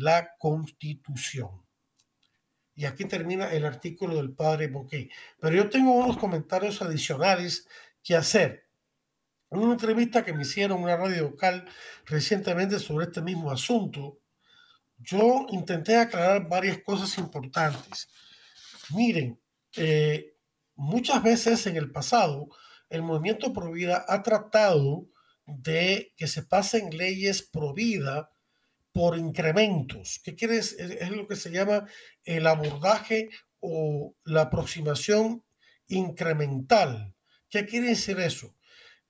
la 0.00 0.36
Constitución. 0.38 1.64
Y 2.74 2.86
aquí 2.86 3.04
termina 3.04 3.52
el 3.52 3.64
artículo 3.64 4.16
del 4.16 4.32
padre 4.32 4.68
Boquet. 4.68 5.10
Pero 5.38 5.54
yo 5.54 5.68
tengo 5.68 5.92
unos 5.92 6.16
comentarios 6.16 6.80
adicionales 6.82 7.68
que 8.02 8.16
hacer. 8.16 8.68
En 9.50 9.58
una 9.58 9.72
entrevista 9.72 10.24
que 10.24 10.32
me 10.32 10.42
hicieron 10.42 10.78
en 10.78 10.84
una 10.84 10.96
radio 10.96 11.22
local 11.22 11.68
recientemente 12.06 12.78
sobre 12.78 13.06
este 13.06 13.20
mismo 13.20 13.50
asunto, 13.50 14.20
yo 14.98 15.46
intenté 15.50 15.96
aclarar 15.96 16.48
varias 16.48 16.78
cosas 16.78 17.18
importantes. 17.18 18.08
Miren, 18.90 19.40
eh, 19.76 20.36
muchas 20.74 21.22
veces 21.22 21.66
en 21.66 21.76
el 21.76 21.90
pasado 21.90 22.48
el 22.88 23.02
movimiento 23.02 23.52
Provida 23.52 24.04
ha 24.08 24.22
tratado 24.22 25.06
de 25.46 26.12
que 26.16 26.26
se 26.26 26.42
pasen 26.42 26.96
leyes 26.96 27.42
Provida 27.42 28.30
por 28.92 29.16
incrementos. 29.16 30.20
¿Qué 30.24 30.34
quiere 30.34 30.58
Es, 30.58 30.72
es 30.78 31.10
lo 31.10 31.26
que 31.26 31.36
se 31.36 31.50
llama 31.50 31.86
el 32.24 32.46
abordaje 32.46 33.28
o 33.60 34.14
la 34.24 34.42
aproximación 34.42 35.44
incremental. 35.88 37.14
¿Qué 37.48 37.66
quiere 37.66 37.88
decir 37.88 38.18
eso? 38.20 38.54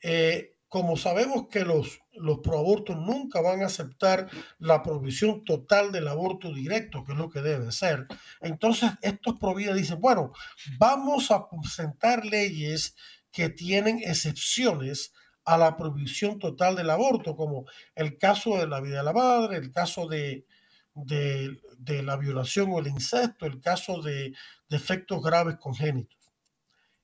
Eh, 0.02 0.56
como 0.68 0.96
sabemos 0.96 1.48
que 1.50 1.64
los, 1.64 2.00
los 2.12 2.38
proabortos 2.38 2.96
nunca 2.96 3.40
van 3.40 3.62
a 3.62 3.66
aceptar 3.66 4.30
la 4.58 4.82
provisión 4.82 5.44
total 5.44 5.90
del 5.90 6.06
aborto 6.06 6.54
directo, 6.54 7.04
que 7.04 7.12
es 7.12 7.18
lo 7.18 7.28
que 7.28 7.42
debe 7.42 7.72
ser, 7.72 8.06
entonces 8.40 8.92
estos 9.02 9.38
providas 9.38 9.76
dicen, 9.76 10.00
bueno, 10.00 10.32
vamos 10.78 11.32
a 11.32 11.48
presentar 11.48 12.24
leyes 12.24 12.94
que 13.32 13.48
tienen 13.48 13.98
excepciones 13.98 15.12
a 15.50 15.58
la 15.58 15.76
prohibición 15.76 16.38
total 16.38 16.76
del 16.76 16.90
aborto, 16.90 17.34
como 17.34 17.64
el 17.96 18.18
caso 18.18 18.56
de 18.56 18.68
la 18.68 18.80
vida 18.80 18.98
de 18.98 19.02
la 19.02 19.12
madre, 19.12 19.56
el 19.56 19.72
caso 19.72 20.06
de, 20.06 20.46
de, 20.94 22.02
la 22.04 22.16
violación 22.16 22.70
o 22.70 22.78
el 22.78 22.86
incesto, 22.86 23.46
el 23.46 23.60
caso 23.60 24.00
de 24.00 24.32
defectos 24.68 25.20
graves 25.20 25.56
congénitos. 25.56 26.18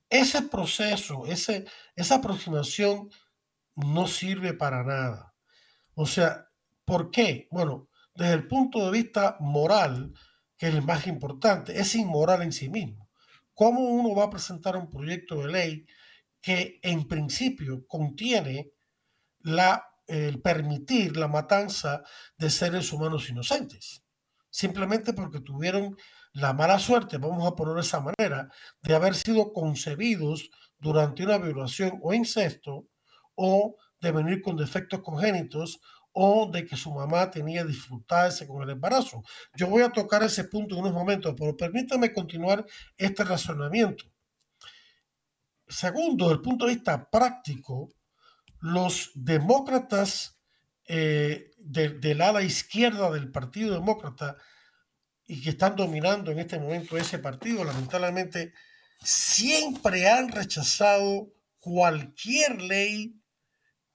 Ese 0.09 0.43
proceso, 0.43 1.25
ese, 1.25 1.65
esa 1.97 2.15
aproximación 2.15 3.09
no 3.75 4.07
sirve 4.07 4.53
para 4.53 4.81
nada. 4.85 5.33
O 5.93 6.05
sea, 6.05 6.47
¿por 6.85 7.11
qué? 7.11 7.49
Bueno, 7.51 7.89
desde 8.15 8.33
el 8.33 8.47
punto 8.47 8.85
de 8.85 8.91
vista 8.91 9.35
moral, 9.41 10.13
que 10.57 10.67
es 10.67 10.73
el 10.73 10.83
más 10.83 11.05
importante, 11.05 11.77
es 11.77 11.93
inmoral 11.95 12.43
en 12.43 12.53
sí 12.53 12.69
mismo. 12.69 13.09
¿Cómo 13.53 13.81
uno 13.81 14.15
va 14.15 14.25
a 14.25 14.29
presentar 14.29 14.77
un 14.77 14.89
proyecto 14.89 15.41
de 15.41 15.51
ley 15.51 15.85
que 16.47 16.79
en 16.81 17.09
principio 17.09 17.85
contiene 17.87 18.71
el 20.07 20.41
permitir 20.41 21.17
la 21.17 21.27
matanza 21.27 22.03
de 22.37 22.49
seres 22.49 22.93
humanos 22.93 23.29
inocentes? 23.29 24.05
Simplemente 24.49 25.11
porque 25.11 25.41
tuvieron 25.41 25.97
la 26.31 26.53
mala 26.53 26.79
suerte, 26.79 27.17
vamos 27.17 27.45
a 27.45 27.53
ponerlo 27.53 27.81
de 27.81 27.85
esa 27.85 27.99
manera, 27.99 28.49
de 28.81 28.95
haber 28.95 29.15
sido 29.15 29.51
concebidos 29.51 30.49
durante 30.79 31.25
una 31.25 31.37
violación 31.37 31.99
o 32.01 32.13
incesto, 32.13 32.87
o 33.35 33.75
de 33.99 34.13
venir 34.13 34.41
con 34.41 34.55
defectos 34.55 35.01
congénitos, 35.01 35.81
o 36.13 36.49
de 36.49 36.65
que 36.65 36.77
su 36.77 36.93
mamá 36.93 37.29
tenía 37.29 37.65
dificultades 37.65 38.41
con 38.47 38.63
el 38.63 38.69
embarazo. 38.69 39.21
Yo 39.53 39.67
voy 39.67 39.83
a 39.83 39.91
tocar 39.91 40.23
ese 40.23 40.45
punto 40.45 40.75
en 40.75 40.81
unos 40.81 40.93
momentos, 40.93 41.35
pero 41.37 41.57
permítame 41.57 42.13
continuar 42.13 42.65
este 42.95 43.25
razonamiento. 43.25 44.05
Segundo, 45.67 46.25
desde 46.25 46.35
el 46.35 46.41
punto 46.41 46.65
de 46.65 46.75
vista 46.75 47.09
práctico, 47.09 47.89
los 48.59 49.11
demócratas 49.13 50.39
eh, 50.85 51.51
del 51.57 52.21
ala 52.21 52.41
izquierda 52.41 53.11
del 53.11 53.31
Partido 53.31 53.73
Demócrata 53.73 54.37
y 55.25 55.41
que 55.41 55.49
están 55.49 55.75
dominando 55.75 56.31
en 56.31 56.39
este 56.39 56.57
momento 56.57 56.97
ese 56.97 57.19
partido, 57.19 57.65
lamentablemente, 57.65 58.53
siempre 59.01 60.09
han 60.09 60.29
rechazado 60.29 61.33
cualquier 61.59 62.61
ley 62.61 63.21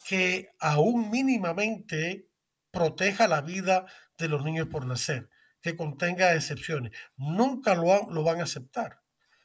que 0.06 0.50
aún 0.60 1.10
mínimamente 1.10 2.28
proteja 2.70 3.28
la 3.28 3.40
vida 3.40 3.86
de 4.18 4.28
los 4.28 4.44
niños 4.44 4.68
por 4.68 4.84
nacer, 4.86 5.30
que 5.62 5.76
contenga 5.76 6.34
excepciones. 6.34 6.92
Nunca 7.16 7.74
lo, 7.74 8.10
lo 8.10 8.22
van 8.22 8.40
a 8.40 8.44
aceptar, 8.44 9.01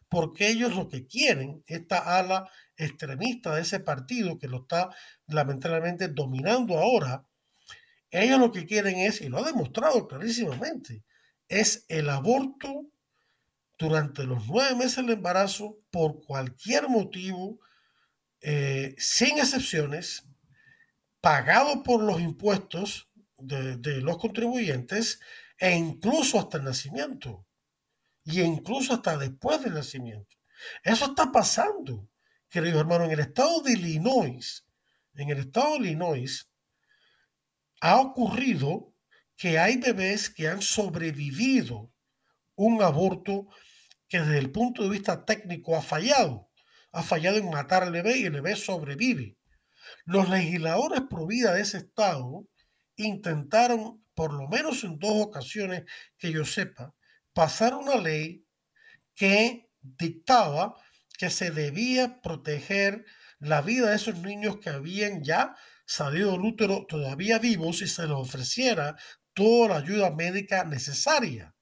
porque 0.09 0.49
ellos 0.49 0.75
lo 0.75 0.87
que 0.87 1.05
quieren, 1.05 1.63
esta 1.67 2.17
ala 2.17 2.49
extremista 2.77 3.55
de 3.55 3.61
ese 3.61 3.79
partido 3.79 4.39
que 4.39 4.47
lo 4.47 4.61
está 4.61 4.89
lamentablemente 5.27 6.07
dominando 6.07 6.77
ahora, 6.77 7.25
ellos 8.09 8.39
lo 8.39 8.51
que 8.51 8.65
quieren 8.65 8.97
es, 8.99 9.21
y 9.21 9.27
lo 9.27 9.39
ha 9.39 9.45
demostrado 9.45 10.07
clarísimamente, 10.07 11.03
es 11.49 11.85
el 11.89 12.09
aborto 12.09 12.85
durante 13.77 14.23
los 14.23 14.47
nueve 14.47 14.75
meses 14.75 14.97
del 14.97 15.11
embarazo 15.11 15.77
por 15.91 16.23
cualquier 16.23 16.87
motivo, 16.87 17.59
eh, 18.41 18.95
sin 18.97 19.39
excepciones, 19.39 20.23
pagado 21.19 21.83
por 21.83 22.01
los 22.01 22.21
impuestos 22.21 23.09
de, 23.37 23.77
de, 23.77 24.01
los 24.01 24.17
contribuyentes 24.17 25.19
e 25.59 25.75
incluso 25.75 26.39
hasta 26.39 26.57
el 26.57 26.63
nacimiento 26.63 27.46
y 28.27 28.41
incluso 28.41 28.93
hasta 28.93 29.17
después 29.17 29.63
del 29.63 29.73
nacimiento. 29.73 30.35
Eso 30.83 31.05
está 31.05 31.31
pasando, 31.31 32.09
queridos 32.49 32.81
hermanos, 32.81 33.07
en 33.07 33.13
el 33.13 33.19
estado 33.21 33.61
de 33.61 33.71
Illinois. 33.71 34.65
En 35.15 35.29
el 35.29 35.39
estado 35.39 35.73
de 35.73 35.87
Illinois 35.87 36.51
ha 37.79 38.01
ocurrido 38.01 38.93
que 39.37 39.57
hay 39.57 39.77
bebés 39.77 40.29
que 40.29 40.49
han 40.49 40.61
sobrevivido 40.61 41.93
un 42.55 42.81
aborto 42.81 43.47
que 44.09 44.19
desde 44.19 44.39
el 44.39 44.51
punto 44.51 44.83
de 44.83 44.89
vista 44.89 45.23
técnico 45.23 45.77
ha 45.77 45.81
fallado. 45.81 46.49
Ha 46.91 47.03
fallado 47.03 47.37
en 47.37 47.49
matar 47.49 47.83
al 47.83 47.93
bebé 47.93 48.17
y 48.17 48.25
el 48.25 48.33
bebé 48.33 48.57
sobrevive. 48.57 49.37
Los 50.03 50.27
legisladores 50.27 51.01
pro 51.09 51.27
vida 51.27 51.53
de 51.53 51.61
ese 51.61 51.77
estado 51.77 52.45
intentaron, 52.97 54.03
por 54.13 54.33
lo 54.33 54.49
menos 54.49 54.83
en 54.83 54.99
dos 54.99 55.13
ocasiones 55.27 55.83
que 56.17 56.33
yo 56.33 56.43
sepa, 56.43 56.93
pasar 57.37 57.75
una 57.75 57.97
ley 57.97 58.47
que 59.13 59.69
dictaba 59.79 60.75
que 61.19 61.29
se 61.29 61.51
debía 61.51 62.19
proteger 62.19 63.05
la 63.37 63.61
vida 63.61 63.91
de 63.91 63.95
esos 63.95 64.17
niños 64.17 64.57
que 64.57 64.71
habían 64.71 65.23
ya 65.23 65.55
salido 65.85 66.31
del 66.31 66.41
útero 66.41 66.87
todavía 66.87 67.37
vivos 67.37 67.83
y 67.83 67.87
se 67.87 68.07
les 68.07 68.17
ofreciera 68.17 68.95
toda 69.33 69.67
la 69.69 69.75
ayuda 69.75 70.09
médica 70.09 70.63
necesaria. 70.63 71.55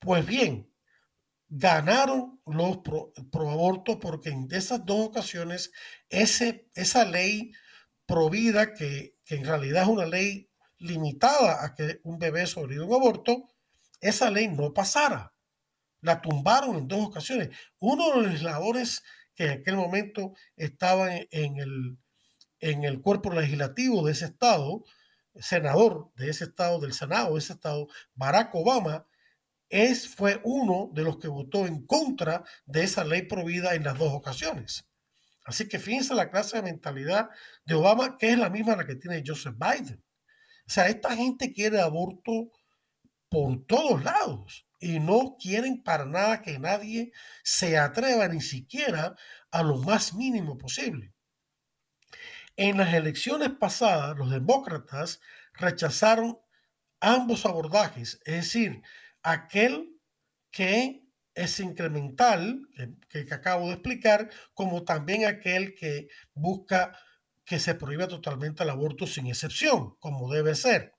Pues 0.00 0.26
bien, 0.26 0.68
ganaron 1.48 2.40
los 2.44 2.78
pro, 2.78 3.12
aborto 3.48 4.00
porque 4.00 4.30
en 4.30 4.48
esas 4.50 4.84
dos 4.84 5.10
ocasiones 5.10 5.70
ese, 6.08 6.68
esa 6.74 7.04
ley 7.04 7.52
provida, 8.04 8.74
que, 8.74 9.16
que 9.24 9.36
en 9.36 9.44
realidad 9.44 9.84
es 9.84 9.88
una 9.90 10.06
ley 10.06 10.50
limitada 10.78 11.64
a 11.64 11.72
que 11.76 12.00
un 12.02 12.18
bebé 12.18 12.46
sobreviva 12.46 12.84
un 12.84 12.94
aborto, 12.94 13.53
esa 14.04 14.30
ley 14.30 14.48
no 14.48 14.74
pasara. 14.74 15.32
La 16.02 16.20
tumbaron 16.20 16.76
en 16.76 16.88
dos 16.88 17.06
ocasiones. 17.06 17.48
Uno 17.80 18.08
de 18.08 18.14
los 18.16 18.26
legisladores 18.26 19.02
que 19.34 19.44
en 19.44 19.50
aquel 19.60 19.76
momento 19.76 20.34
estaban 20.56 21.26
en 21.30 21.56
el, 21.56 21.98
en 22.60 22.84
el 22.84 23.00
cuerpo 23.00 23.32
legislativo 23.32 24.04
de 24.04 24.12
ese 24.12 24.26
estado, 24.26 24.84
senador 25.36 26.12
de 26.16 26.28
ese 26.28 26.44
estado, 26.44 26.80
del 26.80 26.92
Senado 26.92 27.32
de 27.32 27.38
ese 27.38 27.54
estado, 27.54 27.88
Barack 28.14 28.54
Obama, 28.54 29.06
es, 29.70 30.06
fue 30.14 30.38
uno 30.44 30.90
de 30.92 31.02
los 31.02 31.18
que 31.18 31.28
votó 31.28 31.66
en 31.66 31.86
contra 31.86 32.44
de 32.66 32.84
esa 32.84 33.04
ley 33.04 33.22
prohibida 33.22 33.74
en 33.74 33.84
las 33.84 33.98
dos 33.98 34.12
ocasiones. 34.12 34.86
Así 35.46 35.66
que 35.66 35.78
fíjense 35.78 36.14
la 36.14 36.30
clase 36.30 36.58
de 36.58 36.62
mentalidad 36.62 37.30
de 37.64 37.74
Obama, 37.74 38.18
que 38.18 38.30
es 38.30 38.38
la 38.38 38.50
misma 38.50 38.76
la 38.76 38.86
que 38.86 38.96
tiene 38.96 39.22
Joseph 39.26 39.56
Biden. 39.58 40.04
O 40.66 40.70
sea, 40.70 40.88
esta 40.88 41.16
gente 41.16 41.52
quiere 41.52 41.80
aborto 41.80 42.50
por 43.28 43.66
todos 43.66 44.04
lados 44.04 44.66
y 44.78 45.00
no 45.00 45.36
quieren 45.40 45.82
para 45.82 46.04
nada 46.04 46.42
que 46.42 46.58
nadie 46.58 47.12
se 47.42 47.78
atreva 47.78 48.28
ni 48.28 48.40
siquiera 48.40 49.16
a 49.50 49.62
lo 49.62 49.78
más 49.78 50.14
mínimo 50.14 50.58
posible. 50.58 51.12
En 52.56 52.76
las 52.76 52.94
elecciones 52.94 53.50
pasadas, 53.50 54.16
los 54.16 54.30
demócratas 54.30 55.20
rechazaron 55.54 56.38
ambos 57.00 57.46
abordajes, 57.46 58.20
es 58.24 58.34
decir, 58.34 58.82
aquel 59.22 59.98
que 60.50 61.04
es 61.34 61.58
incremental, 61.58 62.68
que, 63.08 63.26
acabo 63.32 63.66
de 63.66 63.74
explicar, 63.74 64.30
como 64.54 64.84
también 64.84 65.24
aquel 65.24 65.74
que 65.74 66.08
busca 66.32 66.96
que 67.44 67.58
se 67.58 67.74
prohíba 67.74 68.06
totalmente 68.06 68.62
el 68.62 68.70
aborto 68.70 69.06
sin 69.06 69.26
excepción, 69.26 69.96
como 69.98 70.32
debe 70.32 70.54
ser. 70.54 70.94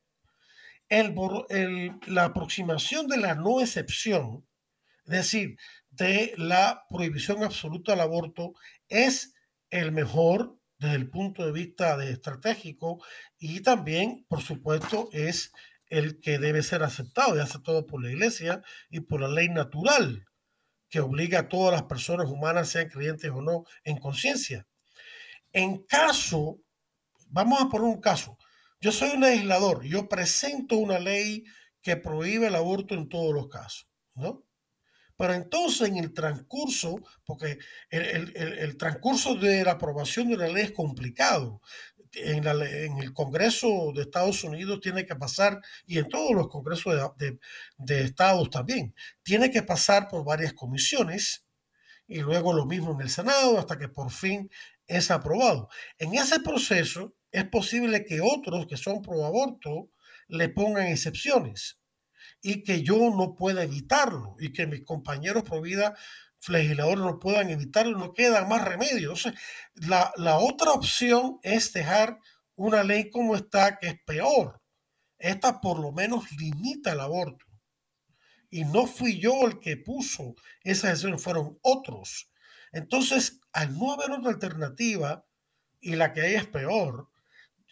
El, 0.89 1.99
la 2.07 2.25
aproximación 2.25 3.07
de 3.07 3.17
la 3.17 3.35
no 3.35 3.59
excepción, 3.61 4.47
es 5.05 5.11
decir, 5.11 5.57
de 5.89 6.33
la 6.37 6.85
prohibición 6.89 7.43
absoluta 7.43 7.93
del 7.93 8.01
aborto, 8.01 8.53
es 8.87 9.33
el 9.69 9.91
mejor 9.91 10.57
desde 10.77 10.95
el 10.95 11.09
punto 11.09 11.45
de 11.45 11.51
vista 11.51 11.97
de 11.97 12.11
estratégico 12.11 13.03
y 13.39 13.61
también, 13.61 14.25
por 14.27 14.41
supuesto, 14.41 15.09
es 15.11 15.51
el 15.87 16.19
que 16.19 16.39
debe 16.39 16.63
ser 16.63 16.83
aceptado 16.83 17.35
y 17.35 17.39
aceptado 17.39 17.85
por 17.85 18.03
la 18.03 18.11
iglesia 18.11 18.61
y 18.89 19.01
por 19.01 19.21
la 19.21 19.27
ley 19.27 19.49
natural 19.49 20.25
que 20.89 20.99
obliga 20.99 21.39
a 21.39 21.49
todas 21.49 21.73
las 21.73 21.83
personas 21.83 22.29
humanas, 22.29 22.69
sean 22.69 22.89
creyentes 22.89 23.31
o 23.31 23.41
no, 23.41 23.65
en 23.83 23.97
conciencia. 23.97 24.67
En 25.51 25.83
caso, 25.83 26.59
vamos 27.27 27.61
a 27.61 27.69
poner 27.69 27.87
un 27.87 28.01
caso, 28.01 28.37
yo 28.85 28.91
soy 28.91 29.15
un 29.15 29.21
legislador, 29.21 29.83
yo 29.83 30.07
presento 30.07 30.77
una 30.77 30.99
ley 30.99 31.43
que 31.81 31.97
prohíbe 31.97 32.45
el 32.45 32.55
aborto 32.55 32.93
en 32.93 33.09
todos 33.09 33.33
los 33.33 33.47
casos, 33.47 33.87
¿no? 34.13 34.45
Pero 35.17 35.33
entonces 35.33 35.87
en 35.87 35.97
el 35.97 36.13
transcurso, 36.13 36.97
porque 37.25 37.57
el, 37.89 38.77
transcurso 38.77 39.33
de 39.33 39.63
la 39.63 39.71
aprobación 39.71 40.27
de 40.27 40.35
una 40.35 40.49
ley 40.49 40.65
es 40.65 40.71
complicado, 40.71 41.61
en, 42.13 42.45
el 42.45 43.11
Congreso 43.11 43.91
de 43.95 44.03
Estados 44.03 44.43
Unidos 44.43 44.81
tiene 44.81 45.03
que 45.03 45.15
pasar, 45.15 45.59
y 45.87 45.97
en 45.97 46.07
todos 46.07 46.35
los 46.35 46.47
congresos 46.47 47.17
de, 47.17 47.39
de, 47.79 48.01
estados 48.03 48.51
también, 48.51 48.93
tiene 49.23 49.49
que 49.49 49.63
pasar 49.63 50.07
por 50.09 50.23
varias 50.23 50.53
comisiones 50.53 51.43
y 52.07 52.19
luego 52.19 52.53
lo 52.53 52.67
mismo 52.67 52.91
en 52.91 53.01
el 53.01 53.09
Senado 53.09 53.57
hasta 53.57 53.79
que 53.79 53.89
por 53.89 54.11
fin 54.11 54.47
es 54.85 55.09
aprobado. 55.09 55.69
En 55.97 56.13
ese 56.13 56.39
proceso 56.39 57.15
es 57.35 57.45
posible 57.49 58.05
que 58.05 58.21
otros 58.21 58.65
que 58.65 58.77
son 58.77 59.01
pro 59.01 59.25
aborto 59.25 59.89
le 60.27 60.47
pongan 60.47 60.87
excepciones 60.87 61.79
y 62.41 62.63
que 62.63 62.81
yo 62.81 62.97
no 63.09 63.35
pueda 63.35 63.63
evitarlo 63.63 64.35
y 64.39 64.53
que 64.53 64.67
mis 64.67 64.85
compañeros 64.85 65.43
pro 65.43 65.61
vida 65.61 65.95
legisladores 66.47 67.03
no 67.03 67.19
puedan 67.19 67.49
evitarlo, 67.49 67.97
no 67.97 68.13
queda 68.13 68.45
más 68.45 68.63
remedio. 68.63 69.13
la, 69.73 70.13
la 70.15 70.37
otra 70.37 70.71
opción 70.71 71.39
es 71.43 71.73
dejar 71.73 72.19
una 72.55 72.83
ley 72.83 73.09
como 73.09 73.35
está, 73.35 73.77
que 73.79 73.87
es 73.87 73.99
peor. 74.05 74.61
Esta 75.17 75.59
por 75.59 75.79
lo 75.79 75.91
menos 75.91 76.31
limita 76.33 76.93
el 76.93 77.01
aborto. 77.01 77.45
Y 78.49 78.63
no 78.63 78.87
fui 78.87 79.19
yo 79.19 79.45
el 79.45 79.59
que 79.59 79.75
puso 79.75 80.35
esa 80.61 80.89
decisión, 80.89 81.19
fueron 81.19 81.57
otros. 81.61 82.31
Entonces, 82.71 83.41
al 83.51 83.77
no 83.77 83.91
haber 83.91 84.11
otra 84.11 84.31
alternativa, 84.31 85.25
y 85.81 85.95
la 85.95 86.13
que 86.13 86.21
hay 86.21 86.35
es 86.35 86.47
peor, 86.47 87.09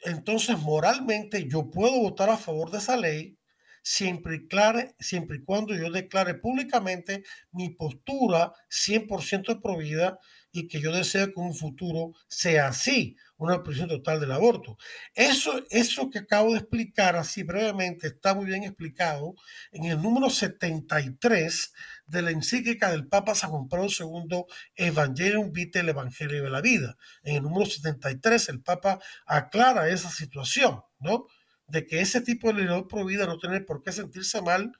entonces 0.05 0.57
moralmente 0.59 1.47
yo 1.47 1.69
puedo 1.69 1.99
votar 1.99 2.29
a 2.29 2.37
favor 2.37 2.71
de 2.71 2.79
esa 2.79 2.97
ley 2.97 3.37
siempre 3.83 4.37
y, 4.37 4.95
siempre 4.99 5.37
y 5.37 5.43
cuando 5.43 5.75
yo 5.75 5.91
declare 5.91 6.35
públicamente 6.35 7.23
mi 7.51 7.69
postura 7.69 8.53
100% 8.69 9.61
pro 9.61 9.77
vida 9.77 10.19
y 10.53 10.67
que 10.67 10.79
yo 10.79 10.93
deseo 10.93 11.33
que 11.33 11.39
un 11.39 11.55
futuro 11.55 12.13
sea 12.27 12.67
así, 12.67 13.17
una 13.37 13.63
prisión 13.63 13.89
total 13.89 14.19
del 14.19 14.31
aborto. 14.31 14.77
Eso, 15.15 15.63
eso 15.71 16.11
que 16.11 16.19
acabo 16.19 16.53
de 16.53 16.59
explicar 16.59 17.15
así 17.15 17.41
brevemente 17.41 18.07
está 18.07 18.35
muy 18.35 18.45
bien 18.45 18.63
explicado 18.63 19.33
en 19.71 19.85
el 19.85 19.99
número 19.99 20.29
73 20.29 21.73
de 22.05 22.21
la 22.21 22.29
encíclica 22.29 22.91
del 22.91 23.07
Papa 23.07 23.33
San 23.33 23.49
Juan 23.49 23.67
Pablo 23.67 23.87
II, 23.87 24.45
Evangelium 24.75 25.51
Vitae, 25.51 25.81
el 25.81 25.89
Evangelio 25.89 26.43
de 26.43 26.49
la 26.51 26.61
Vida. 26.61 26.97
En 27.23 27.37
el 27.37 27.41
número 27.41 27.65
73 27.65 28.49
el 28.49 28.61
Papa 28.61 28.99
aclara 29.25 29.89
esa 29.89 30.11
situación, 30.11 30.81
¿no? 30.99 31.25
De 31.67 31.87
que 31.87 31.99
ese 31.99 32.21
tipo 32.21 32.47
de 32.47 32.53
legislador 32.53 32.87
pro 32.87 33.05
vida 33.05 33.25
no 33.25 33.39
tiene 33.39 33.61
por 33.61 33.81
qué 33.81 33.91
sentirse 33.91 34.39
mal 34.43 34.71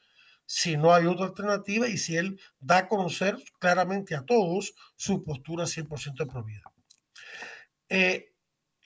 si 0.46 0.78
no 0.78 0.94
hay 0.94 1.06
otra 1.06 1.28
alternativa 1.28 1.88
y 1.88 1.98
si 1.98 2.18
él 2.18 2.40
da 2.60 2.80
a 2.80 2.88
conocer 2.88 3.38
claramente 3.60 4.16
a 4.16 4.26
todos 4.26 4.74
su 4.96 5.24
postura 5.24 5.66
100% 5.66 6.30
pro 6.30 6.44
vida. 6.44 6.72
Eh, 7.90 8.34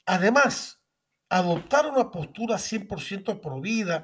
además, 0.06 0.82
adoptar 1.30 1.88
una 1.88 2.12
postura 2.12 2.58
100% 2.58 3.42
pro 3.42 3.62
vida 3.62 4.04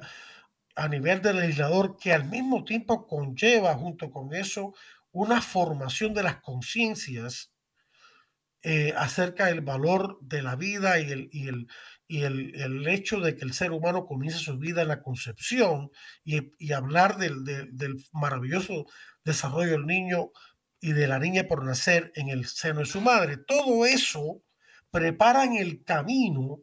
a 0.76 0.88
nivel 0.88 1.22
del 1.22 1.38
legislador 1.38 1.96
que 1.96 2.12
al 2.12 2.24
mismo 2.24 2.64
tiempo 2.64 3.06
conlleva 3.06 3.74
junto 3.74 4.10
con 4.10 4.34
eso 4.34 4.74
una 5.12 5.40
formación 5.40 6.12
de 6.12 6.24
las 6.24 6.40
conciencias 6.40 7.52
eh, 8.62 8.94
acerca 8.96 9.46
del 9.46 9.60
valor 9.60 10.18
de 10.22 10.42
la 10.42 10.56
vida 10.56 10.98
y, 10.98 11.10
el, 11.10 11.68
y 12.06 12.22
el, 12.22 12.86
hecho 12.86 13.20
de 13.20 13.36
que 13.36 13.44
el 13.44 13.54
ser 13.54 13.72
humano 13.72 14.06
comienza 14.06 14.38
su 14.38 14.58
vida 14.58 14.82
en 14.82 14.88
la 14.88 15.02
concepción 15.02 15.90
y, 16.24 16.72
hablar 16.72 17.16
del, 17.16 17.44
del, 17.44 18.04
maravilloso 18.12 18.86
desarrollo 19.24 19.72
del 19.72 19.86
niño 19.86 20.30
y 20.80 20.92
de 20.92 21.08
la 21.08 21.18
niña 21.18 21.44
por 21.44 21.64
nacer 21.64 22.12
en 22.14 22.28
el 22.28 22.46
seno 22.46 22.80
de 22.80 22.86
su 22.86 23.00
madre. 23.00 23.38
Todo 23.38 23.86
eso 23.86 24.42
prepara 24.90 25.44
el 25.44 25.82
camino 25.82 26.60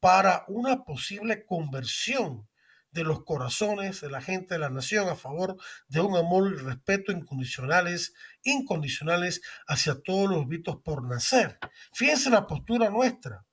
para 0.00 0.44
una 0.48 0.84
posible 0.84 1.44
conversión 1.44 2.48
de 2.90 3.04
los 3.04 3.24
corazones 3.24 4.00
de 4.00 4.10
la 4.10 4.20
gente 4.20 4.54
de 4.54 4.58
la 4.58 4.70
nación 4.70 5.08
a 5.08 5.14
favor 5.14 5.56
de 5.88 6.00
un 6.00 6.16
amor 6.16 6.52
y 6.52 6.56
respeto 6.56 7.12
incondicionales, 7.12 8.14
incondicionales 8.42 9.42
hacia 9.68 10.00
todos 10.02 10.28
los 10.28 10.48
vistos 10.48 10.78
por 10.82 11.06
nacer. 11.08 11.58
Fíjense 11.92 12.30
la 12.30 12.46
postura 12.46 12.90
nuestra. 12.90 13.44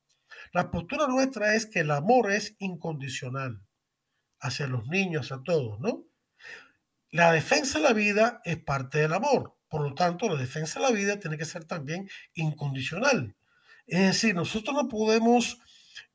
La 0.53 0.71
postura 0.71 1.07
nuestra 1.07 1.55
es 1.55 1.65
que 1.65 1.79
el 1.79 1.91
amor 1.91 2.31
es 2.31 2.55
incondicional 2.59 3.61
hacia 4.39 4.67
los 4.67 4.87
niños, 4.87 5.31
a 5.31 5.43
todos, 5.43 5.79
¿no? 5.79 6.05
La 7.11 7.31
defensa 7.31 7.79
de 7.79 7.85
la 7.85 7.93
vida 7.93 8.41
es 8.43 8.57
parte 8.57 8.99
del 8.99 9.13
amor. 9.13 9.57
Por 9.69 9.81
lo 9.81 9.93
tanto, 9.95 10.29
la 10.29 10.35
defensa 10.35 10.79
de 10.79 10.85
la 10.85 10.91
vida 10.91 11.19
tiene 11.19 11.37
que 11.37 11.45
ser 11.45 11.65
también 11.65 12.09
incondicional. 12.33 13.35
Es 13.85 13.99
decir, 14.01 14.35
nosotros 14.35 14.75
no 14.75 14.87
podemos 14.87 15.59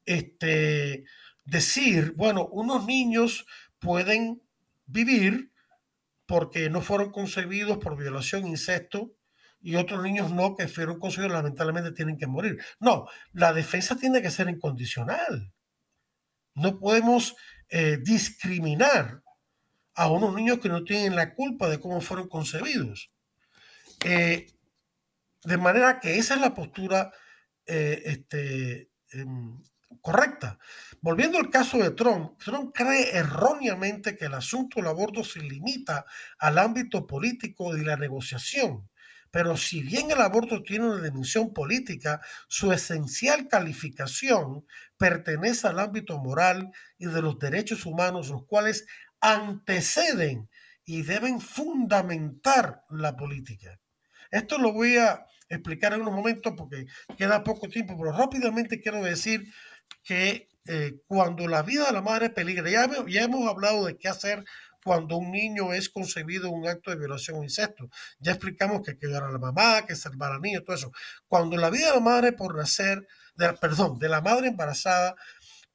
este, 0.05 1.05
decir, 1.45 2.13
bueno, 2.17 2.47
unos 2.47 2.87
niños 2.87 3.47
pueden 3.79 4.43
vivir 4.87 5.53
porque 6.27 6.71
no 6.71 6.81
fueron 6.81 7.11
concebidos 7.11 7.79
por 7.79 7.97
violación, 7.97 8.47
incesto, 8.47 9.15
y 9.63 9.77
otros 9.77 10.03
niños 10.03 10.33
no, 10.33 10.57
que 10.57 10.69
fueron 10.69 10.99
concebidos, 10.99 11.33
lamentablemente 11.33 11.93
tienen 11.93 12.19
que 12.19 12.27
morir. 12.27 12.59
No, 12.81 13.07
la 13.33 13.53
defensa 13.53 13.97
tiene 13.97 14.21
que 14.21 14.31
ser 14.31 14.49
incondicional. 14.49 15.53
No 16.55 16.79
podemos 16.79 17.37
eh, 17.69 17.99
discriminar 18.03 19.23
a 19.95 20.11
unos 20.11 20.35
niños 20.35 20.59
que 20.59 20.69
no 20.69 20.85
tienen 20.85 21.17
la 21.17 21.35
culpa 21.35 21.69
de 21.69 21.81
cómo 21.81 22.01
fueron 22.01 22.29
concebidos. 22.29 23.13
Eh, 24.05 24.47
de 25.45 25.57
manera 25.57 26.01
que 26.01 26.19
esa 26.19 26.35
es 26.35 26.41
la 26.41 26.55
postura 26.55 27.13
eh, 27.67 28.03
este, 28.05 28.91
em, 29.11 29.63
correcta. 30.01 30.59
Volviendo 31.01 31.39
al 31.39 31.51
caso 31.51 31.79
de 31.79 31.91
Trump, 31.91 32.39
Trump 32.43 32.75
cree 32.75 33.17
erróneamente 33.17 34.17
que 34.17 34.27
el 34.27 34.35
asunto 34.35 34.81
del 34.81 34.89
aborto 34.89 35.25
se 35.25 35.41
limita 35.41 36.05
al 36.39 36.59
ámbito 36.59 37.07
político 37.07 37.77
y 37.77 37.85
la 37.85 37.97
negociación. 37.97 38.89
Pero 39.33 39.57
si 39.57 39.83
bien 39.83 40.11
el 40.11 40.21
aborto 40.21 40.63
tiene 40.63 40.87
una 40.87 41.03
dimensión 41.03 41.55
política, 41.55 42.21
su 42.49 42.71
esencial 42.71 43.49
calificación 43.49 44.67
pertenece 44.99 45.67
al 45.67 45.81
ámbito 45.81 46.19
moral 46.19 46.71
y 46.99 47.07
de 47.07 47.23
los 47.23 47.39
derechos 47.39 47.87
humanos, 47.87 48.29
los 48.29 48.45
cuales 48.45 48.87
anteceden 49.23 50.51
y 50.85 51.03
deben 51.03 51.41
fundamentar 51.41 52.85
la 52.91 53.17
política. 53.17 53.81
Esto 54.31 54.59
lo 54.59 54.73
voy 54.73 54.99
a 54.99 55.25
explicar 55.49 55.95
en 55.95 56.03
unos 56.03 56.15
momentos 56.15 56.53
porque 56.55 56.85
queda 57.17 57.43
poco 57.43 57.69
tiempo, 57.69 57.97
pero 57.97 58.13
rápidamente 58.13 58.81
quiero 58.81 59.03
decir 59.03 59.51
que 60.05 60.49
eh, 60.67 61.01
cuando 61.07 61.49
la 61.49 61.63
vida 61.63 61.87
de 61.87 61.93
la 61.93 62.03
madre 62.03 62.29
peligra, 62.29 62.69
ya, 62.71 62.89
ya 63.09 63.23
hemos 63.23 63.49
hablado 63.49 63.87
de 63.87 63.97
qué 63.97 64.09
hacer 64.09 64.45
cuando 64.83 65.17
un 65.17 65.31
niño 65.31 65.73
es 65.73 65.89
concebido 65.89 66.51
un 66.51 66.67
acto 66.67 66.91
de 66.91 66.97
violación 66.97 67.39
o 67.39 67.43
incesto. 67.43 67.89
Ya 68.19 68.33
explicamos 68.33 68.83
que 68.83 68.93
hay 68.93 68.97
que 68.99 69.07
a 69.07 69.21
la 69.21 69.39
mamá, 69.39 69.87
que 69.87 69.95
salvar 69.97 70.33
al 70.33 70.41
niño, 70.41 70.63
todo 70.63 70.77
eso. 70.77 70.93
Cuando 71.27 71.57
la 71.57 71.71
vida 71.71 71.89
de 71.89 71.95
la 71.95 72.01
madre 72.01 72.33
por 72.33 72.57
nacer, 72.57 73.07
de, 73.35 73.53
perdón, 73.55 73.99
de 73.99 74.09
la 74.09 74.21
madre 74.21 74.49
embarazada 74.49 75.15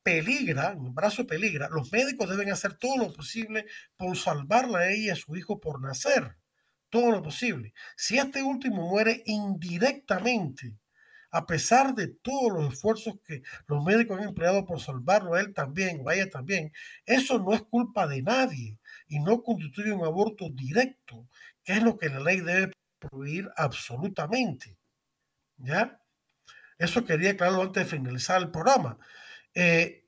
peligra, 0.03 0.69
el 0.69 0.77
embarazo 0.77 1.27
peligra, 1.27 1.69
los 1.69 1.91
médicos 1.91 2.29
deben 2.29 2.51
hacer 2.51 2.75
todo 2.75 2.97
lo 2.97 3.13
posible 3.13 3.65
por 3.97 4.17
salvarla 4.17 4.79
a 4.79 4.89
ella 4.89 5.03
y 5.03 5.09
a 5.09 5.15
su 5.15 5.35
hijo 5.35 5.59
por 5.59 5.81
nacer. 5.81 6.37
Todo 6.89 7.11
lo 7.11 7.21
posible. 7.21 7.73
Si 7.97 8.17
este 8.17 8.41
último 8.41 8.89
muere 8.89 9.21
indirectamente, 9.25 10.77
a 11.31 11.45
pesar 11.45 11.93
de 11.93 12.07
todos 12.07 12.53
los 12.53 12.73
esfuerzos 12.73 13.15
que 13.25 13.41
los 13.67 13.83
médicos 13.83 14.17
han 14.17 14.29
empleado 14.29 14.65
por 14.65 14.79
salvarlo 14.79 15.33
a 15.33 15.41
él 15.41 15.53
también, 15.53 16.03
vaya 16.03 16.29
también, 16.29 16.71
eso 17.05 17.39
no 17.39 17.53
es 17.53 17.61
culpa 17.63 18.07
de 18.07 18.21
nadie 18.21 18.79
y 19.07 19.19
no 19.19 19.41
constituye 19.41 19.91
un 19.91 20.05
aborto 20.05 20.49
directo, 20.49 21.27
que 21.63 21.73
es 21.73 21.83
lo 21.83 21.97
que 21.97 22.09
la 22.09 22.19
ley 22.19 22.41
debe 22.41 22.71
prohibir 22.99 23.49
absolutamente. 23.55 24.77
¿Ya? 25.57 25.99
Eso 26.77 27.05
quería 27.05 27.31
aclararlo 27.31 27.63
antes 27.63 27.83
de 27.83 27.97
finalizar 27.97 28.41
el 28.41 28.51
programa. 28.51 28.97
Eh, 29.53 30.05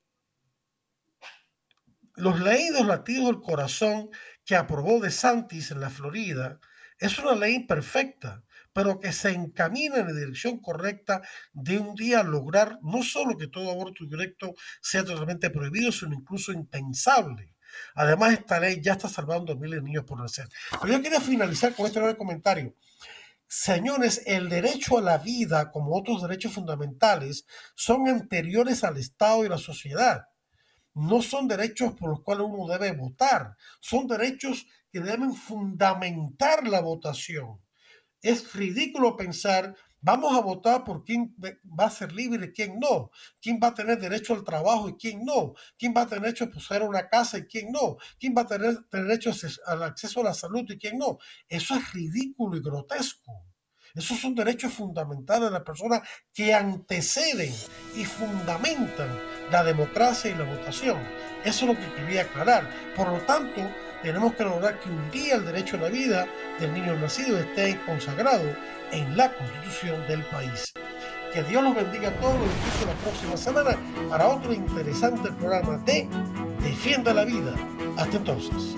los 2.15 2.39
leídos 2.39 2.85
latidos 2.85 3.27
del 3.27 3.41
corazón 3.41 4.09
que 4.45 4.55
aprobó 4.55 4.99
de 4.99 5.09
Santis 5.09 5.71
en 5.71 5.79
la 5.79 5.89
Florida 5.89 6.59
es 6.99 7.17
una 7.17 7.33
ley 7.33 7.55
imperfecta, 7.55 8.43
pero 8.73 8.99
que 8.99 9.11
se 9.13 9.31
encamina 9.31 9.97
en 9.97 10.07
la 10.07 10.13
dirección 10.13 10.59
correcta 10.59 11.21
de 11.53 11.79
un 11.79 11.95
día 11.95 12.23
lograr 12.23 12.77
no 12.81 13.03
solo 13.03 13.37
que 13.37 13.47
todo 13.47 13.71
aborto 13.71 14.05
directo 14.05 14.53
sea 14.81 15.03
totalmente 15.03 15.49
prohibido, 15.49 15.91
sino 15.91 16.13
incluso 16.13 16.51
impensable. 16.51 17.55
Además, 17.95 18.33
esta 18.33 18.59
ley 18.59 18.81
ya 18.81 18.93
está 18.93 19.09
salvando 19.09 19.55
miles 19.55 19.79
de 19.79 19.85
niños 19.85 20.05
por 20.05 20.19
nacer. 20.19 20.47
Pero 20.81 20.93
yo 20.93 21.01
quería 21.01 21.21
finalizar 21.21 21.73
con 21.73 21.85
este 21.85 21.99
breve 21.99 22.17
comentario. 22.17 22.75
Señores, 23.47 24.21
el 24.27 24.47
derecho 24.47 24.99
a 24.99 25.01
la 25.01 25.17
vida, 25.17 25.71
como 25.71 25.97
otros 25.97 26.21
derechos 26.21 26.53
fundamentales, 26.53 27.45
son 27.73 28.07
anteriores 28.07 28.83
al 28.83 28.97
Estado 28.97 29.43
y 29.43 29.49
la 29.49 29.57
sociedad. 29.57 30.27
No 30.93 31.21
son 31.21 31.47
derechos 31.47 31.93
por 31.93 32.09
los 32.09 32.21
cuales 32.21 32.45
uno 32.47 32.67
debe 32.71 32.91
votar, 32.91 33.55
son 33.79 34.07
derechos 34.07 34.67
que 34.91 34.99
deben 34.99 35.33
fundamentar 35.33 36.67
la 36.67 36.81
votación. 36.81 37.59
Es 38.21 38.53
ridículo 38.53 39.15
pensar 39.15 39.75
Vamos 40.01 40.33
a 40.35 40.41
votar 40.41 40.83
por 40.83 41.03
quién 41.03 41.35
va 41.37 41.85
a 41.85 41.89
ser 41.89 42.13
libre 42.13 42.47
y 42.47 42.51
quién 42.53 42.79
no. 42.79 43.11
Quién 43.41 43.59
va 43.61 43.67
a 43.67 43.73
tener 43.73 43.99
derecho 43.99 44.33
al 44.33 44.43
trabajo 44.43 44.89
y 44.89 44.95
quién 44.95 45.25
no. 45.25 45.53
Quién 45.77 45.93
va 45.95 46.01
a 46.01 46.07
tener 46.07 46.23
derecho 46.23 46.45
a 46.45 46.51
poseer 46.51 46.83
una 46.83 47.09
casa 47.09 47.37
y 47.37 47.45
quién 47.45 47.71
no. 47.71 47.97
Quién 48.19 48.33
va 48.37 48.43
a 48.43 48.47
tener 48.47 48.77
derecho 48.89 49.31
al 49.65 49.83
acceso 49.83 50.21
a 50.21 50.25
la 50.25 50.33
salud 50.33 50.63
y 50.69 50.77
quién 50.77 50.97
no. 50.97 51.17
Eso 51.47 51.75
es 51.75 51.93
ridículo 51.93 52.57
y 52.57 52.61
grotesco. 52.61 53.45
Esos 53.95 54.19
son 54.19 54.35
derechos 54.35 54.71
fundamentales 54.73 55.49
de 55.49 55.51
las 55.51 55.63
personas 55.63 56.01
que 56.33 56.53
anteceden 56.53 57.53
y 57.95 58.05
fundamentan 58.05 59.09
la 59.51 59.63
democracia 59.63 60.31
y 60.31 60.35
la 60.35 60.45
votación. 60.45 60.99
Eso 61.43 61.65
es 61.65 61.73
lo 61.73 61.79
que 61.79 61.93
quería 61.95 62.21
aclarar. 62.21 62.69
Por 62.95 63.09
lo 63.09 63.19
tanto, 63.25 63.61
tenemos 64.03 64.33
que 64.35 64.43
lograr 64.43 64.79
que 64.79 64.89
un 64.89 65.11
día 65.11 65.35
el 65.35 65.45
derecho 65.45 65.77
a 65.77 65.81
la 65.81 65.89
vida 65.89 66.27
del 66.59 66.73
niño 66.73 66.95
nacido 66.95 67.37
esté 67.39 67.79
consagrado 67.85 68.55
en 68.91 69.17
la 69.17 69.31
constitución 69.31 70.07
del 70.07 70.23
país. 70.23 70.73
Que 71.33 71.43
Dios 71.43 71.63
los 71.63 71.75
bendiga 71.75 72.09
a 72.09 72.13
todos. 72.13 72.35
Invito 72.35 72.85
la 72.87 72.93
próxima 73.03 73.37
semana 73.37 73.77
para 74.09 74.27
otro 74.27 74.51
interesante 74.51 75.31
programa 75.33 75.77
de 75.85 76.07
Defienda 76.61 77.13
la 77.13 77.25
Vida. 77.25 77.53
Hasta 77.97 78.17
entonces. 78.17 78.75